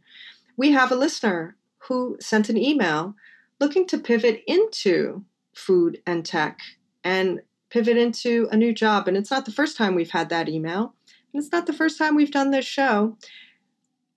We 0.56 0.72
have 0.72 0.90
a 0.90 0.96
listener 0.96 1.56
who 1.78 2.16
sent 2.20 2.48
an 2.48 2.56
email 2.56 3.14
looking 3.60 3.86
to 3.86 3.96
pivot 3.96 4.42
into 4.46 5.24
food 5.54 6.02
and 6.04 6.26
tech 6.26 6.58
and 7.04 7.40
pivot 7.70 7.96
into 7.96 8.48
a 8.50 8.56
new 8.56 8.74
job. 8.74 9.06
And 9.06 9.16
it's 9.16 9.30
not 9.30 9.44
the 9.44 9.52
first 9.52 9.76
time 9.76 9.94
we've 9.94 10.10
had 10.10 10.30
that 10.30 10.48
email, 10.48 10.94
and 11.32 11.40
it's 11.40 11.52
not 11.52 11.66
the 11.66 11.72
first 11.72 11.96
time 11.96 12.16
we've 12.16 12.32
done 12.32 12.50
this 12.50 12.66
show. 12.66 13.16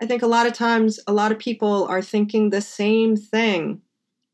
I 0.01 0.07
think 0.07 0.23
a 0.23 0.27
lot 0.27 0.47
of 0.47 0.53
times, 0.53 0.99
a 1.07 1.13
lot 1.13 1.31
of 1.31 1.37
people 1.39 1.85
are 1.85 2.01
thinking 2.01 2.49
the 2.49 2.61
same 2.61 3.15
thing 3.15 3.81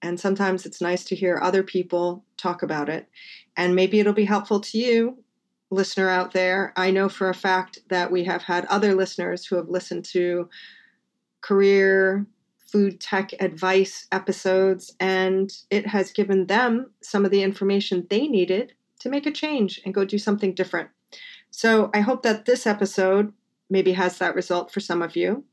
and 0.02 0.20
sometimes 0.20 0.66
it's 0.66 0.82
nice 0.82 1.04
to 1.06 1.16
hear 1.16 1.40
other 1.42 1.64
people 1.64 2.24
talk 2.38 2.62
about 2.64 2.90
it. 2.90 3.08
And 3.56 3.76
maybe 3.76 4.00
it'll 4.00 4.14
be 4.14 4.26
helpful 4.26 4.60
to 4.62 4.78
you, 4.78 5.24
listener 5.72 6.10
out 6.10 6.34
there. 6.34 6.72
I 6.76 6.92
know 6.92 7.10
for 7.10 7.30
a 7.30 7.34
fact 7.34 7.80
that 7.90 8.12
we 8.12 8.24
have 8.26 8.44
had 8.44 8.66
other 8.66 8.94
listeners 8.94 9.46
who 9.46 9.56
have 9.56 9.70
listened 9.70 10.06
to 10.06 10.50
career 11.42 12.28
food 12.58 13.00
tech 13.00 13.32
advice 13.40 14.08
episodes, 14.12 14.94
and 15.00 15.52
it 15.70 15.88
has 15.88 16.12
given 16.12 16.48
them 16.48 16.92
some 17.02 17.26
of 17.26 17.32
the 17.32 17.42
information 17.42 18.06
they 18.10 18.28
needed 18.28 18.74
to 19.00 19.10
make 19.10 19.26
a 19.26 19.32
change 19.32 19.82
and 19.86 19.94
go 19.94 20.04
do 20.04 20.18
something 20.18 20.54
different. 20.54 20.90
So 21.50 21.90
I 21.94 22.02
hope 22.02 22.24
that 22.24 22.46
this 22.46 22.68
episode 22.68 23.32
maybe 23.70 23.92
has 23.94 24.18
that 24.18 24.36
result 24.36 24.72
for 24.72 24.80
some 24.80 25.02
of 25.02 25.16
you. 25.16 25.44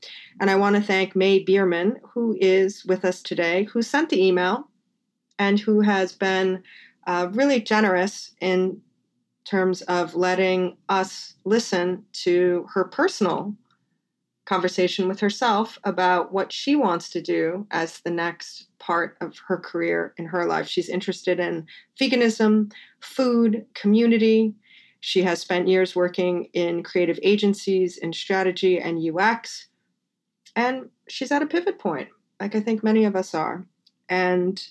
And 0.41 0.51
I 0.51 0.57
want 0.57 0.77
to 0.77 0.83
thank 0.83 1.17
Mae 1.17 1.45
Beerman, 1.45 1.97
who 2.13 2.37
is 2.41 2.85
with 2.85 3.05
us 3.05 3.23
today, 3.23 3.65
who 3.65 3.83
sent 3.83 4.11
the 4.11 4.23
email 4.23 4.69
and 5.39 5.59
who 5.59 5.81
has 5.81 6.13
been 6.13 6.63
uh, 7.07 7.29
really 7.33 7.61
generous 7.61 8.33
in 8.41 8.81
terms 9.45 9.83
of 9.83 10.15
letting 10.15 10.77
us 10.89 11.35
listen 11.45 12.05
to 12.13 12.67
her 12.73 12.85
personal 12.85 13.55
conversation 14.47 15.09
with 15.09 15.21
herself 15.21 15.79
about 15.85 16.33
what 16.33 16.53
she 16.53 16.77
wants 16.77 17.09
to 17.11 17.21
do 17.21 17.67
as 17.71 18.01
the 18.01 18.11
next 18.11 18.67
part 18.79 19.17
of 19.21 19.39
her 19.47 19.57
career 19.57 20.13
in 20.19 20.27
her 20.27 20.47
life. 20.47 20.69
She's 20.69 20.89
interested 20.89 21.41
in 21.41 21.67
veganism, 21.99 22.71
food, 23.01 23.65
community, 23.75 24.55
she 25.07 25.23
has 25.23 25.39
spent 25.39 25.69
years 25.69 25.95
working 25.95 26.49
in 26.55 26.83
creative 26.83 27.19
agencies 27.23 27.99
in 27.99 28.11
strategy 28.11 28.81
and 28.81 28.99
UX. 29.07 29.69
And 30.57 30.89
she's 31.11 31.31
at 31.31 31.43
a 31.43 31.47
pivot 31.47 31.79
point, 31.79 32.09
like 32.41 32.55
I 32.55 32.61
think 32.61 32.83
many 32.83 33.05
of 33.05 33.15
us 33.15 33.35
are. 33.35 33.67
And 34.09 34.67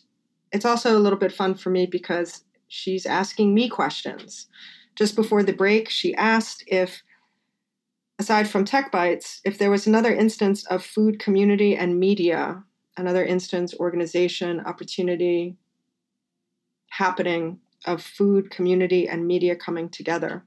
it's 0.51 0.65
also 0.65 0.97
a 0.97 1.03
little 1.03 1.19
bit 1.19 1.31
fun 1.31 1.53
for 1.53 1.69
me 1.69 1.85
because 1.85 2.45
she's 2.67 3.05
asking 3.05 3.53
me 3.53 3.69
questions. 3.69 4.47
Just 4.95 5.15
before 5.15 5.43
the 5.43 5.53
break, 5.53 5.87
she 5.87 6.15
asked 6.15 6.63
if, 6.65 7.03
aside 8.17 8.49
from 8.49 8.65
Tech 8.65 8.91
Bites, 8.91 9.39
if 9.45 9.59
there 9.59 9.69
was 9.69 9.85
another 9.85 10.15
instance 10.15 10.65
of 10.65 10.83
food 10.83 11.19
community 11.19 11.75
and 11.75 11.99
media, 11.99 12.63
another 12.97 13.23
instance, 13.23 13.75
organization, 13.79 14.61
opportunity 14.61 15.57
happening 16.89 17.59
of 17.85 18.01
food, 18.01 18.49
community, 18.49 19.07
and 19.07 19.27
media 19.27 19.55
coming 19.55 19.89
together. 19.89 20.43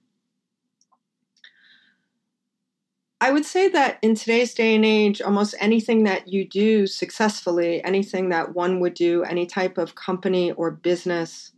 I 3.20 3.32
would 3.32 3.46
say 3.46 3.68
that 3.68 3.98
in 4.02 4.14
today's 4.14 4.52
day 4.52 4.74
and 4.74 4.84
age, 4.84 5.22
almost 5.22 5.54
anything 5.58 6.04
that 6.04 6.28
you 6.28 6.46
do 6.46 6.86
successfully, 6.86 7.82
anything 7.82 8.28
that 8.28 8.54
one 8.54 8.78
would 8.80 8.92
do, 8.94 9.22
any 9.24 9.46
type 9.46 9.78
of 9.78 9.94
company 9.94 10.52
or 10.52 10.70
business 10.70 11.52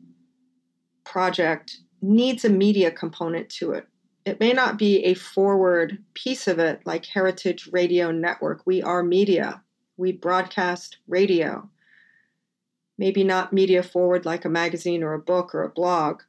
project 1.04 1.78
needs 2.00 2.44
a 2.44 2.48
media 2.48 2.92
component 2.92 3.48
to 3.48 3.72
it. 3.72 3.88
It 4.24 4.38
may 4.38 4.52
not 4.52 4.78
be 4.78 5.04
a 5.04 5.14
forward 5.14 5.98
piece 6.14 6.46
of 6.46 6.58
it 6.60 6.82
like 6.84 7.06
Heritage 7.06 7.68
Radio 7.72 8.12
Network. 8.12 8.62
We 8.64 8.82
are 8.82 9.02
media, 9.02 9.62
we 9.96 10.12
broadcast 10.12 10.98
radio 11.08 11.68
maybe 12.98 13.24
not 13.24 13.52
media 13.52 13.82
forward 13.82 14.26
like 14.26 14.44
a 14.44 14.50
magazine 14.50 15.02
or 15.02 15.14
a 15.14 15.18
book 15.18 15.54
or 15.54 15.62
a 15.62 15.70
blog, 15.70 16.22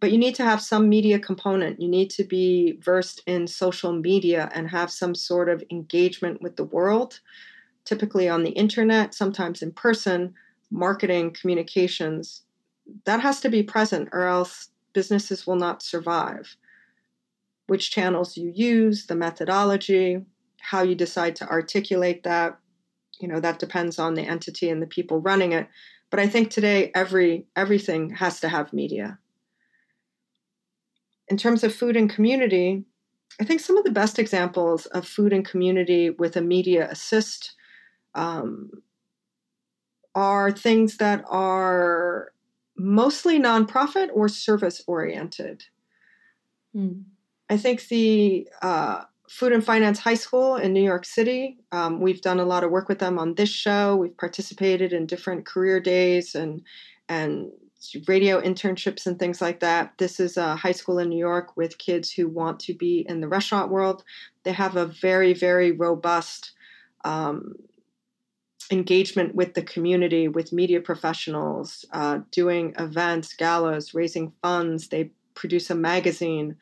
but 0.00 0.10
you 0.10 0.18
need 0.18 0.34
to 0.36 0.44
have 0.44 0.60
some 0.60 0.88
media 0.88 1.18
component. 1.18 1.80
You 1.80 1.88
need 1.88 2.10
to 2.10 2.24
be 2.24 2.78
versed 2.80 3.22
in 3.26 3.46
social 3.46 3.92
media 3.92 4.48
and 4.54 4.70
have 4.70 4.90
some 4.90 5.14
sort 5.14 5.48
of 5.48 5.62
engagement 5.70 6.40
with 6.40 6.56
the 6.56 6.64
world, 6.64 7.20
typically 7.84 8.28
on 8.28 8.44
the 8.44 8.50
internet, 8.50 9.14
sometimes 9.14 9.60
in 9.62 9.72
person, 9.72 10.34
marketing, 10.70 11.34
communications. 11.38 12.42
That 13.04 13.20
has 13.20 13.40
to 13.40 13.48
be 13.48 13.62
present, 13.62 14.08
or 14.12 14.26
else 14.26 14.68
businesses 14.92 15.46
will 15.46 15.56
not 15.56 15.82
survive. 15.82 16.56
Which 17.66 17.90
channels 17.90 18.36
you 18.36 18.52
use, 18.54 19.06
the 19.06 19.14
methodology, 19.14 20.24
how 20.60 20.82
you 20.82 20.94
decide 20.94 21.36
to 21.36 21.48
articulate 21.48 22.22
that, 22.22 22.58
you 23.20 23.28
know, 23.28 23.40
that 23.40 23.58
depends 23.58 23.98
on 23.98 24.14
the 24.14 24.22
entity 24.22 24.70
and 24.70 24.80
the 24.80 24.86
people 24.86 25.20
running 25.20 25.52
it. 25.52 25.68
But 26.10 26.20
I 26.20 26.26
think 26.26 26.50
today 26.50 26.90
every 26.94 27.46
everything 27.54 28.10
has 28.10 28.40
to 28.40 28.48
have 28.48 28.72
media. 28.72 29.18
In 31.28 31.36
terms 31.36 31.62
of 31.62 31.74
food 31.74 31.96
and 31.96 32.08
community, 32.08 32.84
I 33.40 33.44
think 33.44 33.60
some 33.60 33.76
of 33.76 33.84
the 33.84 33.90
best 33.90 34.18
examples 34.18 34.86
of 34.86 35.06
food 35.06 35.32
and 35.32 35.44
community 35.44 36.10
with 36.10 36.36
a 36.36 36.40
media 36.40 36.88
assist 36.90 37.54
um, 38.14 38.70
are 40.14 40.50
things 40.50 40.96
that 40.96 41.24
are 41.28 42.32
mostly 42.76 43.38
nonprofit 43.38 44.08
or 44.14 44.28
service 44.28 44.82
oriented. 44.86 45.64
Mm. 46.74 47.04
I 47.50 47.56
think 47.56 47.86
the 47.88 48.48
uh, 48.62 49.04
Food 49.28 49.52
and 49.52 49.64
Finance 49.64 49.98
High 49.98 50.14
School 50.14 50.56
in 50.56 50.72
New 50.72 50.82
York 50.82 51.04
City. 51.04 51.58
Um, 51.70 52.00
we've 52.00 52.22
done 52.22 52.40
a 52.40 52.44
lot 52.44 52.64
of 52.64 52.70
work 52.70 52.88
with 52.88 52.98
them 52.98 53.18
on 53.18 53.34
this 53.34 53.50
show. 53.50 53.96
We've 53.96 54.16
participated 54.16 54.92
in 54.92 55.06
different 55.06 55.46
career 55.46 55.80
days 55.80 56.34
and 56.34 56.62
and 57.08 57.50
radio 58.08 58.40
internships 58.40 59.06
and 59.06 59.18
things 59.18 59.40
like 59.40 59.60
that. 59.60 59.92
This 59.98 60.18
is 60.18 60.36
a 60.36 60.56
high 60.56 60.72
school 60.72 60.98
in 60.98 61.08
New 61.10 61.18
York 61.18 61.56
with 61.56 61.78
kids 61.78 62.10
who 62.10 62.28
want 62.28 62.58
to 62.60 62.74
be 62.74 63.06
in 63.08 63.20
the 63.20 63.28
restaurant 63.28 63.70
world. 63.70 64.02
They 64.44 64.52
have 64.52 64.76
a 64.76 64.86
very 64.86 65.34
very 65.34 65.72
robust 65.72 66.52
um, 67.04 67.54
engagement 68.70 69.34
with 69.34 69.54
the 69.54 69.62
community, 69.62 70.28
with 70.28 70.52
media 70.52 70.80
professionals, 70.80 71.84
uh, 71.92 72.20
doing 72.30 72.74
events, 72.78 73.34
galas, 73.34 73.94
raising 73.94 74.32
funds. 74.42 74.88
They 74.88 75.10
produce 75.34 75.70
a 75.70 75.74
magazine 75.74 76.56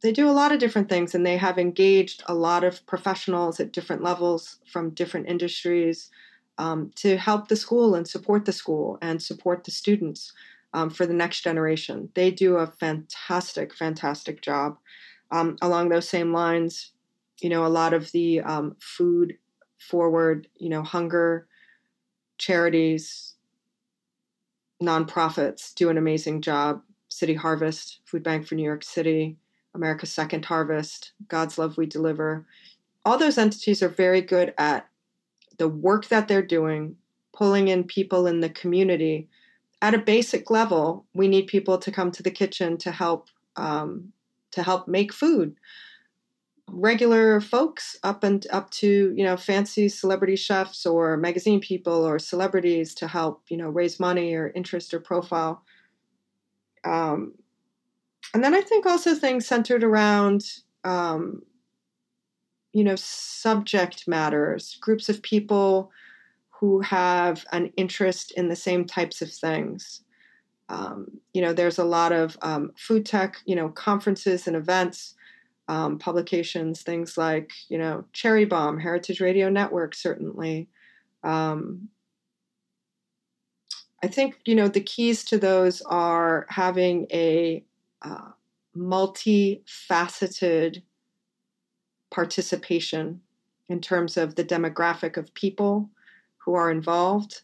they 0.00 0.12
do 0.12 0.28
a 0.28 0.32
lot 0.32 0.52
of 0.52 0.60
different 0.60 0.88
things 0.88 1.14
and 1.14 1.26
they 1.26 1.36
have 1.36 1.58
engaged 1.58 2.22
a 2.26 2.34
lot 2.34 2.64
of 2.64 2.86
professionals 2.86 3.58
at 3.58 3.72
different 3.72 4.02
levels 4.02 4.58
from 4.70 4.90
different 4.90 5.28
industries 5.28 6.10
um, 6.56 6.90
to 6.96 7.16
help 7.16 7.48
the 7.48 7.56
school 7.56 7.94
and 7.94 8.06
support 8.06 8.44
the 8.44 8.52
school 8.52 8.98
and 9.02 9.22
support 9.22 9.64
the 9.64 9.70
students 9.70 10.32
um, 10.72 10.90
for 10.90 11.06
the 11.06 11.14
next 11.14 11.42
generation. 11.42 12.10
They 12.14 12.30
do 12.30 12.56
a 12.56 12.66
fantastic, 12.66 13.74
fantastic 13.74 14.40
job. 14.40 14.78
Um, 15.30 15.56
along 15.60 15.88
those 15.88 16.08
same 16.08 16.32
lines, 16.32 16.92
you 17.40 17.48
know, 17.48 17.64
a 17.64 17.68
lot 17.68 17.92
of 17.92 18.12
the 18.12 18.40
um, 18.40 18.76
food 18.80 19.36
forward, 19.78 20.48
you 20.56 20.68
know, 20.68 20.82
hunger 20.82 21.46
charities, 22.38 23.34
nonprofits 24.82 25.74
do 25.74 25.90
an 25.90 25.98
amazing 25.98 26.40
job. 26.40 26.82
City 27.08 27.34
Harvest, 27.34 28.00
Food 28.04 28.22
Bank 28.22 28.46
for 28.46 28.54
New 28.54 28.64
York 28.64 28.84
City, 28.84 29.38
America's 29.78 30.12
Second 30.12 30.44
Harvest, 30.44 31.12
God's 31.28 31.56
Love 31.56 31.78
We 31.78 31.86
Deliver. 31.86 32.46
All 33.04 33.16
those 33.16 33.38
entities 33.38 33.82
are 33.82 33.88
very 33.88 34.20
good 34.20 34.52
at 34.58 34.86
the 35.58 35.68
work 35.68 36.08
that 36.08 36.28
they're 36.28 36.42
doing, 36.42 36.96
pulling 37.32 37.68
in 37.68 37.84
people 37.84 38.26
in 38.26 38.40
the 38.40 38.50
community. 38.50 39.28
At 39.80 39.94
a 39.94 39.98
basic 39.98 40.50
level, 40.50 41.06
we 41.14 41.28
need 41.28 41.46
people 41.46 41.78
to 41.78 41.90
come 41.92 42.10
to 42.12 42.22
the 42.22 42.30
kitchen 42.30 42.76
to 42.78 42.92
help 42.92 43.28
um, 43.56 44.12
to 44.50 44.62
help 44.62 44.88
make 44.88 45.12
food. 45.12 45.56
regular 46.70 47.40
folks 47.40 47.96
up 48.02 48.22
and 48.22 48.46
up 48.50 48.70
to 48.70 49.14
you 49.16 49.24
know 49.24 49.36
fancy 49.36 49.88
celebrity 49.88 50.36
chefs 50.36 50.84
or 50.84 51.16
magazine 51.16 51.60
people 51.60 52.04
or 52.06 52.18
celebrities 52.18 52.94
to 52.94 53.08
help 53.08 53.42
you 53.48 53.56
know 53.56 53.68
raise 53.70 53.98
money 53.98 54.34
or 54.34 54.52
interest 54.54 54.92
or 54.92 55.00
profile 55.00 55.62
um, 56.84 57.34
and 58.34 58.42
then 58.42 58.54
i 58.54 58.60
think 58.60 58.86
also 58.86 59.14
things 59.14 59.46
centered 59.46 59.84
around 59.84 60.44
um, 60.84 61.42
you 62.72 62.84
know 62.84 62.96
subject 62.96 64.06
matters 64.06 64.78
groups 64.80 65.08
of 65.08 65.22
people 65.22 65.90
who 66.50 66.80
have 66.80 67.44
an 67.52 67.72
interest 67.76 68.32
in 68.32 68.48
the 68.48 68.56
same 68.56 68.84
types 68.84 69.22
of 69.22 69.32
things 69.32 70.02
um, 70.68 71.06
you 71.32 71.40
know 71.40 71.52
there's 71.52 71.78
a 71.78 71.84
lot 71.84 72.12
of 72.12 72.36
um, 72.42 72.72
food 72.76 73.04
tech 73.04 73.36
you 73.44 73.56
know 73.56 73.68
conferences 73.68 74.46
and 74.46 74.56
events 74.56 75.14
um, 75.68 75.98
publications, 75.98 76.82
things 76.82 77.18
like, 77.18 77.52
you 77.68 77.78
know, 77.78 78.04
Cherry 78.12 78.46
Bombe, 78.46 78.80
Heritage 78.80 79.20
Radio 79.20 79.50
Network, 79.50 79.94
certainly. 79.94 80.68
Um, 81.22 81.90
I 84.02 84.06
think, 84.06 84.38
you 84.46 84.54
know, 84.54 84.68
the 84.68 84.80
keys 84.80 85.24
to 85.24 85.38
those 85.38 85.82
are 85.82 86.46
having 86.48 87.06
a 87.12 87.64
uh, 88.02 88.30
multifaceted 88.76 90.82
participation 92.10 93.20
in 93.68 93.80
terms 93.80 94.16
of 94.16 94.34
the 94.34 94.44
demographic 94.44 95.16
of 95.16 95.32
people 95.34 95.90
who 96.38 96.54
are 96.54 96.70
involved. 96.70 97.42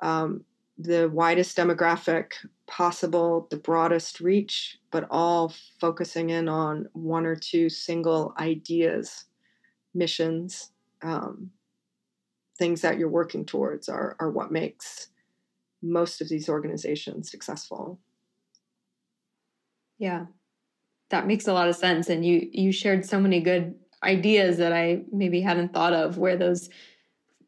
Um, 0.00 0.44
the 0.78 1.08
widest 1.08 1.56
demographic 1.56 2.32
possible, 2.66 3.46
the 3.50 3.56
broadest 3.56 4.20
reach, 4.20 4.78
but 4.90 5.06
all 5.10 5.52
focusing 5.80 6.30
in 6.30 6.48
on 6.48 6.88
one 6.92 7.26
or 7.26 7.36
two 7.36 7.68
single 7.68 8.34
ideas, 8.38 9.24
missions, 9.94 10.70
um, 11.02 11.50
things 12.58 12.80
that 12.80 12.98
you're 12.98 13.08
working 13.08 13.44
towards 13.44 13.88
are, 13.88 14.16
are 14.18 14.30
what 14.30 14.52
makes 14.52 15.08
most 15.82 16.20
of 16.20 16.28
these 16.28 16.48
organizations 16.48 17.30
successful. 17.30 17.98
Yeah, 20.04 20.26
that 21.08 21.26
makes 21.26 21.48
a 21.48 21.54
lot 21.54 21.66
of 21.66 21.76
sense. 21.76 22.10
And 22.10 22.26
you 22.26 22.46
you 22.52 22.72
shared 22.72 23.06
so 23.06 23.18
many 23.18 23.40
good 23.40 23.74
ideas 24.02 24.58
that 24.58 24.74
I 24.74 25.00
maybe 25.10 25.40
hadn't 25.40 25.72
thought 25.72 25.94
of 25.94 26.18
where 26.18 26.36
those, 26.36 26.68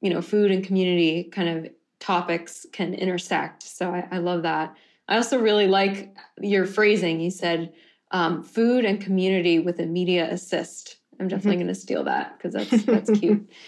you 0.01 0.09
know, 0.09 0.23
food 0.23 0.51
and 0.51 0.65
community 0.65 1.25
kind 1.25 1.51
of 1.51 1.71
topics 2.01 2.65
can 2.73 2.95
intersect. 2.95 3.63
So 3.63 3.91
I, 3.91 4.09
I 4.11 4.19
love 4.19 4.43
that. 4.45 4.75
I 5.07 5.17
also 5.17 5.39
really 5.39 5.67
like 5.67 6.17
your 6.41 6.65
phrasing. 6.65 7.21
You 7.21 7.31
said 7.31 7.75
um, 8.11 8.43
food 8.43 8.87
and 8.87 9.03
community 9.03 9.59
with 9.59 9.79
a 9.79 9.85
media 9.85 10.27
assist. 10.33 10.97
I'm 11.21 11.29
definitely 11.29 11.57
mm-hmm. 11.57 11.65
going 11.65 11.75
to 11.75 11.81
steal 11.81 12.05
that 12.05 12.39
because 12.39 12.55
that's 12.55 12.85
that's 12.85 13.11
cute. 13.19 13.51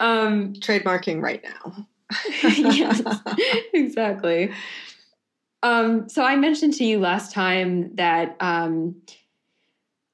Um, 0.00 0.54
Trademarking 0.54 1.20
right 1.20 1.44
now. 1.44 1.86
yes, 2.42 3.02
exactly. 3.74 4.50
Um, 5.62 6.08
so 6.08 6.24
I 6.24 6.36
mentioned 6.36 6.74
to 6.74 6.84
you 6.84 6.98
last 6.98 7.32
time 7.32 7.94
that 7.96 8.36
um, 8.40 8.96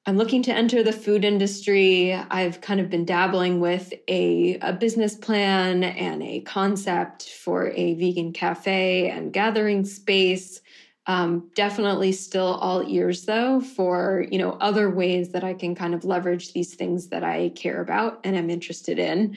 I'm 0.08 0.16
looking 0.16 0.42
to 0.44 0.52
enter 0.52 0.82
the 0.82 0.92
food 0.92 1.24
industry. 1.24 2.12
I've 2.14 2.60
kind 2.60 2.80
of 2.80 2.88
been 2.88 3.04
dabbling 3.04 3.58
with 3.60 3.92
a, 4.08 4.56
a 4.60 4.72
business 4.72 5.16
plan 5.16 5.82
and 5.82 6.22
a 6.22 6.40
concept 6.42 7.28
for 7.28 7.70
a 7.70 7.94
vegan 7.94 8.32
cafe 8.32 9.10
and 9.10 9.32
gathering 9.32 9.84
space. 9.84 10.60
Um, 11.08 11.50
definitely 11.54 12.10
still 12.12 12.54
all 12.54 12.82
ears 12.88 13.26
though 13.26 13.60
for 13.60 14.26
you 14.28 14.38
know 14.38 14.52
other 14.60 14.90
ways 14.90 15.30
that 15.30 15.44
I 15.44 15.54
can 15.54 15.76
kind 15.76 15.94
of 15.94 16.04
leverage 16.04 16.52
these 16.52 16.74
things 16.74 17.08
that 17.08 17.22
I 17.22 17.50
care 17.50 17.80
about 17.80 18.20
and 18.24 18.36
i'm 18.36 18.50
interested 18.50 18.98
in. 18.98 19.36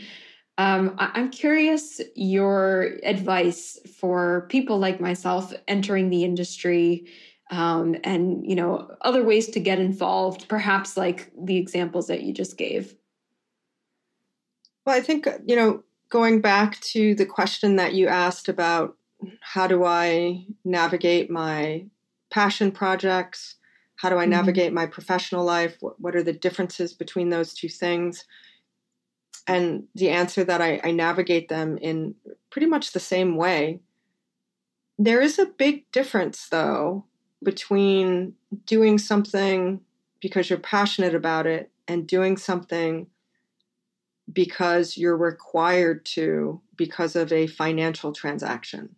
Um, 0.60 0.94
I'm 0.98 1.32
curious 1.32 2.02
your 2.16 2.98
advice 3.04 3.80
for 3.98 4.46
people 4.50 4.78
like 4.78 5.00
myself 5.00 5.54
entering 5.70 6.10
the 6.10 6.26
industry 6.26 7.08
um, 7.50 7.96
and 8.04 8.46
you 8.46 8.56
know 8.56 8.92
other 9.00 9.24
ways 9.24 9.48
to 9.52 9.62
get 9.62 9.80
involved 9.80 10.50
perhaps 10.50 10.98
like 10.98 11.32
the 11.42 11.56
examples 11.56 12.08
that 12.08 12.24
you 12.24 12.34
just 12.34 12.58
gave. 12.58 12.94
Well 14.86 14.98
i 14.98 15.02
think 15.02 15.30
you 15.48 15.56
know 15.56 15.84
going 16.10 16.42
back 16.42 16.78
to 16.82 17.16
the 17.16 17.26
question 17.26 17.78
that 17.78 17.94
you 17.94 18.10
asked 18.10 18.50
about 18.50 18.98
how 19.40 19.66
do 19.66 19.86
i 19.86 20.46
navigate 20.66 21.30
my 21.32 21.86
passion 22.32 22.74
projects? 22.74 23.56
How 23.96 24.10
do 24.10 24.18
i 24.18 24.24
mm-hmm. 24.24 24.32
navigate 24.32 24.74
my 24.74 24.88
professional 24.88 25.46
life? 25.46 25.78
What, 25.80 26.02
what, 26.02 26.18
are 26.18 26.24
the 26.24 26.34
differences 26.34 26.94
between 26.94 27.30
those 27.30 27.54
two 27.54 27.70
things 27.70 28.26
and 29.50 29.84
the 29.96 30.10
answer 30.10 30.44
that 30.44 30.62
I, 30.62 30.80
I 30.84 30.92
navigate 30.92 31.50
them 31.50 31.78
in 31.78 32.16
pretty 32.50 32.68
much 32.68 32.92
the 32.92 33.00
same 33.00 33.36
way 33.36 33.80
there 35.00 35.22
is 35.22 35.40
a 35.40 35.46
big 35.46 35.90
difference 35.92 36.50
though 36.50 37.06
between 37.42 38.34
doing 38.66 38.98
something 38.98 39.80
because 40.20 40.50
you're 40.50 40.60
passionate 40.60 41.16
about 41.16 41.48
it 41.48 41.72
and 41.88 42.06
doing 42.06 42.36
something 42.36 43.08
because 44.32 44.98
you're 44.98 45.18
required 45.18 46.06
to 46.06 46.62
because 46.76 47.16
of 47.16 47.32
a 47.32 47.48
financial 47.48 48.12
transaction. 48.12 48.96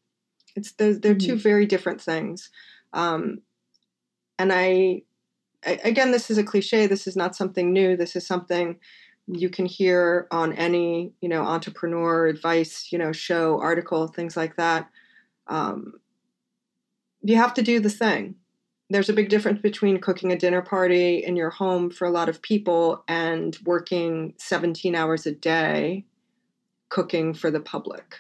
It's 0.56 0.72
they're, 0.74 0.96
they're 0.96 1.16
mm-hmm. 1.16 1.28
two 1.28 1.36
very 1.38 1.66
different 1.66 2.02
things. 2.02 2.50
Um, 2.94 3.42
and 4.38 4.52
I, 4.52 5.04
I, 5.66 5.80
again, 5.84 6.12
this 6.12 6.30
is 6.30 6.38
a 6.38 6.44
cliche. 6.44 6.88
This 6.88 7.08
is 7.08 7.16
not 7.16 7.36
something 7.36 7.72
new. 7.72 7.96
This 7.96 8.16
is 8.16 8.26
something 8.26 8.80
you 9.28 9.50
can 9.50 9.66
hear 9.66 10.28
on 10.32 10.54
any 10.54 11.14
you 11.22 11.30
know 11.30 11.44
entrepreneur 11.44 12.28
advice 12.28 12.92
you 12.92 12.98
know 12.98 13.12
show 13.12 13.60
article 13.60 14.08
things 14.08 14.36
like 14.36 14.56
that. 14.56 14.90
Um, 15.48 16.00
you 17.22 17.36
have 17.36 17.54
to 17.56 17.62
do 17.62 17.80
the 17.80 17.90
thing. 17.90 18.36
There's 18.90 19.10
a 19.10 19.14
big 19.14 19.30
difference 19.30 19.62
between 19.62 20.02
cooking 20.02 20.32
a 20.32 20.38
dinner 20.38 20.62
party 20.62 21.24
in 21.24 21.36
your 21.36 21.50
home 21.50 21.90
for 21.90 22.06
a 22.06 22.12
lot 22.12 22.30
of 22.30 22.42
people 22.42 23.04
and 23.08 23.58
working 23.64 24.34
17 24.38 24.96
hours 24.96 25.26
a 25.26 25.32
day 25.32 26.06
cooking 26.90 27.34
for 27.34 27.50
the 27.50 27.60
public. 27.60 28.18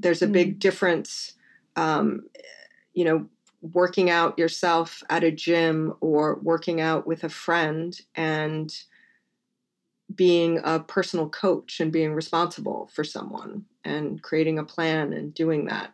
There's 0.00 0.22
a 0.22 0.26
mm. 0.26 0.32
big 0.32 0.58
difference, 0.58 1.34
um, 1.76 2.22
you 2.94 3.04
know, 3.04 3.26
working 3.60 4.10
out 4.10 4.38
yourself 4.38 5.02
at 5.08 5.22
a 5.22 5.30
gym 5.30 5.94
or 6.00 6.40
working 6.42 6.80
out 6.80 7.06
with 7.06 7.22
a 7.22 7.28
friend 7.28 8.00
and 8.16 8.74
being 10.14 10.60
a 10.64 10.80
personal 10.80 11.28
coach 11.28 11.80
and 11.80 11.92
being 11.92 12.14
responsible 12.14 12.90
for 12.92 13.04
someone 13.04 13.64
and 13.84 14.22
creating 14.22 14.58
a 14.58 14.64
plan 14.64 15.12
and 15.12 15.34
doing 15.34 15.66
that. 15.66 15.92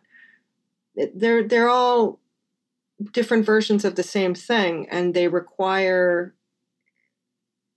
They're 1.13 1.43
they're 1.43 1.69
all 1.69 2.19
different 3.11 3.45
versions 3.45 3.85
of 3.85 3.95
the 3.95 4.03
same 4.03 4.35
thing 4.35 4.87
and 4.89 5.13
they 5.13 5.27
require 5.27 6.35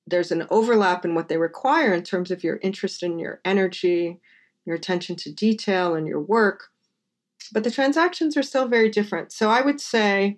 there's 0.07 0.32
an 0.32 0.47
overlap 0.51 1.05
in 1.05 1.14
what 1.14 1.28
they 1.28 1.36
require 1.36 1.95
in 1.95 2.03
terms 2.03 2.32
of 2.32 2.43
your 2.43 2.59
interest 2.61 3.03
and 3.03 3.20
your 3.20 3.40
energy 3.45 4.18
your 4.64 4.74
attention 4.74 5.14
to 5.14 5.32
detail 5.32 5.95
and 5.95 6.09
your 6.09 6.20
work 6.20 6.70
but 7.53 7.62
the 7.62 7.70
transactions 7.70 8.36
are 8.36 8.43
still 8.43 8.66
very 8.66 8.88
different 8.88 9.30
so 9.30 9.49
i 9.49 9.61
would 9.61 9.80
say 9.80 10.36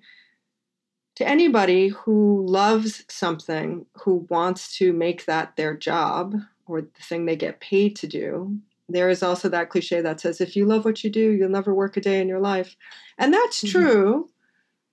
to 1.17 1.27
anybody 1.27 1.89
who 1.89 2.45
loves 2.47 3.05
something 3.09 3.87
who 4.03 4.27
wants 4.29 4.77
to 4.79 4.93
make 4.93 5.27
that 5.27 5.57
their 5.57 5.77
job 5.77 6.35
or 6.67 6.81
the 6.81 7.03
thing 7.03 7.27
they 7.27 7.37
get 7.37 7.61
paid 7.61 7.97
to 7.97 8.07
do 8.07 8.59
there 8.89 9.09
is 9.09 9.23
also 9.23 9.49
that 9.49 9.71
cliche 9.71 10.01
that 10.01 10.21
says 10.21 10.41
if 10.41 10.57
you 10.57 10.67
love 10.67 10.85
what 10.85 11.03
you 11.05 11.11
do 11.11 11.31
you'll 11.31 11.49
never 11.49 11.75
work 11.75 11.97
a 11.97 12.01
day 12.01 12.21
in 12.21 12.29
your 12.29 12.41
life 12.41 12.77
and 13.19 13.33
that's 13.33 13.63
mm-hmm. 13.63 13.79
true 13.79 14.29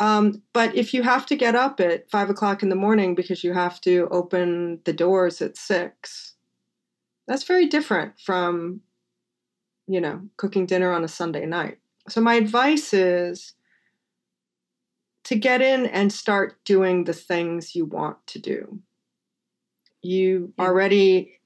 um, 0.01 0.41
but 0.51 0.75
if 0.75 0.95
you 0.95 1.03
have 1.03 1.27
to 1.27 1.35
get 1.35 1.53
up 1.53 1.79
at 1.79 2.09
five 2.09 2.31
o'clock 2.31 2.63
in 2.63 2.69
the 2.69 2.75
morning 2.75 3.13
because 3.13 3.43
you 3.43 3.53
have 3.53 3.79
to 3.81 4.07
open 4.09 4.79
the 4.83 4.93
doors 4.93 5.43
at 5.43 5.55
six, 5.55 6.33
that's 7.27 7.43
very 7.43 7.67
different 7.67 8.19
from, 8.19 8.81
you 9.87 10.01
know, 10.01 10.27
cooking 10.37 10.65
dinner 10.65 10.91
on 10.91 11.03
a 11.03 11.07
Sunday 11.07 11.45
night. 11.45 11.77
So 12.09 12.19
my 12.19 12.33
advice 12.33 12.95
is 12.95 13.53
to 15.23 15.35
get 15.35 15.61
in 15.61 15.85
and 15.85 16.11
start 16.11 16.63
doing 16.65 17.03
the 17.03 17.13
things 17.13 17.75
you 17.75 17.85
want 17.85 18.25
to 18.27 18.39
do. 18.39 18.79
You 20.01 20.53
yeah. 20.57 20.65
already 20.65 21.39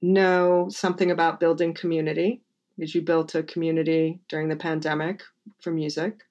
know 0.00 0.68
something 0.70 1.10
about 1.10 1.40
building 1.40 1.74
community 1.74 2.40
because 2.76 2.94
you 2.94 3.02
built 3.02 3.34
a 3.34 3.42
community 3.42 4.20
during 4.28 4.48
the 4.48 4.56
pandemic 4.56 5.22
for 5.60 5.72
music 5.72 6.22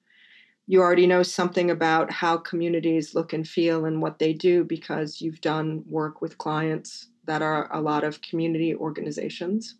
you 0.70 0.82
already 0.82 1.06
know 1.06 1.22
something 1.22 1.70
about 1.70 2.12
how 2.12 2.36
communities 2.36 3.14
look 3.14 3.32
and 3.32 3.48
feel 3.48 3.86
and 3.86 4.02
what 4.02 4.18
they 4.18 4.34
do 4.34 4.62
because 4.64 5.22
you've 5.22 5.40
done 5.40 5.82
work 5.88 6.20
with 6.20 6.36
clients 6.36 7.08
that 7.24 7.40
are 7.40 7.74
a 7.74 7.80
lot 7.80 8.04
of 8.04 8.20
community 8.20 8.74
organizations. 8.74 9.76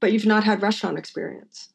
But 0.00 0.12
you've 0.12 0.24
not 0.24 0.42
had 0.42 0.62
restaurant 0.62 0.98
experience. 0.98 1.68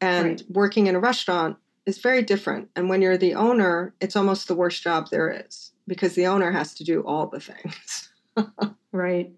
And 0.00 0.40
right. 0.40 0.44
working 0.50 0.86
in 0.86 0.94
a 0.94 1.00
restaurant 1.00 1.56
is 1.86 1.98
very 1.98 2.22
different. 2.22 2.68
And 2.76 2.88
when 2.88 3.02
you're 3.02 3.18
the 3.18 3.34
owner, 3.34 3.94
it's 4.00 4.16
almost 4.16 4.48
the 4.48 4.54
worst 4.54 4.82
job 4.82 5.08
there 5.10 5.30
is 5.30 5.72
because 5.86 6.14
the 6.14 6.26
owner 6.26 6.50
has 6.50 6.74
to 6.74 6.84
do 6.84 7.00
all 7.02 7.26
the 7.26 7.40
things. 7.40 8.10
right. 8.92 9.30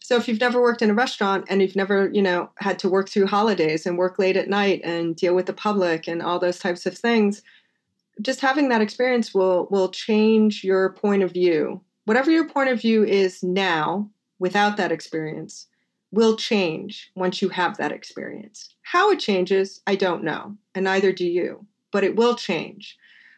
So 0.00 0.16
if 0.16 0.26
you've 0.26 0.40
never 0.40 0.60
worked 0.60 0.82
in 0.82 0.90
a 0.90 0.94
restaurant 0.94 1.44
and 1.48 1.60
you've 1.60 1.76
never, 1.76 2.10
you 2.12 2.22
know, 2.22 2.50
had 2.56 2.78
to 2.80 2.88
work 2.88 3.08
through 3.10 3.26
holidays 3.26 3.84
and 3.84 3.98
work 3.98 4.18
late 4.18 4.36
at 4.36 4.48
night 4.48 4.80
and 4.82 5.14
deal 5.14 5.34
with 5.34 5.46
the 5.46 5.52
public 5.52 6.08
and 6.08 6.22
all 6.22 6.38
those 6.38 6.58
types 6.58 6.86
of 6.86 6.96
things, 6.96 7.42
just 8.22 8.40
having 8.40 8.68
that 8.70 8.80
experience 8.80 9.34
will 9.34 9.68
will 9.70 9.90
change 9.90 10.64
your 10.64 10.94
point 10.94 11.22
of 11.22 11.32
view. 11.32 11.80
Whatever 12.06 12.30
your 12.30 12.48
point 12.48 12.70
of 12.70 12.80
view 12.80 13.04
is 13.04 13.42
now 13.42 14.08
without 14.38 14.76
that 14.78 14.92
experience 14.92 15.66
will 16.10 16.36
change 16.36 17.10
once 17.14 17.42
you 17.42 17.48
have 17.50 17.76
that 17.76 17.92
experience. 17.92 18.74
How 18.82 19.10
it 19.10 19.18
changes, 19.18 19.80
I 19.86 19.94
don't 19.94 20.24
know, 20.24 20.56
and 20.74 20.84
neither 20.84 21.12
do 21.12 21.26
you, 21.26 21.66
but 21.92 22.04
it 22.04 22.16
will 22.16 22.34
change. 22.34 22.96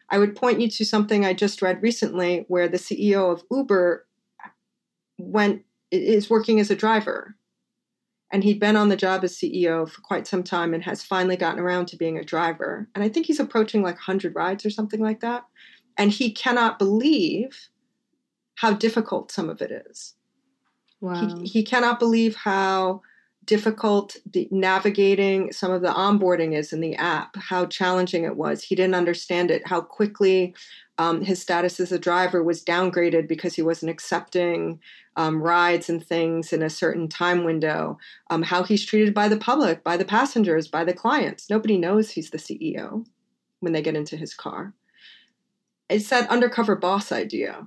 I 0.09 0.17
would 0.17 0.35
point 0.35 0.59
you 0.59 0.69
to 0.69 0.85
something 0.85 1.25
I 1.25 1.33
just 1.33 1.61
read 1.61 1.81
recently 1.81 2.45
where 2.47 2.67
the 2.67 2.77
CEO 2.77 3.31
of 3.31 3.43
Uber 3.49 4.05
went 5.17 5.63
is 5.89 6.29
working 6.29 6.59
as 6.59 6.71
a 6.71 6.75
driver. 6.75 7.35
And 8.33 8.43
he'd 8.45 8.61
been 8.61 8.77
on 8.77 8.87
the 8.87 8.95
job 8.95 9.25
as 9.25 9.35
CEO 9.35 9.89
for 9.89 10.01
quite 10.01 10.25
some 10.25 10.43
time 10.43 10.73
and 10.73 10.83
has 10.83 11.03
finally 11.03 11.35
gotten 11.35 11.59
around 11.59 11.87
to 11.87 11.97
being 11.97 12.17
a 12.17 12.23
driver. 12.23 12.87
And 12.95 13.03
I 13.03 13.09
think 13.09 13.25
he's 13.25 13.41
approaching 13.41 13.83
like 13.83 13.95
100 13.95 14.33
rides 14.35 14.65
or 14.65 14.69
something 14.69 15.01
like 15.01 15.19
that. 15.19 15.45
And 15.97 16.11
he 16.11 16.31
cannot 16.31 16.79
believe 16.79 17.67
how 18.55 18.71
difficult 18.73 19.31
some 19.31 19.49
of 19.49 19.61
it 19.61 19.71
is. 19.89 20.13
Wow. 21.01 21.41
He, 21.41 21.47
he 21.47 21.63
cannot 21.63 21.99
believe 21.99 22.35
how 22.35 23.01
difficult 23.45 24.15
the 24.31 24.47
navigating 24.51 25.51
some 25.51 25.71
of 25.71 25.81
the 25.81 25.91
onboarding 25.91 26.55
is 26.55 26.71
in 26.71 26.79
the 26.79 26.95
app, 26.95 27.35
how 27.35 27.65
challenging 27.65 28.23
it 28.23 28.37
was. 28.37 28.63
He 28.63 28.75
didn't 28.75 28.95
understand 28.95 29.49
it, 29.49 29.67
how 29.67 29.81
quickly 29.81 30.53
um, 30.99 31.21
his 31.21 31.41
status 31.41 31.79
as 31.79 31.91
a 31.91 31.99
driver 31.99 32.43
was 32.43 32.63
downgraded 32.63 33.27
because 33.27 33.55
he 33.55 33.63
wasn't 33.63 33.89
accepting 33.89 34.79
um, 35.15 35.41
rides 35.41 35.89
and 35.89 36.05
things 36.05 36.53
in 36.53 36.61
a 36.61 36.69
certain 36.69 37.07
time 37.07 37.43
window, 37.43 37.97
um, 38.29 38.43
how 38.43 38.63
he's 38.63 38.85
treated 38.85 39.13
by 39.13 39.27
the 39.27 39.37
public, 39.37 39.83
by 39.83 39.97
the 39.97 40.05
passengers, 40.05 40.67
by 40.67 40.83
the 40.83 40.93
clients. 40.93 41.49
Nobody 41.49 41.77
knows 41.77 42.11
he's 42.11 42.29
the 42.29 42.37
CEO 42.37 43.05
when 43.59 43.73
they 43.73 43.81
get 43.81 43.95
into 43.95 44.15
his 44.15 44.33
car. 44.33 44.73
It's 45.89 46.09
that 46.09 46.29
undercover 46.29 46.75
boss 46.75 47.11
idea. 47.11 47.65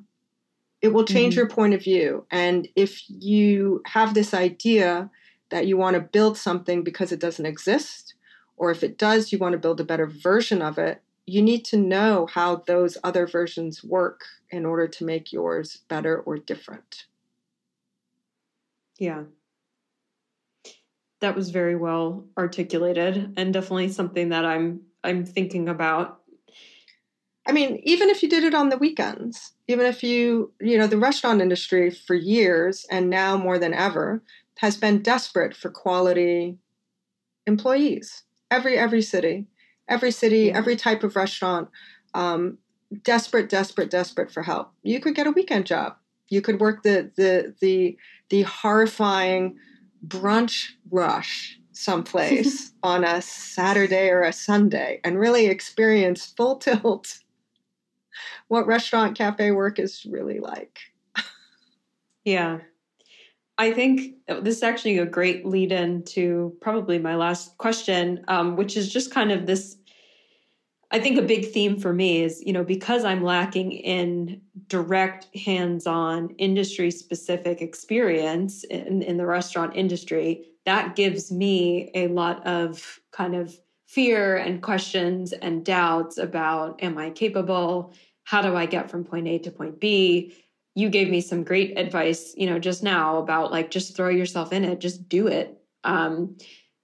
It 0.85 0.93
will 0.93 1.07
change 1.07 1.33
mm-hmm. 1.33 1.39
your 1.39 1.49
point 1.49 1.73
of 1.73 1.83
view. 1.83 2.27
And 2.31 2.69
if 2.77 3.03
you 3.09 3.81
have 3.87 4.13
this 4.13 4.35
idea 4.35 5.11
that 5.49 5.67
you 5.67 5.79
want 5.79 5.95
to 5.95 6.01
build 6.01 6.37
something 6.37 6.85
because 6.85 7.11
it 7.11 7.19
doesn't 7.19 7.47
exist, 7.47 8.13
or 8.59 8.71
if 8.71 8.83
it 8.83 8.99
does, 8.99 9.33
you 9.33 9.39
want 9.39 9.55
to 9.55 9.59
build 9.59 9.81
a 9.81 9.85
better 9.85 10.07
version 10.07 10.61
of 10.61 10.77
it, 10.77 11.01
you 11.25 11.41
need 11.41 11.65
to 11.65 11.79
know 11.79 12.27
how 12.27 12.57
those 12.57 12.99
other 13.03 13.27
versions 13.27 13.83
work 13.83 14.27
in 14.51 14.67
order 14.67 14.87
to 14.87 15.07
make 15.07 15.33
yours 15.33 15.79
better 15.89 16.19
or 16.21 16.37
different. 16.37 17.07
Yeah. 18.99 19.23
That 21.23 21.35
was 21.35 21.49
very 21.49 21.77
well 21.77 22.27
articulated 22.37 23.33
and 23.39 23.55
definitely 23.55 23.89
something 23.89 24.29
that 24.29 24.45
I'm 24.45 24.83
I'm 25.03 25.25
thinking 25.25 25.71
about. 25.71 26.21
I 27.47 27.53
mean, 27.53 27.81
even 27.85 28.09
if 28.09 28.23
you 28.23 28.29
did 28.29 28.45
it 28.45 28.55
on 28.55 28.71
the 28.71 28.79
weekends, 28.79 29.53
even 29.69 29.87
if 29.87 30.03
you, 30.03 30.53
you 30.61 30.79
know, 30.79 30.87
the 30.87 30.99
restaurant 30.99 31.43
industry 31.43 31.91
for 31.91 32.15
years 32.15 32.87
and 32.91 33.11
now 33.11 33.37
more 33.37 33.59
than 33.59 33.75
ever 33.75 34.23
has 34.59 34.77
been 34.77 35.03
desperate 35.03 35.55
for 35.55 35.71
quality 35.71 36.57
employees. 37.47 38.23
Every 38.51 38.79
every 38.79 39.03
city 39.03 39.47
every 39.89 40.11
city, 40.11 40.53
every 40.53 40.77
type 40.77 41.03
of 41.03 41.17
restaurant, 41.17 41.69
um, 42.15 42.59
desperate, 43.03 43.49
desperate, 43.49 43.91
desperate 43.91 44.31
for 44.31 44.43
help. 44.43 44.73
You 44.83 45.01
could 45.01 45.15
get 45.15 45.27
a 45.27 45.33
weekend 45.33 45.67
job. 45.67 45.97
You 46.29 46.41
could 46.41 46.61
work 46.61 46.83
the 46.83 47.11
the 47.17 47.55
the 47.61 47.97
the 48.31 48.43
horrifying 48.43 49.57
brunch 50.07 50.71
rush 50.91 51.59
someplace 51.73 52.73
on 52.83 53.05
a 53.05 53.21
Saturday 53.21 54.09
or 54.09 54.23
a 54.23 54.33
Sunday 54.33 55.01
and 55.05 55.19
really 55.19 55.47
experience 55.47 56.33
full 56.37 56.57
tilt 56.59 57.19
what 58.49 58.67
restaurant 58.67 59.17
cafe 59.17 59.51
work 59.51 59.79
is 59.79 60.05
really 60.05 60.41
like. 60.41 60.79
yeah. 62.25 62.59
I 63.57 63.73
think 63.73 64.17
this 64.27 64.57
is 64.57 64.63
actually 64.63 64.99
a 64.99 65.07
great 65.07 65.47
lead 65.47 65.71
in 65.71 66.03
to 66.05 66.57
probably 66.61 66.99
my 66.99 67.15
last 67.15 67.57
question, 67.59 68.25
um, 68.29 68.57
which 68.57 68.77
is 68.77 68.93
just 68.93 69.13
kind 69.13 69.31
of 69.31 69.47
this. 69.47 69.77
I 70.91 71.01
think 71.01 71.19
a 71.19 71.23
big 71.23 71.51
theme 71.51 71.79
for 71.79 71.93
me 71.93 72.23
is, 72.23 72.43
you 72.45 72.53
know, 72.53 72.65
because 72.65 73.05
I'm 73.05 73.23
lacking 73.23 73.73
in 73.73 74.41
direct 74.69 75.35
hands 75.37 75.87
on 75.87 76.31
industry 76.39 76.91
specific 76.91 77.61
experience 77.61 78.65
in, 78.65 79.03
in 79.03 79.17
the 79.17 79.27
restaurant 79.27 79.75
industry, 79.75 80.47
that 80.67 80.95
gives 80.95 81.33
me 81.33 81.91
a 81.95 82.09
lot 82.09 82.47
of 82.47 83.01
kind 83.13 83.35
of 83.35 83.57
fear 83.87 84.37
and 84.37 84.63
questions 84.63 85.33
and 85.33 85.65
doubts 85.65 86.19
about 86.19 86.83
am 86.83 86.99
I 86.99 87.11
capable? 87.11 87.93
How 88.25 88.43
do 88.43 88.57
I 88.57 88.67
get 88.67 88.91
from 88.91 89.05
point 89.05 89.29
A 89.29 89.39
to 89.41 89.51
point 89.51 89.81
B? 89.81 90.35
you 90.75 90.89
gave 90.89 91.09
me 91.09 91.21
some 91.21 91.45
great 91.45 91.79
advice, 91.79 92.35
you 92.37 92.47
know, 92.49 92.59
just 92.59 92.83
now 92.83 93.19
about 93.19 93.53
like 93.53 93.71
just 93.71 93.97
throw 93.97 94.09
yourself 94.09 94.53
in 94.53 94.65
it, 94.65 94.81
just 94.81 95.09
do 95.09 95.29
it. 95.29 95.61
Um, 95.85 96.37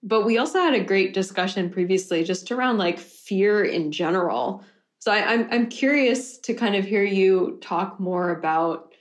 but 0.03 0.25
we 0.25 0.39
also 0.39 0.61
had 0.61 0.75
a 0.75 0.85
great 0.85 1.13
discussion 1.13 1.71
previously 1.71 2.25
just 2.25 2.51
around 2.53 2.79
like 2.79 2.99
fear 2.99 3.65
in 3.65 3.93
general. 3.93 4.65
So 4.99 5.11
I, 5.11 5.33
I'm 5.33 5.49
I'm 5.51 5.69
curious 5.69 6.39
to 6.39 6.55
kind 6.55 6.77
of 6.77 6.85
hear 6.85 7.03
you 7.03 7.59
talk 7.61 7.99
more 7.99 8.31
about, 8.31 8.95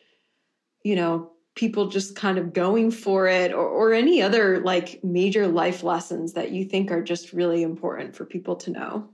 you 0.84 0.96
know, 0.96 1.32
people 1.60 1.90
just 1.90 2.16
kind 2.16 2.38
of 2.38 2.54
going 2.54 2.90
for 2.90 3.28
it 3.28 3.52
or, 3.52 3.68
or 3.68 3.92
any 3.92 4.22
other 4.22 4.62
like 4.62 5.04
major 5.04 5.46
life 5.46 5.84
lessons 5.84 6.32
that 6.32 6.52
you 6.52 6.64
think 6.64 6.90
are 6.90 7.04
just 7.04 7.34
really 7.34 7.64
important 7.64 8.16
for 8.16 8.24
people 8.24 8.56
to 8.56 8.72
know. 8.72 9.10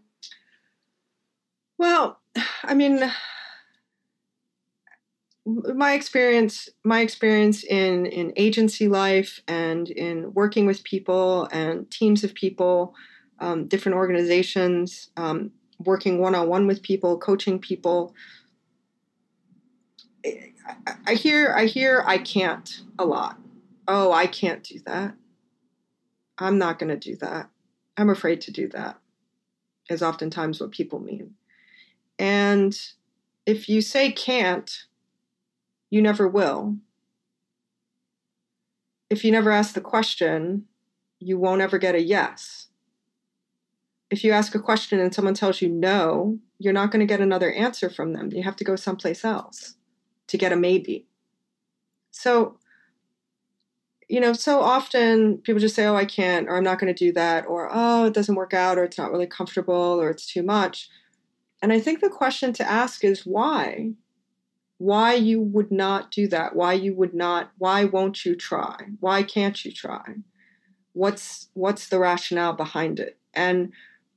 Well, 1.80 2.20
I 2.64 2.76
mean, 2.76 3.12
my 5.48 5.94
experience 5.94 6.70
my 6.84 7.00
experience 7.02 7.64
in 7.64 8.06
in 8.06 8.32
agency 8.36 8.88
life 8.88 9.42
and 9.48 9.90
in 9.90 10.32
working 10.36 10.68
with 10.68 10.84
people 10.84 11.48
and 11.52 11.90
teams 11.90 12.24
of 12.24 12.36
people 12.36 12.94
um, 13.40 13.68
different 13.68 13.96
organizations 13.96 15.10
um, 15.18 15.52
working 15.84 16.20
one-on-one 16.20 16.68
with 16.68 16.84
people 16.84 17.18
coaching 17.18 17.58
people 17.60 18.14
I, 21.08 21.14
hear 21.14 21.54
i 21.56 21.66
hear 21.66 22.04
i 22.08 22.18
can't 22.18 22.82
a 22.98 23.06
lot 23.06 23.38
oh 23.88 24.12
i 24.12 24.26
can't 24.28 24.64
do 24.64 24.80
that 24.86 25.14
i'm 26.38 26.58
not 26.58 26.80
going 26.80 26.90
to 26.90 26.98
do 26.98 27.16
that 27.18 27.50
i'm 27.98 28.10
afraid 28.10 28.42
to 28.42 28.52
do 28.52 28.68
that 28.70 29.00
is 29.90 30.02
oftentimes 30.02 30.60
what 30.60 30.72
people 30.72 31.00
mean 31.00 31.36
and 32.18 32.78
if 33.46 33.70
you 33.70 33.82
say 33.82 34.12
can't 34.12 34.88
you 35.90 36.02
never 36.02 36.28
will. 36.28 36.76
If 39.10 39.24
you 39.24 39.32
never 39.32 39.50
ask 39.52 39.74
the 39.74 39.80
question, 39.80 40.66
you 41.20 41.38
won't 41.38 41.62
ever 41.62 41.78
get 41.78 41.96
a 41.96 42.02
yes. 42.02 42.68
If 44.10 44.24
you 44.24 44.34
ask 44.34 44.54
a 44.56 44.60
question 44.60 45.00
and 45.00 45.14
someone 45.14 45.36
tells 45.36 45.62
you 45.62 45.70
no, 45.70 46.40
you're 46.60 46.74
not 46.74 46.92
going 46.92 47.00
to 47.00 47.12
get 47.12 47.22
another 47.22 47.52
answer 47.54 47.90
from 47.90 48.14
them. 48.14 48.30
You 48.32 48.44
have 48.44 48.56
to 48.58 48.64
go 48.64 48.76
someplace 48.76 49.24
else 49.24 49.76
to 50.28 50.38
get 50.38 50.52
a 50.52 50.56
maybe. 50.56 51.08
So, 52.12 52.58
you 54.08 54.20
know, 54.20 54.34
so 54.34 54.62
often 54.62 55.40
people 55.40 55.60
just 55.60 55.76
say, 55.76 55.86
oh, 55.86 55.96
I 55.96 56.06
can't, 56.06 56.48
or 56.48 56.58
I'm 56.58 56.64
not 56.64 56.80
going 56.80 56.94
to 56.94 57.06
do 57.06 57.12
that, 57.14 57.46
or 57.48 57.70
oh, 57.72 58.06
it 58.06 58.14
doesn't 58.14 58.36
work 58.36 58.54
out, 58.54 58.78
or 58.78 58.84
it's 58.84 58.98
not 58.98 59.12
really 59.12 59.28
comfortable, 59.28 59.74
or 59.74 60.10
it's 60.10 60.32
too 60.32 60.44
much. 60.44 60.90
And 61.62 61.74
I 61.74 61.80
think 61.80 62.02
the 62.02 62.10
question 62.10 62.54
to 62.54 62.70
ask 62.70 63.04
is 63.04 63.26
why? 63.26 63.94
why 64.78 65.14
you 65.14 65.40
would 65.42 65.72
not 65.72 66.12
do 66.12 66.28
that 66.28 66.56
why 66.56 66.74
you 66.74 66.94
would 66.94 67.14
not 67.14 67.52
why 67.58 67.86
won't 67.86 68.26
you 68.26 68.36
try 68.36 68.76
why 69.00 69.24
can't 69.24 69.64
you 69.64 69.72
try 69.72 70.04
what's 70.94 71.48
what's 71.54 71.88
the 71.88 72.00
rationale 72.00 72.54
behind 72.54 73.00
it 73.00 73.18
and 73.34 73.72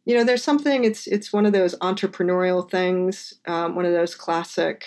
you 0.05 0.17
know 0.17 0.25
there's 0.25 0.43
something 0.43 0.85
it's 0.85 1.07
it's 1.07 1.33
one 1.33 1.47
of 1.47 1.53
those 1.53 1.77
entrepreneurial 1.77 2.69
things 2.69 3.35
um, 3.47 3.77
one 3.77 3.85
of 3.85 3.93
those 3.93 4.15
classic 4.15 4.85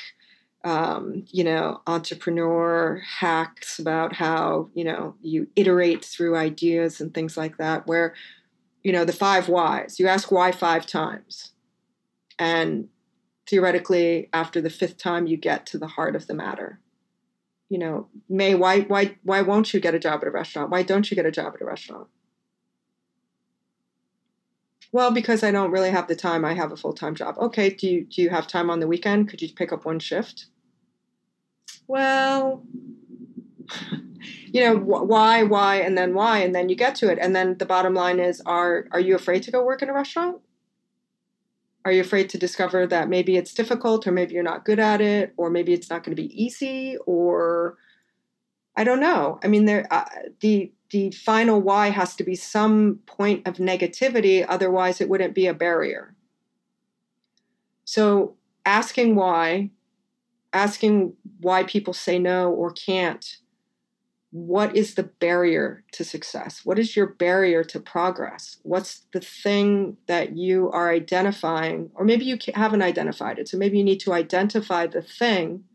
um, 0.63 1.25
you 1.29 1.43
know 1.43 1.81
entrepreneur 1.87 3.01
hacks 3.19 3.79
about 3.79 4.13
how 4.13 4.69
you 4.73 4.83
know 4.83 5.15
you 5.21 5.47
iterate 5.55 6.05
through 6.05 6.35
ideas 6.35 7.01
and 7.01 7.13
things 7.13 7.35
like 7.35 7.57
that 7.57 7.87
where 7.87 8.13
you 8.83 8.91
know 8.91 9.05
the 9.05 9.13
five 9.13 9.49
whys 9.49 9.99
you 9.99 10.07
ask 10.07 10.31
why 10.31 10.51
five 10.51 10.85
times 10.85 11.51
and 12.37 12.89
theoretically 13.49 14.29
after 14.33 14.61
the 14.61 14.69
fifth 14.69 14.97
time 14.97 15.25
you 15.25 15.35
get 15.35 15.65
to 15.65 15.77
the 15.77 15.87
heart 15.87 16.15
of 16.15 16.27
the 16.27 16.33
matter 16.33 16.79
you 17.69 17.79
know 17.79 18.07
Mae 18.29 18.53
why 18.53 18.81
why 18.81 19.17
why 19.23 19.41
won't 19.41 19.73
you 19.73 19.79
get 19.79 19.95
a 19.95 19.99
job 19.99 20.21
at 20.21 20.27
a 20.27 20.31
restaurant 20.31 20.69
why 20.69 20.83
don't 20.83 21.09
you 21.09 21.15
get 21.15 21.25
a 21.25 21.31
job 21.31 21.53
at 21.55 21.61
a 21.61 21.65
restaurant 21.65 22.07
Well, 24.93 25.11
because 25.11 25.41
I 25.41 25.51
don't 25.51 25.71
really 25.71 25.89
have 25.89 26.07
the 26.07 26.15
time. 26.17 26.43
I 26.43 26.53
have 26.53 26.71
a 26.71 26.77
full 26.77 26.93
time 26.93 27.15
job. 27.15 27.37
Okay, 27.37 27.69
do 27.69 27.87
you 27.87 28.05
do 28.05 28.21
you 28.21 28.29
have 28.29 28.45
time 28.45 28.69
on 28.69 28.81
the 28.81 28.87
weekend? 28.87 29.29
Could 29.29 29.41
you 29.41 29.49
pick 29.53 29.71
up 29.71 29.85
one 29.85 29.99
shift? 29.99 30.47
Well, 31.91 32.63
you 34.53 34.61
know 34.61 34.77
wh- 34.77 35.05
why, 35.09 35.43
why, 35.43 35.81
and 35.81 35.97
then 35.97 36.13
why, 36.13 36.39
and 36.39 36.55
then 36.55 36.69
you 36.69 36.75
get 36.77 36.95
to 36.95 37.09
it, 37.11 37.19
and 37.19 37.35
then 37.35 37.57
the 37.57 37.65
bottom 37.65 37.93
line 37.93 38.17
is: 38.21 38.41
are 38.45 38.87
are 38.93 38.99
you 39.01 39.13
afraid 39.13 39.43
to 39.43 39.51
go 39.51 39.61
work 39.65 39.81
in 39.81 39.89
a 39.89 39.93
restaurant? 39.93 40.37
Are 41.83 41.91
you 41.91 41.99
afraid 41.99 42.29
to 42.29 42.37
discover 42.37 42.87
that 42.87 43.09
maybe 43.09 43.35
it's 43.35 43.53
difficult, 43.53 44.07
or 44.07 44.13
maybe 44.13 44.33
you're 44.35 44.41
not 44.41 44.63
good 44.63 44.79
at 44.79 45.01
it, 45.01 45.33
or 45.35 45.49
maybe 45.49 45.73
it's 45.73 45.89
not 45.89 46.05
going 46.05 46.15
to 46.15 46.21
be 46.21 46.31
easy, 46.41 46.95
or 47.05 47.75
I 48.77 48.85
don't 48.85 49.01
know. 49.01 49.41
I 49.43 49.49
mean, 49.49 49.65
there 49.65 49.85
uh, 49.91 50.05
the 50.39 50.71
the 50.91 51.11
final 51.11 51.59
why 51.59 51.89
has 51.89 52.15
to 52.15 52.23
be 52.23 52.35
some 52.35 52.99
point 53.05 53.45
of 53.45 53.55
negativity, 53.55 54.45
otherwise, 54.47 55.01
it 55.01 55.09
wouldn't 55.09 55.35
be 55.35 55.47
a 55.47 55.53
barrier. 55.53 56.15
So, 57.83 58.37
asking 58.65 59.15
why, 59.15 59.71
asking 60.53 61.13
why 61.39 61.63
people 61.63 61.93
say 61.93 62.19
no 62.19 62.51
or 62.51 62.71
can't, 62.71 63.37
what 64.31 64.75
is 64.75 64.95
the 64.95 65.03
barrier 65.03 65.83
to 65.91 66.05
success? 66.05 66.61
What 66.63 66.79
is 66.79 66.95
your 66.95 67.07
barrier 67.07 67.63
to 67.65 67.79
progress? 67.79 68.57
What's 68.63 69.05
the 69.11 69.19
thing 69.19 69.97
that 70.07 70.37
you 70.37 70.69
are 70.71 70.89
identifying, 70.89 71.91
or 71.95 72.05
maybe 72.05 72.25
you 72.25 72.37
haven't 72.53 72.81
identified 72.81 73.39
it? 73.39 73.49
So, 73.49 73.57
maybe 73.57 73.77
you 73.77 73.83
need 73.83 73.99
to 74.01 74.13
identify 74.13 74.87
the 74.87 75.01
thing 75.01 75.65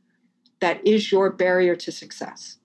that 0.61 0.87
is 0.87 1.13
your 1.13 1.31
barrier 1.31 1.77
to 1.77 1.93
success 1.93 2.57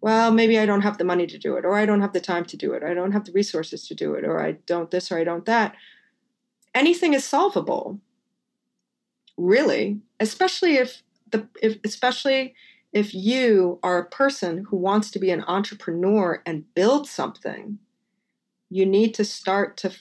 well, 0.00 0.30
maybe 0.30 0.58
I 0.58 0.66
don't 0.66 0.80
have 0.80 0.98
the 0.98 1.04
money 1.04 1.26
to 1.26 1.38
do 1.38 1.56
it, 1.56 1.64
or 1.64 1.74
I 1.74 1.84
don't 1.84 2.00
have 2.00 2.12
the 2.12 2.20
time 2.20 2.44
to 2.46 2.56
do 2.56 2.72
it, 2.72 2.82
or 2.82 2.88
I 2.88 2.94
don't 2.94 3.12
have 3.12 3.24
the 3.24 3.32
resources 3.32 3.86
to 3.88 3.94
do 3.94 4.14
it, 4.14 4.24
or 4.24 4.40
I 4.40 4.52
don't 4.52 4.90
this 4.90 5.12
or 5.12 5.18
I 5.18 5.24
don't 5.24 5.44
that. 5.46 5.74
Anything 6.74 7.12
is 7.12 7.24
solvable, 7.24 8.00
really, 9.36 10.00
especially 10.20 10.76
if 10.76 11.02
the 11.30 11.48
if 11.62 11.78
especially 11.84 12.54
if 12.92 13.14
you 13.14 13.78
are 13.82 13.98
a 13.98 14.08
person 14.08 14.66
who 14.68 14.76
wants 14.76 15.10
to 15.12 15.18
be 15.18 15.30
an 15.30 15.44
entrepreneur 15.46 16.42
and 16.44 16.72
build 16.74 17.08
something, 17.08 17.78
you 18.68 18.84
need 18.84 19.14
to 19.14 19.24
start 19.24 19.76
to 19.78 19.92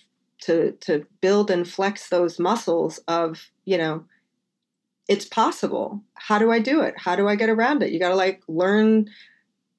to 0.41 0.74
to 0.82 1.05
build 1.22 1.49
and 1.49 1.67
flex 1.67 2.09
those 2.09 2.39
muscles 2.39 2.99
of, 3.07 3.51
you 3.65 3.78
know, 3.78 4.05
it's 5.07 5.26
possible. 5.26 6.03
How 6.15 6.39
do 6.39 6.51
I 6.51 6.59
do 6.59 6.82
it? 6.82 6.95
How 6.97 7.15
do 7.15 7.28
I 7.28 7.36
get 7.36 7.49
around 7.49 7.84
it? 7.84 7.91
You 7.91 7.99
got 7.99 8.09
to 8.09 8.15
like 8.15 8.41
learn 8.47 9.09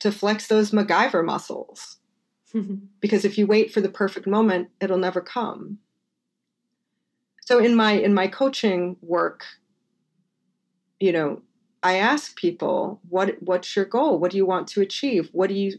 to 0.00 0.10
flex 0.10 0.46
those 0.46 0.70
MacGyver 0.70 1.24
muscles. 1.24 1.98
because 3.00 3.24
if 3.24 3.38
you 3.38 3.46
wait 3.46 3.72
for 3.72 3.80
the 3.80 3.88
perfect 3.88 4.26
moment, 4.26 4.68
it'll 4.80 4.98
never 4.98 5.20
come. 5.20 5.78
So 7.42 7.58
in 7.58 7.74
my 7.74 7.92
in 7.92 8.14
my 8.14 8.28
coaching 8.28 8.96
work, 9.02 9.44
you 11.00 11.12
know, 11.12 11.42
I 11.82 11.96
ask 11.96 12.36
people, 12.36 13.00
what 13.08 13.42
what's 13.42 13.74
your 13.74 13.86
goal? 13.86 14.18
What 14.18 14.30
do 14.30 14.36
you 14.36 14.46
want 14.46 14.68
to 14.68 14.80
achieve? 14.82 15.30
What 15.32 15.48
do 15.48 15.54
you 15.54 15.78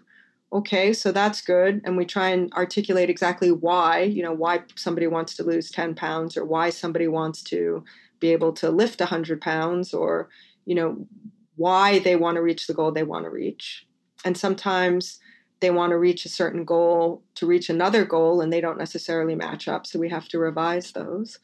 okay, 0.54 0.92
so 0.92 1.14
that's 1.14 1.42
good. 1.42 1.80
And 1.86 1.96
we 1.96 2.06
try 2.06 2.30
and 2.30 2.52
articulate 2.54 3.10
exactly 3.10 3.52
why, 3.52 4.02
you 4.02 4.22
know, 4.22 4.34
why 4.34 4.64
somebody 4.76 5.08
wants 5.08 5.34
to 5.36 5.44
lose 5.44 5.72
10 5.72 5.96
pounds 5.96 6.36
or 6.36 6.44
why 6.44 6.70
somebody 6.70 7.08
wants 7.08 7.42
to 7.44 7.86
be 8.20 8.34
able 8.34 8.52
to 8.54 8.70
lift 8.70 9.00
100 9.00 9.40
pounds 9.40 9.94
or, 9.94 10.28
you 10.66 10.76
know, 10.76 11.08
why 11.56 12.00
they 12.00 12.16
want 12.16 12.36
to 12.36 12.42
reach 12.42 12.68
the 12.68 12.74
goal 12.74 12.92
they 12.92 13.04
want 13.04 13.26
to 13.26 13.30
reach 13.30 13.86
and 14.26 14.38
sometimes 14.38 15.20
they 15.60 15.70
want 15.70 15.92
to 15.92 15.98
reach 15.98 16.26
a 16.26 16.30
certain 16.30 16.66
goal 16.66 17.22
to 17.36 17.46
reach 17.46 17.70
another 17.70 18.04
goal 18.04 18.42
and 18.42 18.52
they 18.52 18.62
don't 18.62 18.78
necessarily 18.78 19.36
match 19.36 19.68
up 19.68 19.86
so 19.86 20.00
we 20.00 20.10
have 20.10 20.28
to 20.28 20.40
revise 20.40 20.92
those 20.92 21.40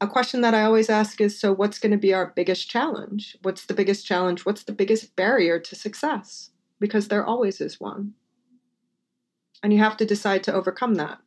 a 0.00 0.06
question 0.06 0.40
that 0.42 0.54
i 0.54 0.62
always 0.62 0.88
ask 0.88 1.20
is 1.20 1.38
so 1.38 1.52
what's 1.52 1.78
going 1.78 1.92
to 1.92 1.98
be 1.98 2.14
our 2.14 2.32
biggest 2.36 2.70
challenge? 2.70 3.36
What's 3.42 3.66
the 3.66 3.74
biggest 3.74 4.06
challenge? 4.06 4.46
What's 4.46 4.64
the 4.64 4.72
biggest 4.72 5.16
barrier 5.16 5.58
to 5.58 5.74
success? 5.74 6.50
Because 6.78 7.08
there 7.08 7.26
always 7.26 7.60
is 7.60 7.80
one. 7.80 8.14
And 9.62 9.72
you 9.72 9.80
have 9.80 9.96
to 9.96 10.06
decide 10.06 10.44
to 10.44 10.54
overcome 10.54 10.94
that. 10.94 11.18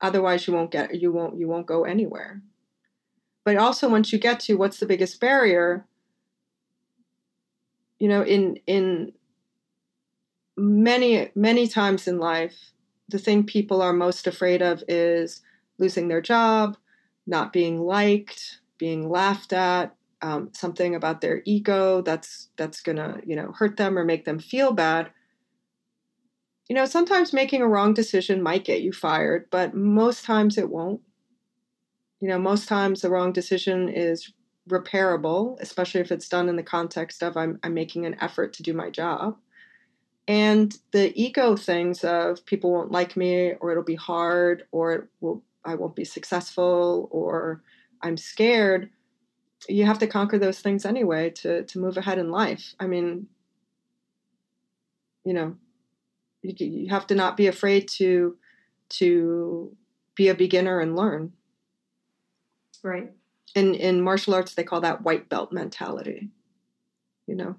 Otherwise 0.00 0.46
you 0.46 0.54
won't 0.54 0.70
get 0.70 1.00
you 1.00 1.12
won't 1.12 1.38
you 1.38 1.48
won't 1.48 1.66
go 1.66 1.84
anywhere. 1.84 2.42
But 3.44 3.56
also 3.56 3.88
once 3.88 4.12
you 4.12 4.18
get 4.18 4.40
to 4.40 4.54
what's 4.54 4.78
the 4.78 4.86
biggest 4.86 5.20
barrier 5.20 5.86
you 7.98 8.08
know 8.08 8.22
in 8.22 8.58
in 8.66 9.12
many 10.56 11.30
many 11.34 11.66
times 11.66 12.06
in 12.06 12.18
life 12.18 12.72
the 13.08 13.18
thing 13.18 13.44
people 13.44 13.82
are 13.82 13.92
most 13.92 14.26
afraid 14.26 14.62
of 14.62 14.82
is 14.88 15.42
losing 15.78 16.08
their 16.08 16.20
job 16.20 16.76
not 17.26 17.52
being 17.52 17.80
liked 17.80 18.60
being 18.78 19.08
laughed 19.08 19.52
at 19.52 19.94
um, 20.22 20.50
something 20.52 20.94
about 20.94 21.20
their 21.20 21.42
ego 21.44 22.02
that's 22.02 22.48
that's 22.56 22.80
gonna 22.80 23.20
you 23.26 23.36
know 23.36 23.52
hurt 23.56 23.76
them 23.76 23.98
or 23.98 24.04
make 24.04 24.24
them 24.24 24.38
feel 24.38 24.72
bad 24.72 25.10
you 26.68 26.74
know 26.74 26.86
sometimes 26.86 27.32
making 27.32 27.62
a 27.62 27.68
wrong 27.68 27.94
decision 27.94 28.42
might 28.42 28.64
get 28.64 28.82
you 28.82 28.92
fired 28.92 29.46
but 29.50 29.74
most 29.74 30.24
times 30.24 30.58
it 30.58 30.70
won't 30.70 31.00
you 32.20 32.28
know 32.28 32.38
most 32.38 32.68
times 32.68 33.00
the 33.00 33.10
wrong 33.10 33.32
decision 33.32 33.88
is 33.88 34.32
repairable, 34.68 35.58
especially 35.60 36.00
if 36.00 36.10
it's 36.10 36.28
done 36.28 36.48
in 36.48 36.56
the 36.56 36.62
context 36.62 37.22
of 37.22 37.36
I'm, 37.36 37.58
I'm 37.62 37.74
making 37.74 38.06
an 38.06 38.16
effort 38.20 38.52
to 38.54 38.62
do 38.62 38.72
my 38.72 38.90
job. 38.90 39.36
And 40.26 40.74
the 40.92 41.12
ego 41.20 41.54
things 41.54 42.02
of 42.02 42.46
people 42.46 42.72
won't 42.72 42.90
like 42.90 43.16
me, 43.16 43.52
or 43.60 43.70
it'll 43.70 43.82
be 43.82 43.94
hard, 43.94 44.64
or 44.72 44.92
it 44.92 45.04
will, 45.20 45.42
I 45.64 45.74
won't 45.74 45.96
be 45.96 46.04
successful, 46.04 47.08
or 47.10 47.62
I'm 48.02 48.16
scared. 48.16 48.90
You 49.68 49.86
have 49.86 49.98
to 50.00 50.06
conquer 50.06 50.38
those 50.38 50.60
things 50.60 50.84
anyway 50.84 51.30
to, 51.30 51.64
to 51.64 51.78
move 51.78 51.96
ahead 51.96 52.18
in 52.18 52.30
life. 52.30 52.74
I 52.78 52.86
mean, 52.86 53.28
you 55.24 55.32
know, 55.32 55.56
you, 56.42 56.54
you 56.58 56.90
have 56.90 57.06
to 57.08 57.14
not 57.14 57.36
be 57.36 57.46
afraid 57.46 57.88
to 57.88 58.36
to 58.90 59.74
be 60.14 60.28
a 60.28 60.34
beginner 60.34 60.80
and 60.80 60.94
learn. 60.94 61.32
Right 62.82 63.10
in 63.54 63.74
in 63.74 64.00
martial 64.00 64.34
arts 64.34 64.54
they 64.54 64.64
call 64.64 64.80
that 64.80 65.02
white 65.02 65.28
belt 65.28 65.52
mentality 65.52 66.28
you 67.26 67.34
know 67.34 67.56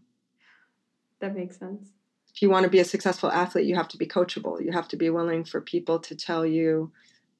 that 1.20 1.36
makes 1.36 1.58
sense 1.58 1.89
if 2.34 2.41
you 2.41 2.49
want 2.49 2.64
to 2.64 2.70
be 2.70 2.80
a 2.80 2.86
successful 2.86 3.32
athlete 3.32 3.66
you 3.66 3.76
have 3.76 3.88
to 3.88 3.97
be 3.97 4.06
coachable 4.06 4.64
you 4.64 4.72
have 4.72 4.88
to 4.88 4.97
be 4.97 5.10
willing 5.10 5.43
for 5.43 5.62
people 5.62 5.99
to 5.99 6.16
tell 6.16 6.45
you 6.45 6.91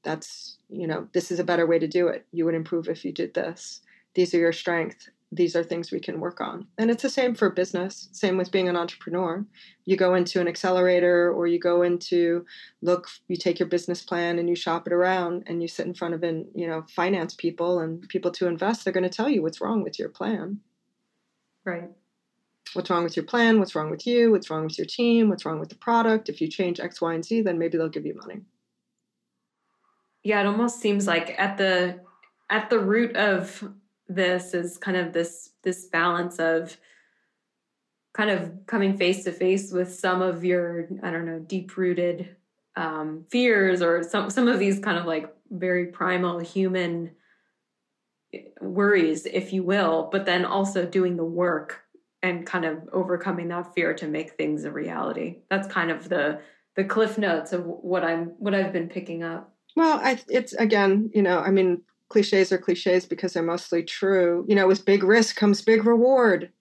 that's 0.06 0.58
you 0.70 0.88
know 0.88 1.08
this 1.14 1.32
is 1.32 1.39
a 1.39 1.43
better 1.43 1.68
way 1.68 1.78
to 1.78 1.88
do 1.88 2.08
it 2.08 2.26
you 2.32 2.45
would 2.45 2.56
improve 2.56 2.88
if 2.88 3.03
you 3.03 3.12
did 3.12 3.34
this 3.34 3.82
these 4.14 4.34
are 4.34 4.39
your 4.39 4.53
strengths 4.53 5.10
these 5.32 5.56
are 5.56 5.64
things 5.64 5.91
we 5.91 5.99
can 5.99 6.20
work 6.20 6.39
on. 6.39 6.68
And 6.78 6.89
it's 6.89 7.01
the 7.01 7.10
same 7.10 7.36
for 7.36 7.49
business, 7.49 8.10
same 8.12 8.38
with 8.38 8.51
being 8.51 8.70
an 8.70 8.78
entrepreneur. 8.78 9.45
You 9.86 9.97
go 9.97 10.16
into 10.16 10.39
an 10.39 10.47
accelerator 10.47 11.32
or 11.32 11.47
you 11.47 11.60
go 11.60 11.82
into 11.82 12.45
look, 12.82 13.08
you 13.28 13.36
take 13.36 13.60
your 13.60 13.68
business 13.68 14.01
plan 14.01 14.39
and 14.39 14.47
you 14.47 14.56
shop 14.56 14.88
it 14.88 14.93
around 14.93 15.43
and 15.47 15.62
you 15.62 15.68
sit 15.68 15.88
in 15.88 15.93
front 15.93 16.14
of 16.14 16.24
an, 16.24 16.47
you 16.56 16.68
know, 16.68 16.86
finance 16.95 17.34
people 17.34 17.80
and 17.80 18.08
people 18.08 18.32
to 18.32 18.47
invest, 18.47 18.84
they're 18.84 18.93
going 18.93 19.03
to 19.03 19.10
tell 19.10 19.30
you 19.30 19.41
what's 19.41 19.62
wrong 19.62 19.84
with 19.84 19.99
your 19.99 20.10
plan. 20.10 20.60
Right. 21.66 21.89
What's 22.74 22.89
wrong 22.89 23.03
with 23.03 23.16
your 23.16 23.26
plan? 23.26 23.60
What's 23.60 23.76
wrong 23.76 23.89
with 23.89 24.06
you? 24.06 24.32
What's 24.32 24.49
wrong 24.49 24.64
with 24.64 24.78
your 24.78 24.88
team? 24.88 25.30
What's 25.30 25.45
wrong 25.45 25.60
with 25.60 25.70
the 25.70 25.76
product? 25.76 26.30
If 26.30 26.41
you 26.41 26.47
change 26.47 26.80
X, 26.80 27.01
Y, 27.01 27.14
and 27.14 27.26
Z, 27.26 27.41
then 27.41 27.58
maybe 27.58 27.78
they'll 27.78 27.89
give 27.89 28.06
you 28.06 28.16
money. 28.16 28.41
Yeah, 30.26 30.41
it 30.41 30.47
almost 30.47 30.82
seems 30.82 31.05
like 31.05 31.36
at 31.38 31.57
the 31.59 31.99
at 32.49 32.71
the 32.71 32.80
root 32.80 33.15
of 33.15 33.63
this 34.07 34.55
is 34.55 34.76
kind 34.76 34.97
of 34.97 35.13
this 35.13 35.51
this 35.61 35.86
balance 35.86 36.39
of 36.39 36.76
kind 38.11 38.32
of 38.32 38.65
coming 38.65 38.97
face 38.97 39.23
to 39.26 39.32
face 39.32 39.71
with 39.71 39.93
some 39.93 40.21
of 40.21 40.43
your 40.43 40.88
i 41.03 41.11
don't 41.11 41.26
know 41.26 41.39
deep 41.39 41.76
rooted 41.76 42.36
um, 42.76 43.26
fears 43.30 43.82
or 43.82 44.03
some 44.03 44.30
some 44.30 44.47
of 44.47 44.59
these 44.59 44.80
kind 44.80 44.97
of 44.97 45.05
like 45.05 45.34
very 45.49 45.88
primal 45.88 46.39
human 46.39 47.11
worries 48.61 49.26
if 49.26 49.53
you 49.53 49.63
will 49.63 50.09
but 50.11 50.26
then 50.26 50.45
also 50.45 50.86
doing 50.86 51.17
the 51.17 51.26
work 51.26 51.82
and 52.23 52.45
kind 52.45 52.65
of 52.65 52.78
overcoming 52.91 53.49
that 53.49 53.73
fear 53.76 53.93
to 53.93 54.07
make 54.07 54.32
things 54.32 54.63
a 54.63 54.71
reality. 54.71 55.38
That's 55.49 55.67
kind 55.67 55.91
of 55.91 56.09
the 56.09 56.41
the 56.76 56.84
cliff 56.84 57.17
notes 57.17 57.53
of 57.53 57.65
what 57.65 58.03
i'm 58.03 58.34
what 58.38 58.53
i've 58.53 58.73
been 58.73 58.89
picking 58.89 59.23
up 59.23 59.55
well 59.76 59.99
I, 60.03 60.19
it's 60.30 60.53
again 60.53 61.11
you 61.13 61.21
know 61.21 61.39
i 61.39 61.51
mean 61.51 61.82
cliches 62.09 62.51
are 62.51 62.57
cliches 62.57 63.05
because 63.05 63.34
they're 63.34 63.43
mostly 63.43 63.84
true. 63.84 64.45
You 64.47 64.55
know, 64.55 64.67
with 64.67 64.86
big 64.86 65.03
risk 65.03 65.36
comes 65.36 65.61
big 65.61 65.86
reward. 65.86 66.51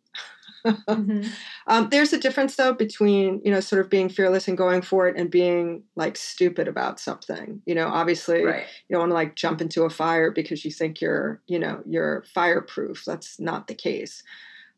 mm-hmm. 0.65 1.29
um, 1.67 1.89
there's 1.91 2.13
a 2.13 2.19
difference 2.19 2.57
though 2.57 2.73
between 2.73 3.41
you 3.45 3.51
know 3.51 3.61
sort 3.61 3.83
of 3.83 3.91
being 3.91 4.09
fearless 4.09 4.49
and 4.49 4.57
going 4.57 4.81
for 4.81 5.07
it 5.07 5.15
and 5.17 5.31
being 5.31 5.83
like 5.95 6.17
stupid 6.17 6.67
about 6.67 6.99
something 6.99 7.61
you 7.67 7.75
know 7.75 7.87
obviously 7.87 8.43
right. 8.43 8.65
you 8.89 8.95
don't 8.95 9.01
want 9.01 9.11
to 9.11 9.15
like 9.15 9.37
jump 9.37 9.61
into 9.61 9.83
a 9.83 9.91
fire 9.91 10.31
because 10.31 10.65
you 10.65 10.71
think 10.71 11.03
you're 11.03 11.43
you 11.49 11.59
know 11.59 11.83
you're 11.87 12.25
fireproof 12.35 13.05
that's 13.05 13.39
not 13.39 13.67
the 13.67 13.75
case 13.75 14.23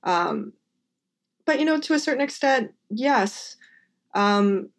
um, 0.03 0.53
but 1.45 1.61
you 1.61 1.64
know 1.64 1.78
to 1.78 1.95
a 1.95 2.01
certain 2.01 2.24
extent 2.24 2.72
yes 2.91 3.57
um, 4.16 4.70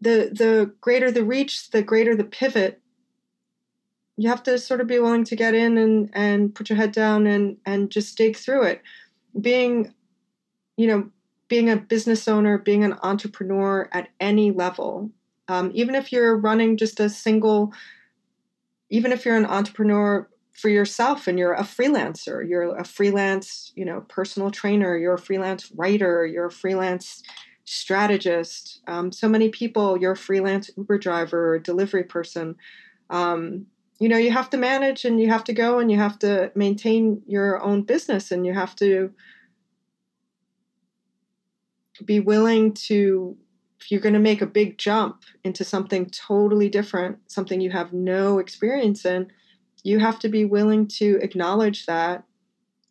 the 0.00 0.30
the 0.32 0.72
greater 0.80 1.10
the 1.10 1.24
reach 1.24 1.70
the 1.70 1.82
greater 1.82 2.14
the 2.14 2.24
pivot. 2.24 2.80
You 4.16 4.28
have 4.30 4.42
to 4.44 4.58
sort 4.58 4.80
of 4.80 4.86
be 4.86 4.98
willing 4.98 5.24
to 5.24 5.36
get 5.36 5.54
in 5.54 5.76
and 5.78 6.10
and 6.12 6.54
put 6.54 6.70
your 6.70 6.76
head 6.76 6.92
down 6.92 7.26
and 7.26 7.56
and 7.66 7.90
just 7.90 8.16
dig 8.16 8.36
through 8.36 8.64
it. 8.64 8.82
Being 9.40 9.94
you 10.76 10.86
know 10.86 11.10
being 11.48 11.70
a 11.70 11.76
business 11.76 12.28
owner 12.28 12.58
being 12.58 12.84
an 12.84 12.96
entrepreneur 13.02 13.88
at 13.92 14.08
any 14.20 14.50
level 14.50 15.10
um, 15.48 15.70
even 15.74 15.94
if 15.94 16.12
you're 16.12 16.36
running 16.36 16.76
just 16.76 17.00
a 17.00 17.08
single 17.08 17.72
even 18.90 19.12
if 19.12 19.24
you're 19.24 19.36
an 19.36 19.46
entrepreneur 19.46 20.28
for 20.52 20.68
yourself 20.68 21.26
and 21.26 21.38
you're 21.38 21.54
a 21.54 21.62
freelancer 21.62 22.46
you're 22.46 22.76
a 22.76 22.84
freelance 22.84 23.72
you 23.74 23.84
know 23.84 24.02
personal 24.08 24.50
trainer 24.50 24.96
you're 24.96 25.14
a 25.14 25.18
freelance 25.18 25.70
writer 25.72 26.26
you're 26.26 26.46
a 26.46 26.52
freelance 26.52 27.22
strategist 27.66 28.80
um, 28.86 29.12
so 29.12 29.28
many 29.28 29.48
people 29.48 29.98
you're 29.98 30.12
a 30.12 30.16
freelance 30.16 30.70
uber 30.76 30.96
driver 30.96 31.54
or 31.54 31.58
delivery 31.58 32.04
person 32.04 32.56
um, 33.10 33.66
you 33.98 34.08
know 34.08 34.16
you 34.16 34.30
have 34.30 34.48
to 34.48 34.56
manage 34.56 35.04
and 35.04 35.20
you 35.20 35.28
have 35.28 35.44
to 35.44 35.52
go 35.52 35.78
and 35.78 35.90
you 35.90 35.98
have 35.98 36.18
to 36.18 36.50
maintain 36.54 37.22
your 37.26 37.60
own 37.62 37.82
business 37.82 38.30
and 38.30 38.46
you 38.46 38.54
have 38.54 38.74
to 38.76 39.12
be 42.04 42.20
willing 42.20 42.72
to 42.72 43.36
if 43.80 43.90
you're 43.90 44.00
going 44.00 44.12
to 44.14 44.18
make 44.18 44.42
a 44.42 44.46
big 44.46 44.78
jump 44.78 45.22
into 45.44 45.64
something 45.64 46.06
totally 46.10 46.68
different 46.68 47.18
something 47.26 47.60
you 47.60 47.70
have 47.70 47.92
no 47.92 48.38
experience 48.38 49.04
in 49.04 49.30
you 49.82 49.98
have 49.98 50.18
to 50.20 50.28
be 50.28 50.44
willing 50.44 50.86
to 50.86 51.18
acknowledge 51.22 51.86
that 51.86 52.24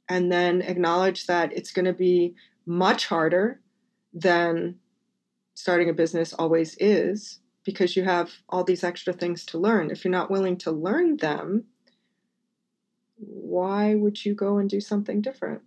and 0.09 0.31
then 0.31 0.61
acknowledge 0.61 1.27
that 1.27 1.51
it's 1.53 1.71
going 1.71 1.85
to 1.85 1.93
be 1.93 2.35
much 2.65 3.07
harder 3.07 3.59
than 4.15 4.79
starting 5.53 5.89
a 5.89 5.93
business 5.93 6.33
always 6.33 6.75
is 6.79 7.39
because 7.63 7.95
you 7.95 8.03
have 8.03 8.31
all 8.49 8.63
these 8.63 8.83
extra 8.83 9.13
things 9.13 9.45
to 9.45 9.57
learn. 9.57 9.91
If 9.91 10.03
you're 10.03 10.11
not 10.11 10.31
willing 10.31 10.57
to 10.59 10.71
learn 10.71 11.17
them, 11.17 11.65
why 13.17 13.95
would 13.95 14.25
you 14.25 14.33
go 14.33 14.57
and 14.57 14.69
do 14.69 14.79
something 14.79 15.21
different? 15.21 15.61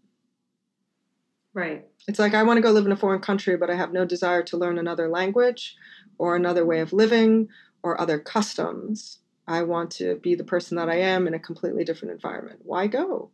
Right. 1.55 1.87
It's 2.07 2.19
like 2.19 2.35
I 2.35 2.43
want 2.43 2.59
to 2.59 2.63
go 2.63 2.71
live 2.71 2.87
in 2.87 2.93
a 2.93 2.97
foreign 2.97 3.21
country, 3.21 3.57
but 3.57 3.71
I 3.71 3.75
have 3.75 3.93
no 3.93 4.05
desire 4.05 4.43
to 4.45 4.57
learn 4.57 4.79
another 4.79 5.09
language 5.09 5.77
or 6.17 6.37
another 6.37 6.65
way 6.65 6.81
of 6.81 6.93
living 6.93 7.49
or 7.83 8.01
other 8.01 8.19
customs. 8.19 9.19
I 9.47 9.63
want 9.63 9.91
to 9.93 10.17
be 10.17 10.35
the 10.35 10.45
person 10.45 10.77
that 10.77 10.89
I 10.89 10.97
am 10.97 11.27
in 11.27 11.35
a 11.35 11.39
completely 11.39 11.85
different 11.85 12.13
environment. 12.13 12.61
Why 12.63 12.87
go? 12.87 13.31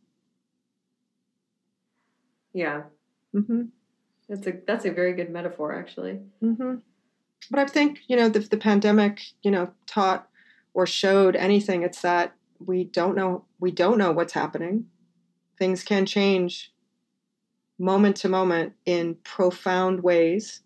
Yeah. 2.52 2.84
Mm-hmm. 3.34 3.62
That's 4.29 4.47
a 4.47 4.55
that's 4.66 4.85
a 4.85 4.91
very 4.91 5.12
good 5.12 5.31
metaphor, 5.31 5.75
actually. 5.75 6.20
Mm-hmm. 6.43 6.77
But 7.51 7.61
I 7.61 7.66
think 7.66 8.01
you 8.09 8.16
know 8.16 8.29
the, 8.29 8.41
the 8.41 8.57
pandemic, 8.57 9.20
you 9.43 9.51
know, 9.51 9.72
taught 9.87 10.29
or 10.72 10.87
showed 10.87 11.37
anything. 11.37 11.83
It's 11.83 12.01
that 12.03 12.35
we 12.59 12.85
don't 12.85 13.16
know 13.16 13.45
we 13.61 13.70
don't 13.70 13.99
know 13.99 14.12
what's 14.12 14.33
happening. 14.33 14.87
Things 15.59 15.83
can 15.83 16.07
change 16.07 16.72
moment 17.79 18.16
to 18.16 18.29
moment 18.29 18.72
in 18.87 19.16
profound 19.25 20.03
ways. 20.03 20.62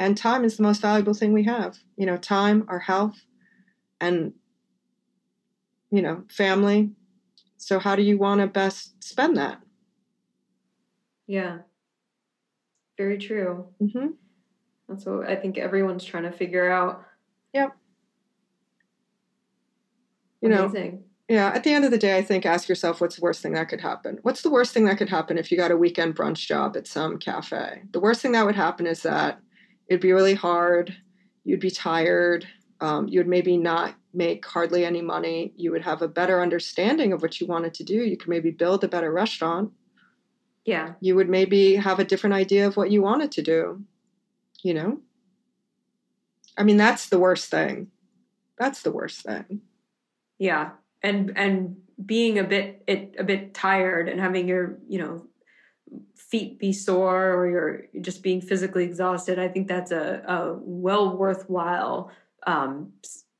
And 0.00 0.16
time 0.16 0.44
is 0.44 0.56
the 0.56 0.62
most 0.62 0.82
valuable 0.82 1.14
thing 1.14 1.32
we 1.32 1.44
have. 1.44 1.78
You 1.96 2.06
know, 2.06 2.16
time, 2.16 2.64
our 2.68 2.78
health, 2.78 3.16
and 4.00 4.34
you 5.90 6.02
know, 6.02 6.24
family. 6.28 6.90
So 7.56 7.78
how 7.78 7.96
do 7.96 8.02
you 8.02 8.18
want 8.18 8.40
to 8.40 8.46
best 8.46 9.02
spend 9.02 9.36
that? 9.36 9.60
Yeah. 11.26 11.58
Very 12.98 13.16
true. 13.16 13.66
Mm-hmm. 13.80 14.08
That's 14.88 15.06
what 15.06 15.28
I 15.28 15.36
think 15.36 15.56
everyone's 15.56 16.04
trying 16.04 16.24
to 16.24 16.32
figure 16.32 16.68
out. 16.68 17.04
Yep. 17.54 17.76
You 20.42 20.52
Amazing. 20.52 20.92
know, 20.92 21.02
yeah, 21.28 21.48
at 21.54 21.62
the 21.62 21.72
end 21.72 21.84
of 21.84 21.90
the 21.90 21.98
day, 21.98 22.16
I 22.16 22.22
think 22.22 22.46
ask 22.46 22.68
yourself 22.68 23.00
what's 23.00 23.16
the 23.16 23.22
worst 23.22 23.42
thing 23.42 23.52
that 23.52 23.68
could 23.68 23.80
happen? 23.80 24.18
What's 24.22 24.42
the 24.42 24.50
worst 24.50 24.72
thing 24.72 24.86
that 24.86 24.98
could 24.98 25.10
happen 25.10 25.36
if 25.36 25.52
you 25.52 25.58
got 25.58 25.70
a 25.70 25.76
weekend 25.76 26.16
brunch 26.16 26.46
job 26.46 26.76
at 26.76 26.86
some 26.86 27.18
cafe? 27.18 27.82
The 27.92 28.00
worst 28.00 28.22
thing 28.22 28.32
that 28.32 28.46
would 28.46 28.56
happen 28.56 28.86
is 28.86 29.02
that 29.02 29.38
it'd 29.88 30.00
be 30.00 30.12
really 30.12 30.34
hard. 30.34 30.96
You'd 31.44 31.60
be 31.60 31.70
tired. 31.70 32.46
Um, 32.80 33.08
you 33.08 33.20
would 33.20 33.28
maybe 33.28 33.58
not 33.58 33.94
make 34.14 34.44
hardly 34.46 34.86
any 34.86 35.02
money. 35.02 35.52
You 35.56 35.70
would 35.72 35.82
have 35.82 36.00
a 36.00 36.08
better 36.08 36.40
understanding 36.40 37.12
of 37.12 37.20
what 37.20 37.40
you 37.40 37.46
wanted 37.46 37.74
to 37.74 37.84
do. 37.84 37.94
You 37.94 38.16
could 38.16 38.28
maybe 38.28 38.50
build 38.50 38.82
a 38.82 38.88
better 38.88 39.12
restaurant. 39.12 39.70
Yeah. 40.68 40.92
You 41.00 41.16
would 41.16 41.30
maybe 41.30 41.76
have 41.76 41.98
a 41.98 42.04
different 42.04 42.34
idea 42.34 42.66
of 42.66 42.76
what 42.76 42.90
you 42.90 43.00
wanted 43.00 43.32
to 43.32 43.42
do. 43.42 43.84
You 44.62 44.74
know? 44.74 45.00
I 46.58 46.62
mean, 46.62 46.76
that's 46.76 47.08
the 47.08 47.18
worst 47.18 47.50
thing. 47.50 47.90
That's 48.58 48.82
the 48.82 48.92
worst 48.92 49.22
thing. 49.22 49.62
Yeah. 50.38 50.72
And 51.02 51.32
and 51.38 51.78
being 52.04 52.38
a 52.38 52.44
bit 52.44 52.82
it, 52.86 53.14
a 53.18 53.24
bit 53.24 53.54
tired 53.54 54.10
and 54.10 54.20
having 54.20 54.46
your, 54.46 54.78
you 54.86 54.98
know, 54.98 55.24
feet 56.14 56.58
be 56.58 56.74
sore 56.74 57.32
or 57.32 57.48
you're 57.48 58.02
just 58.02 58.22
being 58.22 58.42
physically 58.42 58.84
exhausted, 58.84 59.38
I 59.38 59.48
think 59.48 59.68
that's 59.68 59.90
a, 59.90 60.22
a 60.28 60.58
well 60.60 61.16
worthwhile 61.16 62.10
um, 62.46 62.92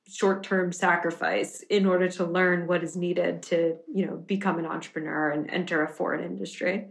short-term 0.07 0.73
sacrifice 0.73 1.61
in 1.69 1.85
order 1.85 2.09
to 2.09 2.25
learn 2.25 2.67
what 2.67 2.83
is 2.83 2.97
needed 2.97 3.43
to, 3.43 3.77
you 3.93 4.07
know, 4.07 4.17
become 4.17 4.59
an 4.59 4.65
entrepreneur 4.65 5.29
and 5.29 5.51
enter 5.51 5.83
a 5.83 5.89
foreign 5.89 6.25
industry. 6.25 6.89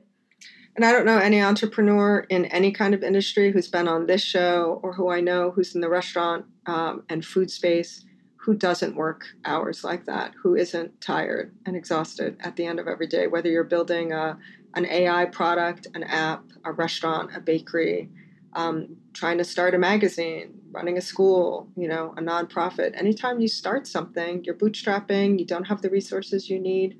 And 0.77 0.85
I 0.85 0.91
don't 0.91 1.07
know 1.07 1.17
any 1.17 1.41
entrepreneur 1.41 2.19
in 2.29 2.45
any 2.45 2.71
kind 2.71 2.93
of 2.93 3.01
industry 3.01 3.51
who's 3.51 3.67
been 3.67 3.87
on 3.87 4.05
this 4.05 4.21
show 4.21 4.79
or 4.83 4.93
who 4.93 5.09
I 5.09 5.21
know 5.21 5.49
who's 5.49 5.73
in 5.73 5.81
the 5.81 5.89
restaurant 5.89 6.45
um, 6.67 7.01
and 7.09 7.25
food 7.25 7.49
space 7.49 8.05
who 8.35 8.53
doesn't 8.53 8.95
work 8.95 9.25
hours 9.43 9.83
like 9.83 10.05
that, 10.05 10.33
who 10.41 10.55
isn't 10.55 11.01
tired 11.01 11.51
and 11.65 11.75
exhausted 11.75 12.37
at 12.41 12.55
the 12.55 12.65
end 12.67 12.79
of 12.79 12.87
every 12.87 13.07
day, 13.07 13.25
whether 13.25 13.49
you're 13.49 13.63
building 13.63 14.13
a, 14.13 14.37
an 14.75 14.85
AI 14.85 15.25
product, 15.25 15.87
an 15.95 16.03
app, 16.03 16.43
a 16.63 16.71
restaurant, 16.71 17.31
a 17.35 17.41
bakery, 17.41 18.11
um, 18.53 18.95
trying 19.13 19.39
to 19.39 19.43
start 19.43 19.73
a 19.73 19.79
magazine, 19.79 20.53
running 20.71 20.97
a 20.97 21.01
school, 21.01 21.67
you 21.75 21.87
know, 21.87 22.13
a 22.17 22.21
nonprofit. 22.21 22.95
Anytime 22.95 23.39
you 23.39 23.47
start 23.47 23.87
something, 23.87 24.43
you're 24.43 24.55
bootstrapping, 24.55 25.39
you 25.39 25.45
don't 25.45 25.65
have 25.65 25.81
the 25.81 25.89
resources 25.89 26.51
you 26.51 26.59
need, 26.59 26.99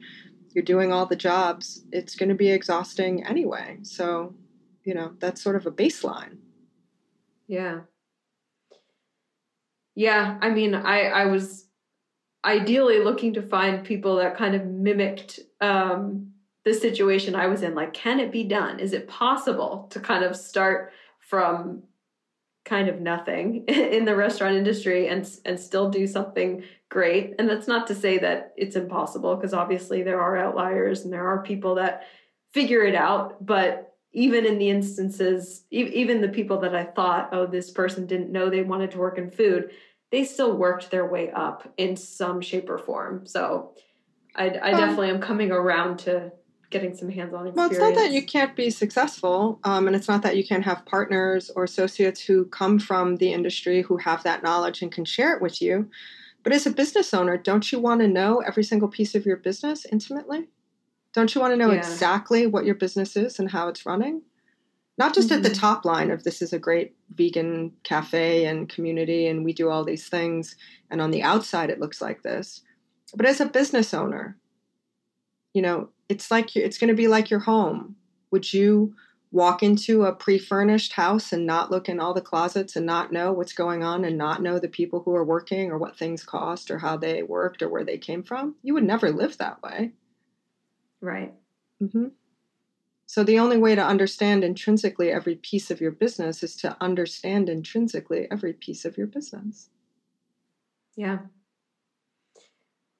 you're 0.58 0.66
doing 0.66 0.92
all 0.92 1.06
the 1.06 1.16
jobs, 1.16 1.84
it's 1.92 2.16
going 2.16 2.30
to 2.30 2.36
be 2.36 2.50
exhausting 2.50 3.24
anyway. 3.28 3.78
So, 3.84 4.34
you 4.84 4.96
know, 4.96 5.12
that's 5.20 5.40
sort 5.40 5.56
of 5.56 5.68
a 5.68 5.72
baseline. 5.72 6.38
Yeah. 7.48 7.82
Yeah, 9.94 10.40
I 10.42 10.50
mean, 10.50 10.74
I 10.74 11.10
I 11.10 11.26
was 11.28 11.68
ideally 12.44 13.04
looking 13.04 13.36
to 13.36 13.42
find 13.44 13.86
people 13.86 14.16
that 14.16 14.36
kind 14.36 14.56
of 14.56 14.66
mimicked 14.66 15.42
um, 15.62 16.32
the 16.66 16.74
situation 16.74 17.36
I 17.36 17.46
was 17.46 17.62
in. 17.62 17.76
Like, 17.76 17.94
can 17.94 18.20
it 18.20 18.32
be 18.32 18.44
done? 18.44 18.80
Is 18.80 18.94
it 18.94 19.08
possible 19.08 19.88
to 19.92 20.00
kind 20.00 20.24
of 20.24 20.36
start 20.36 20.92
from 21.20 21.84
kind 22.66 22.90
of 22.90 23.00
nothing 23.00 23.64
in 23.68 24.06
the 24.06 24.16
restaurant 24.16 24.56
industry 24.56 25.08
and 25.08 25.30
and 25.46 25.60
still 25.60 25.92
do 25.92 26.08
something 26.08 26.64
great? 26.90 27.36
And 27.38 27.50
that's 27.50 27.68
not 27.68 27.88
to 27.88 27.96
say 27.96 28.18
that 28.20 28.54
it's 28.58 28.76
impossible 28.76 29.36
because 29.36 29.54
obviously 29.54 30.04
there 30.04 30.22
are 30.22 30.38
outliers 30.38 31.04
and 31.04 31.12
there 31.12 31.28
are 31.28 31.44
people 31.44 31.76
that 31.76 32.08
figure 32.54 32.84
it 32.84 32.96
out, 32.96 33.46
but 33.46 33.96
even 34.14 34.46
in 34.46 34.58
the 34.58 34.70
instances 34.70 35.66
even 35.70 36.22
the 36.22 36.30
people 36.30 36.60
that 36.62 36.76
I 36.76 36.86
thought, 36.86 37.30
oh, 37.34 37.46
this 37.46 37.70
person 37.70 38.08
didn't 38.08 38.32
know 38.32 38.50
they 38.50 38.64
wanted 38.64 38.92
to 38.92 38.98
work 38.98 39.18
in 39.18 39.30
food, 39.30 39.72
they 40.12 40.24
still 40.24 40.56
worked 40.56 40.90
their 40.90 41.06
way 41.06 41.30
up 41.32 41.72
in 41.78 41.96
some 41.96 42.42
shape 42.42 42.70
or 42.70 42.78
form. 42.78 43.26
So 43.28 43.76
I, 44.36 44.50
I 44.50 44.72
um, 44.72 44.80
definitely 44.80 45.10
am 45.10 45.20
coming 45.20 45.52
around 45.52 46.00
to 46.00 46.32
getting 46.70 46.96
some 46.96 47.10
hands-on 47.10 47.48
experience. 47.48 47.78
Well, 47.80 47.90
it's 47.90 47.98
not 47.98 48.02
that 48.02 48.12
you 48.12 48.26
can't 48.26 48.56
be 48.56 48.70
successful, 48.70 49.60
um, 49.64 49.88
and 49.88 49.96
it's 49.96 50.08
not 50.08 50.22
that 50.24 50.36
you 50.36 50.46
can't 50.46 50.64
have 50.64 50.86
partners 50.86 51.50
or 51.56 51.64
associates 51.64 52.22
who 52.22 52.46
come 52.46 52.80
from 52.80 53.18
the 53.18 53.32
industry 53.32 53.82
who 53.82 53.98
have 53.98 54.24
that 54.24 54.44
knowledge 54.44 54.82
and 54.82 54.92
can 54.92 55.06
share 55.06 55.36
it 55.36 55.42
with 55.42 55.62
you. 55.62 55.90
But 56.48 56.56
as 56.56 56.66
a 56.66 56.72
business 56.72 57.14
owner, 57.14 57.36
don't 57.36 57.70
you 57.74 57.78
want 57.78 58.00
to 58.00 58.08
know 58.08 58.40
every 58.40 58.64
single 58.64 58.88
piece 58.88 59.16
of 59.16 59.26
your 59.26 59.36
business 59.36 59.86
intimately? 59.92 60.48
Don't 61.12 61.36
you 61.36 61.42
want 61.42 61.52
to 61.52 61.58
know 61.58 61.74
yeah. 61.74 61.80
exactly 61.80 62.48
what 62.48 62.64
your 62.64 62.76
business 62.76 63.18
is 63.18 63.38
and 63.38 63.52
how 63.52 63.68
it's 63.68 63.86
running? 63.86 64.22
not 64.98 65.14
just 65.14 65.28
mm-hmm. 65.28 65.38
at 65.38 65.44
the 65.44 65.50
mm-hmm. 65.50 65.60
top 65.60 65.86
line 65.86 66.10
of 66.10 66.24
this 66.24 66.42
is 66.42 66.54
a 66.54 66.60
great 66.60 66.96
vegan 67.12 67.72
cafe 67.84 68.46
and 68.46 68.70
community 68.70 69.28
and 69.28 69.44
we 69.44 69.54
do 69.54 69.70
all 69.70 69.84
these 69.84 70.08
things 70.08 70.56
and 70.90 71.02
on 71.02 71.12
the 71.12 71.22
outside 71.22 71.70
it 71.70 71.80
looks 71.80 72.02
like 72.02 72.24
this 72.24 72.62
but 73.16 73.26
as 73.26 73.40
a 73.40 73.46
business 73.46 73.94
owner 73.94 74.38
you 75.54 75.62
know 75.62 75.90
it's 76.10 76.32
like 76.32 76.56
it's 76.56 76.78
going 76.78 76.88
to 76.88 76.96
be 76.96 77.08
like 77.08 77.30
your 77.30 77.42
home 77.42 77.96
would 78.32 78.52
you 78.54 78.94
walk 79.32 79.62
into 79.62 80.04
a 80.04 80.14
pre-furnished 80.14 80.94
house 80.94 81.34
and 81.34 81.46
not 81.46 81.70
look 81.70 81.90
in 81.90 82.00
all 82.00 82.14
the 82.14 82.22
closets 82.22 82.76
and 82.76 82.86
not 82.86 83.12
know 83.12 83.32
what's 83.32 83.54
going 83.54 83.84
on 83.84 84.06
and 84.06 84.18
not 84.18 84.42
know 84.42 84.58
the 84.58 84.68
people 84.68 85.02
who 85.04 85.14
are 85.14 85.24
working 85.24 85.70
or 85.70 85.78
what 85.78 85.98
things 85.98 86.24
cost 86.24 86.72
or 86.72 86.80
how 86.80 86.96
they 86.96 87.22
worked 87.24 87.62
or 87.62 87.70
where 87.70 87.84
they 87.84 87.98
came 87.98 88.24
from 88.24 88.56
you 88.64 88.74
would 88.74 88.84
never 88.84 89.12
live 89.12 89.38
that 89.38 89.62
way 89.62 89.92
right 91.02 91.34
mm-hmm. 91.82 92.08
So 93.08 93.24
the 93.24 93.40
only 93.40 93.58
way 93.58 93.74
to 93.74 93.84
understand 93.84 94.44
intrinsically 94.44 95.12
every 95.12 95.36
piece 95.36 95.72
of 95.72 95.80
your 95.80 95.92
business 95.92 96.44
is 96.44 96.58
to 96.58 96.76
understand 96.82 97.48
intrinsically 97.48 98.28
every 98.30 98.52
piece 98.52 98.84
of 98.84 98.98
your 98.98 99.08
business. 99.08 99.70
Yeah. 100.98 101.20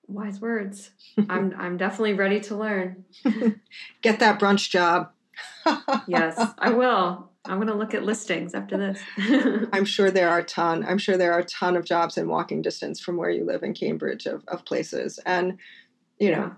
Wise 0.08 0.40
words. 0.40 0.92
I'm 1.30 1.54
I'm 1.58 1.76
definitely 1.76 2.14
ready 2.14 2.40
to 2.40 2.56
learn. 2.56 3.04
Get 4.02 4.20
that 4.20 4.40
brunch 4.40 4.70
job. 4.70 5.12
Yes, 6.08 6.40
I 6.58 6.70
will. 6.72 7.30
I'm 7.46 7.58
going 7.58 7.68
to 7.68 7.76
look 7.76 7.94
at 7.94 8.04
listings 8.04 8.54
after 8.54 8.78
this. 8.78 9.02
I'm 9.72 9.86
sure 9.86 10.12
there 10.12 10.30
are 10.30 10.40
a 10.40 10.44
ton. 10.44 10.86
I'm 10.86 10.98
sure 10.98 11.18
there 11.18 11.34
are 11.34 11.40
a 11.40 11.46
ton 11.46 11.78
of 11.78 11.86
jobs 11.86 12.18
in 12.18 12.28
walking 12.28 12.62
distance 12.62 13.00
from 13.00 13.16
where 13.18 13.30
you 13.30 13.46
live 13.46 13.64
in 13.64 13.74
Cambridge 13.74 14.26
of, 14.26 14.44
of 14.48 14.66
places. 14.66 15.20
And, 15.26 15.58
you 16.20 16.32
know, 16.32 16.54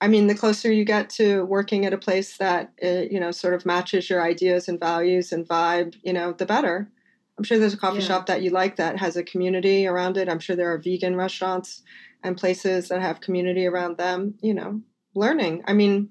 I 0.00 0.06
mean, 0.06 0.28
the 0.28 0.34
closer 0.34 0.72
you 0.72 0.84
get 0.84 1.10
to 1.10 1.44
working 1.44 1.84
at 1.84 1.92
a 1.92 1.98
place 1.98 2.36
that, 2.36 2.72
uh, 2.82 3.02
you 3.10 3.18
know, 3.18 3.32
sort 3.32 3.54
of 3.54 3.66
matches 3.66 4.08
your 4.08 4.22
ideas 4.22 4.68
and 4.68 4.78
values 4.78 5.32
and 5.32 5.48
vibe, 5.48 5.96
you 6.02 6.12
know, 6.12 6.32
the 6.32 6.46
better. 6.46 6.88
I'm 7.36 7.44
sure 7.44 7.58
there's 7.58 7.74
a 7.74 7.78
coffee 7.78 8.00
yeah. 8.00 8.06
shop 8.06 8.26
that 8.26 8.42
you 8.42 8.50
like 8.50 8.76
that 8.76 8.98
has 8.98 9.16
a 9.16 9.22
community 9.22 9.86
around 9.86 10.16
it. 10.16 10.28
I'm 10.28 10.40
sure 10.40 10.56
there 10.56 10.72
are 10.72 10.78
vegan 10.78 11.16
restaurants 11.16 11.82
and 12.22 12.36
places 12.36 12.88
that 12.88 13.00
have 13.00 13.20
community 13.20 13.66
around 13.66 13.96
them, 13.96 14.34
you 14.40 14.54
know, 14.54 14.80
learning. 15.14 15.62
I 15.66 15.72
mean, 15.72 16.10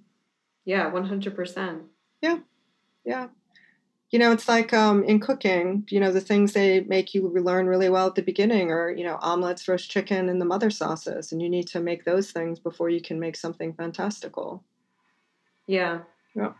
yeah, 0.66 0.92
100%. 0.92 1.82
Yeah. 2.22 2.40
Yeah. 3.06 3.28
You 4.10 4.20
know, 4.20 4.32
it's 4.32 4.48
like 4.48 4.74
um, 4.74 5.04
in 5.04 5.20
cooking, 5.20 5.86
you 5.90 6.00
know, 6.00 6.12
the 6.14 6.22
things 6.22 6.54
they 6.54 6.82
make 6.82 7.14
you 7.14 7.28
learn 7.28 7.68
really 7.68 7.90
well 7.90 8.08
at 8.08 8.16
the 8.16 8.22
beginning 8.22 8.72
are, 8.72 8.90
you 8.90 9.04
know, 9.04 9.18
omelets, 9.22 9.68
roast 9.68 9.92
chicken, 9.92 10.30
and 10.30 10.40
the 10.40 10.46
mother 10.46 10.70
sauces. 10.70 11.32
And 11.32 11.42
you 11.42 11.50
need 11.50 11.68
to 11.68 11.82
make 11.82 12.06
those 12.06 12.32
things 12.32 12.58
before 12.58 12.90
you 12.90 13.02
can 13.02 13.20
make 13.20 13.36
something 13.36 13.74
fantastical. 13.74 14.64
Yeah. 15.68 16.00
Yeah. 16.36 16.54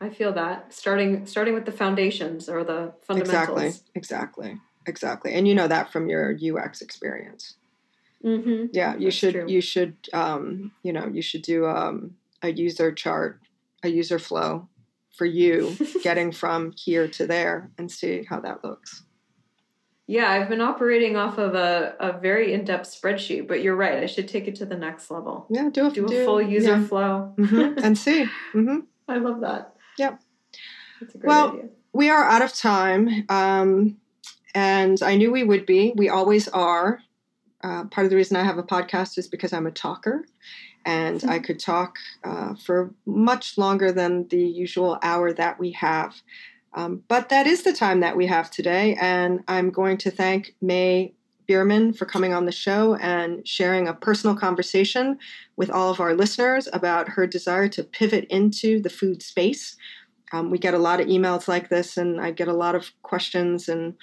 I 0.00 0.10
feel 0.10 0.32
that 0.34 0.72
starting 0.72 1.26
starting 1.26 1.54
with 1.54 1.66
the 1.66 1.72
foundations 1.72 2.48
or 2.48 2.62
the 2.62 2.92
fundamentals. 3.02 3.58
Exactly, 3.58 3.72
exactly, 3.94 4.60
exactly. 4.86 5.34
And 5.34 5.48
you 5.48 5.54
know 5.54 5.66
that 5.66 5.92
from 5.92 6.08
your 6.08 6.36
UX 6.40 6.80
experience. 6.80 7.54
Mm-hmm. 8.24 8.66
Yeah, 8.72 8.94
you 8.94 9.06
That's 9.06 9.16
should 9.16 9.34
true. 9.34 9.46
you 9.48 9.60
should 9.60 9.96
um, 10.12 10.72
you 10.82 10.92
know 10.92 11.08
you 11.12 11.22
should 11.22 11.42
do 11.42 11.66
um, 11.66 12.14
a 12.42 12.52
user 12.52 12.92
chart, 12.92 13.40
a 13.82 13.88
user 13.88 14.18
flow 14.18 14.68
for 15.16 15.26
you 15.26 15.76
getting 16.02 16.32
from 16.32 16.72
here 16.76 17.08
to 17.08 17.26
there 17.26 17.70
and 17.78 17.90
see 17.90 18.24
how 18.28 18.40
that 18.40 18.64
looks. 18.64 19.02
Yeah, 20.06 20.30
I've 20.30 20.48
been 20.48 20.62
operating 20.62 21.16
off 21.16 21.36
of 21.36 21.54
a, 21.54 21.94
a 22.00 22.18
very 22.18 22.54
in 22.54 22.64
depth 22.64 22.88
spreadsheet, 22.88 23.46
but 23.46 23.62
you're 23.62 23.76
right. 23.76 24.02
I 24.02 24.06
should 24.06 24.26
take 24.26 24.48
it 24.48 24.54
to 24.56 24.64
the 24.64 24.76
next 24.76 25.10
level. 25.10 25.46
Yeah, 25.50 25.68
do 25.70 25.88
a, 25.88 25.90
do 25.90 26.06
a 26.06 26.08
do, 26.08 26.24
full 26.24 26.40
user 26.40 26.78
yeah. 26.78 26.86
flow 26.86 27.34
mm-hmm. 27.36 27.78
and 27.84 27.98
see. 27.98 28.22
Mm-hmm. 28.54 28.78
I 29.06 29.18
love 29.18 29.40
that. 29.42 29.74
Yep. 29.98 30.20
well, 31.22 31.50
idea. 31.50 31.68
we 31.92 32.08
are 32.08 32.24
out 32.24 32.40
of 32.40 32.54
time. 32.54 33.26
Um, 33.28 33.98
and 34.54 35.02
I 35.02 35.16
knew 35.16 35.30
we 35.30 35.44
would 35.44 35.66
be. 35.66 35.92
We 35.94 36.08
always 36.08 36.48
are. 36.48 37.00
Uh, 37.62 37.84
part 37.84 38.06
of 38.06 38.10
the 38.10 38.16
reason 38.16 38.36
I 38.36 38.44
have 38.44 38.56
a 38.56 38.62
podcast 38.62 39.18
is 39.18 39.26
because 39.26 39.52
I'm 39.52 39.66
a 39.66 39.70
talker 39.70 40.24
and 40.88 41.22
I 41.28 41.38
could 41.38 41.60
talk 41.60 41.98
uh, 42.24 42.54
for 42.54 42.94
much 43.04 43.58
longer 43.58 43.92
than 43.92 44.26
the 44.28 44.42
usual 44.42 44.98
hour 45.02 45.34
that 45.34 45.60
we 45.60 45.72
have. 45.72 46.22
Um, 46.72 47.02
but 47.08 47.28
that 47.28 47.46
is 47.46 47.62
the 47.62 47.74
time 47.74 48.00
that 48.00 48.16
we 48.16 48.26
have 48.26 48.50
today, 48.50 48.96
and 48.98 49.40
I'm 49.48 49.68
going 49.68 49.98
to 49.98 50.10
thank 50.10 50.54
Mae 50.62 51.12
Beerman 51.46 51.94
for 51.94 52.06
coming 52.06 52.32
on 52.32 52.46
the 52.46 52.52
show 52.52 52.94
and 52.94 53.46
sharing 53.46 53.86
a 53.86 53.92
personal 53.92 54.34
conversation 54.34 55.18
with 55.56 55.70
all 55.70 55.90
of 55.90 56.00
our 56.00 56.14
listeners 56.14 56.68
about 56.72 57.10
her 57.10 57.26
desire 57.26 57.68
to 57.68 57.84
pivot 57.84 58.24
into 58.30 58.80
the 58.80 58.90
food 58.90 59.22
space. 59.22 59.76
Um, 60.32 60.50
we 60.50 60.56
get 60.56 60.74
a 60.74 60.78
lot 60.78 61.00
of 61.00 61.06
emails 61.06 61.48
like 61.48 61.68
this, 61.68 61.98
and 61.98 62.18
I 62.18 62.30
get 62.30 62.48
a 62.48 62.54
lot 62.54 62.74
of 62.74 62.92
questions 63.02 63.68
and 63.68 63.94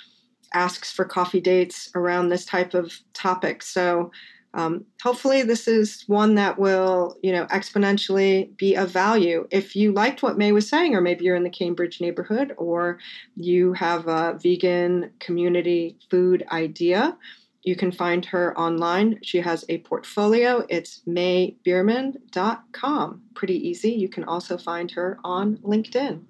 asks 0.54 0.92
for 0.92 1.04
coffee 1.04 1.42
dates 1.42 1.90
around 1.96 2.30
this 2.30 2.46
type 2.46 2.76
of 2.76 3.00
topic. 3.14 3.64
So 3.64 4.12
um, 4.56 4.86
hopefully 5.04 5.44
this 5.44 5.68
is 5.68 6.04
one 6.08 6.36
that 6.36 6.58
will 6.58 7.18
you 7.22 7.32
know 7.32 7.46
exponentially 7.48 8.56
be 8.58 8.76
of 8.76 8.90
value. 8.90 9.48
If 9.52 9.76
you 9.76 9.92
liked 9.92 10.24
what 10.24 10.38
Mae 10.38 10.52
was 10.52 10.68
saying 10.68 10.96
or 10.96 11.02
maybe 11.02 11.26
you're 11.26 11.36
in 11.36 11.44
the 11.44 11.50
cambridge 11.50 12.02
neighborhood 12.02 12.54
or 12.58 13.00
you 13.36 13.74
have 13.74 14.08
a 14.08 14.40
vegan 14.42 15.12
community 15.20 15.98
food 16.10 16.46
idea 16.52 17.18
you 17.66 17.76
can 17.76 17.92
find 17.92 18.24
her 18.26 18.58
online. 18.58 19.20
She 19.24 19.42
has 19.42 19.66
a 19.68 19.80
portfolio. 19.80 20.64
It's 20.70 21.02
maebeerman.com 21.08 23.22
pretty 23.34 23.68
easy. 23.68 23.92
You 23.92 24.08
can 24.08 24.24
also 24.24 24.56
find 24.56 24.92
her 24.92 25.18
on 25.24 25.58
linkedin 25.58 26.22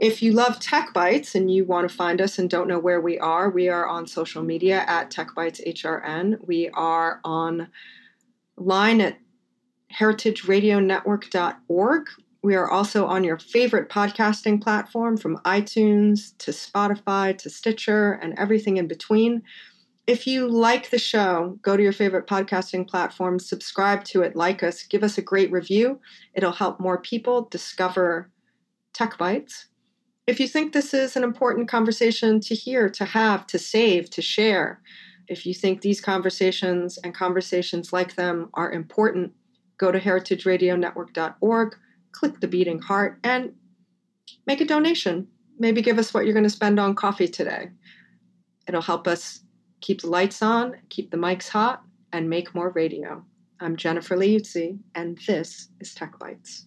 if 0.00 0.22
you 0.22 0.32
love 0.32 0.58
Tech 0.58 0.94
Bites 0.94 1.34
and 1.34 1.52
you 1.52 1.66
want 1.66 1.86
to 1.86 1.94
find 1.94 2.22
us 2.22 2.38
and 2.38 2.48
don't 2.48 2.68
know 2.68 2.78
where 2.78 3.02
we 3.02 3.18
are, 3.18 3.50
we 3.50 3.68
are 3.68 3.86
on 3.86 4.06
social 4.06 4.42
media 4.42 4.82
at 4.86 5.10
Tech 5.10 5.34
Bites 5.36 5.60
HRN. 5.60 6.38
We 6.46 6.70
are 6.70 7.20
on 7.22 7.68
line 8.56 9.02
at 9.02 9.18
heritageradionetwork.org. 9.94 12.06
We 12.42 12.54
are 12.54 12.70
also 12.70 13.04
on 13.04 13.24
your 13.24 13.38
favorite 13.38 13.90
podcasting 13.90 14.62
platform 14.62 15.18
from 15.18 15.36
iTunes 15.44 16.34
to 16.38 16.52
Spotify 16.52 17.36
to 17.36 17.50
Stitcher 17.50 18.12
and 18.22 18.32
everything 18.38 18.78
in 18.78 18.88
between. 18.88 19.42
If 20.06 20.26
you 20.26 20.48
like 20.48 20.88
the 20.88 20.98
show, 20.98 21.58
go 21.60 21.76
to 21.76 21.82
your 21.82 21.92
favorite 21.92 22.26
podcasting 22.26 22.88
platform, 22.88 23.38
subscribe 23.38 24.04
to 24.04 24.22
it, 24.22 24.34
like 24.34 24.62
us, 24.62 24.82
give 24.84 25.02
us 25.02 25.18
a 25.18 25.22
great 25.22 25.52
review. 25.52 26.00
It'll 26.32 26.52
help 26.52 26.80
more 26.80 26.96
people 26.96 27.48
discover 27.50 28.30
Tech 28.94 29.18
Bites. 29.18 29.66
If 30.30 30.38
you 30.38 30.46
think 30.46 30.72
this 30.72 30.94
is 30.94 31.16
an 31.16 31.24
important 31.24 31.66
conversation 31.66 32.38
to 32.42 32.54
hear, 32.54 32.88
to 32.90 33.04
have, 33.04 33.48
to 33.48 33.58
save, 33.58 34.10
to 34.10 34.22
share, 34.22 34.80
if 35.26 35.44
you 35.44 35.52
think 35.52 35.80
these 35.80 36.00
conversations 36.00 36.98
and 36.98 37.12
conversations 37.12 37.92
like 37.92 38.14
them 38.14 38.48
are 38.54 38.70
important, 38.70 39.32
go 39.76 39.90
to 39.90 39.98
heritageradionetwork.org, 39.98 41.76
click 42.12 42.38
the 42.38 42.46
beating 42.46 42.78
heart, 42.78 43.18
and 43.24 43.54
make 44.46 44.60
a 44.60 44.64
donation. 44.64 45.26
Maybe 45.58 45.82
give 45.82 45.98
us 45.98 46.14
what 46.14 46.24
you're 46.26 46.32
going 46.32 46.44
to 46.44 46.48
spend 46.50 46.78
on 46.78 46.94
coffee 46.94 47.26
today. 47.26 47.70
It'll 48.68 48.82
help 48.82 49.08
us 49.08 49.40
keep 49.80 50.02
the 50.02 50.10
lights 50.10 50.42
on, 50.42 50.76
keep 50.90 51.10
the 51.10 51.16
mics 51.16 51.48
hot, 51.48 51.82
and 52.12 52.30
make 52.30 52.54
more 52.54 52.70
radio. 52.70 53.24
I'm 53.58 53.74
Jennifer 53.74 54.16
Leuzzi, 54.16 54.78
and 54.94 55.18
this 55.26 55.70
is 55.80 55.92
Tech 55.92 56.20
Bites. 56.20 56.66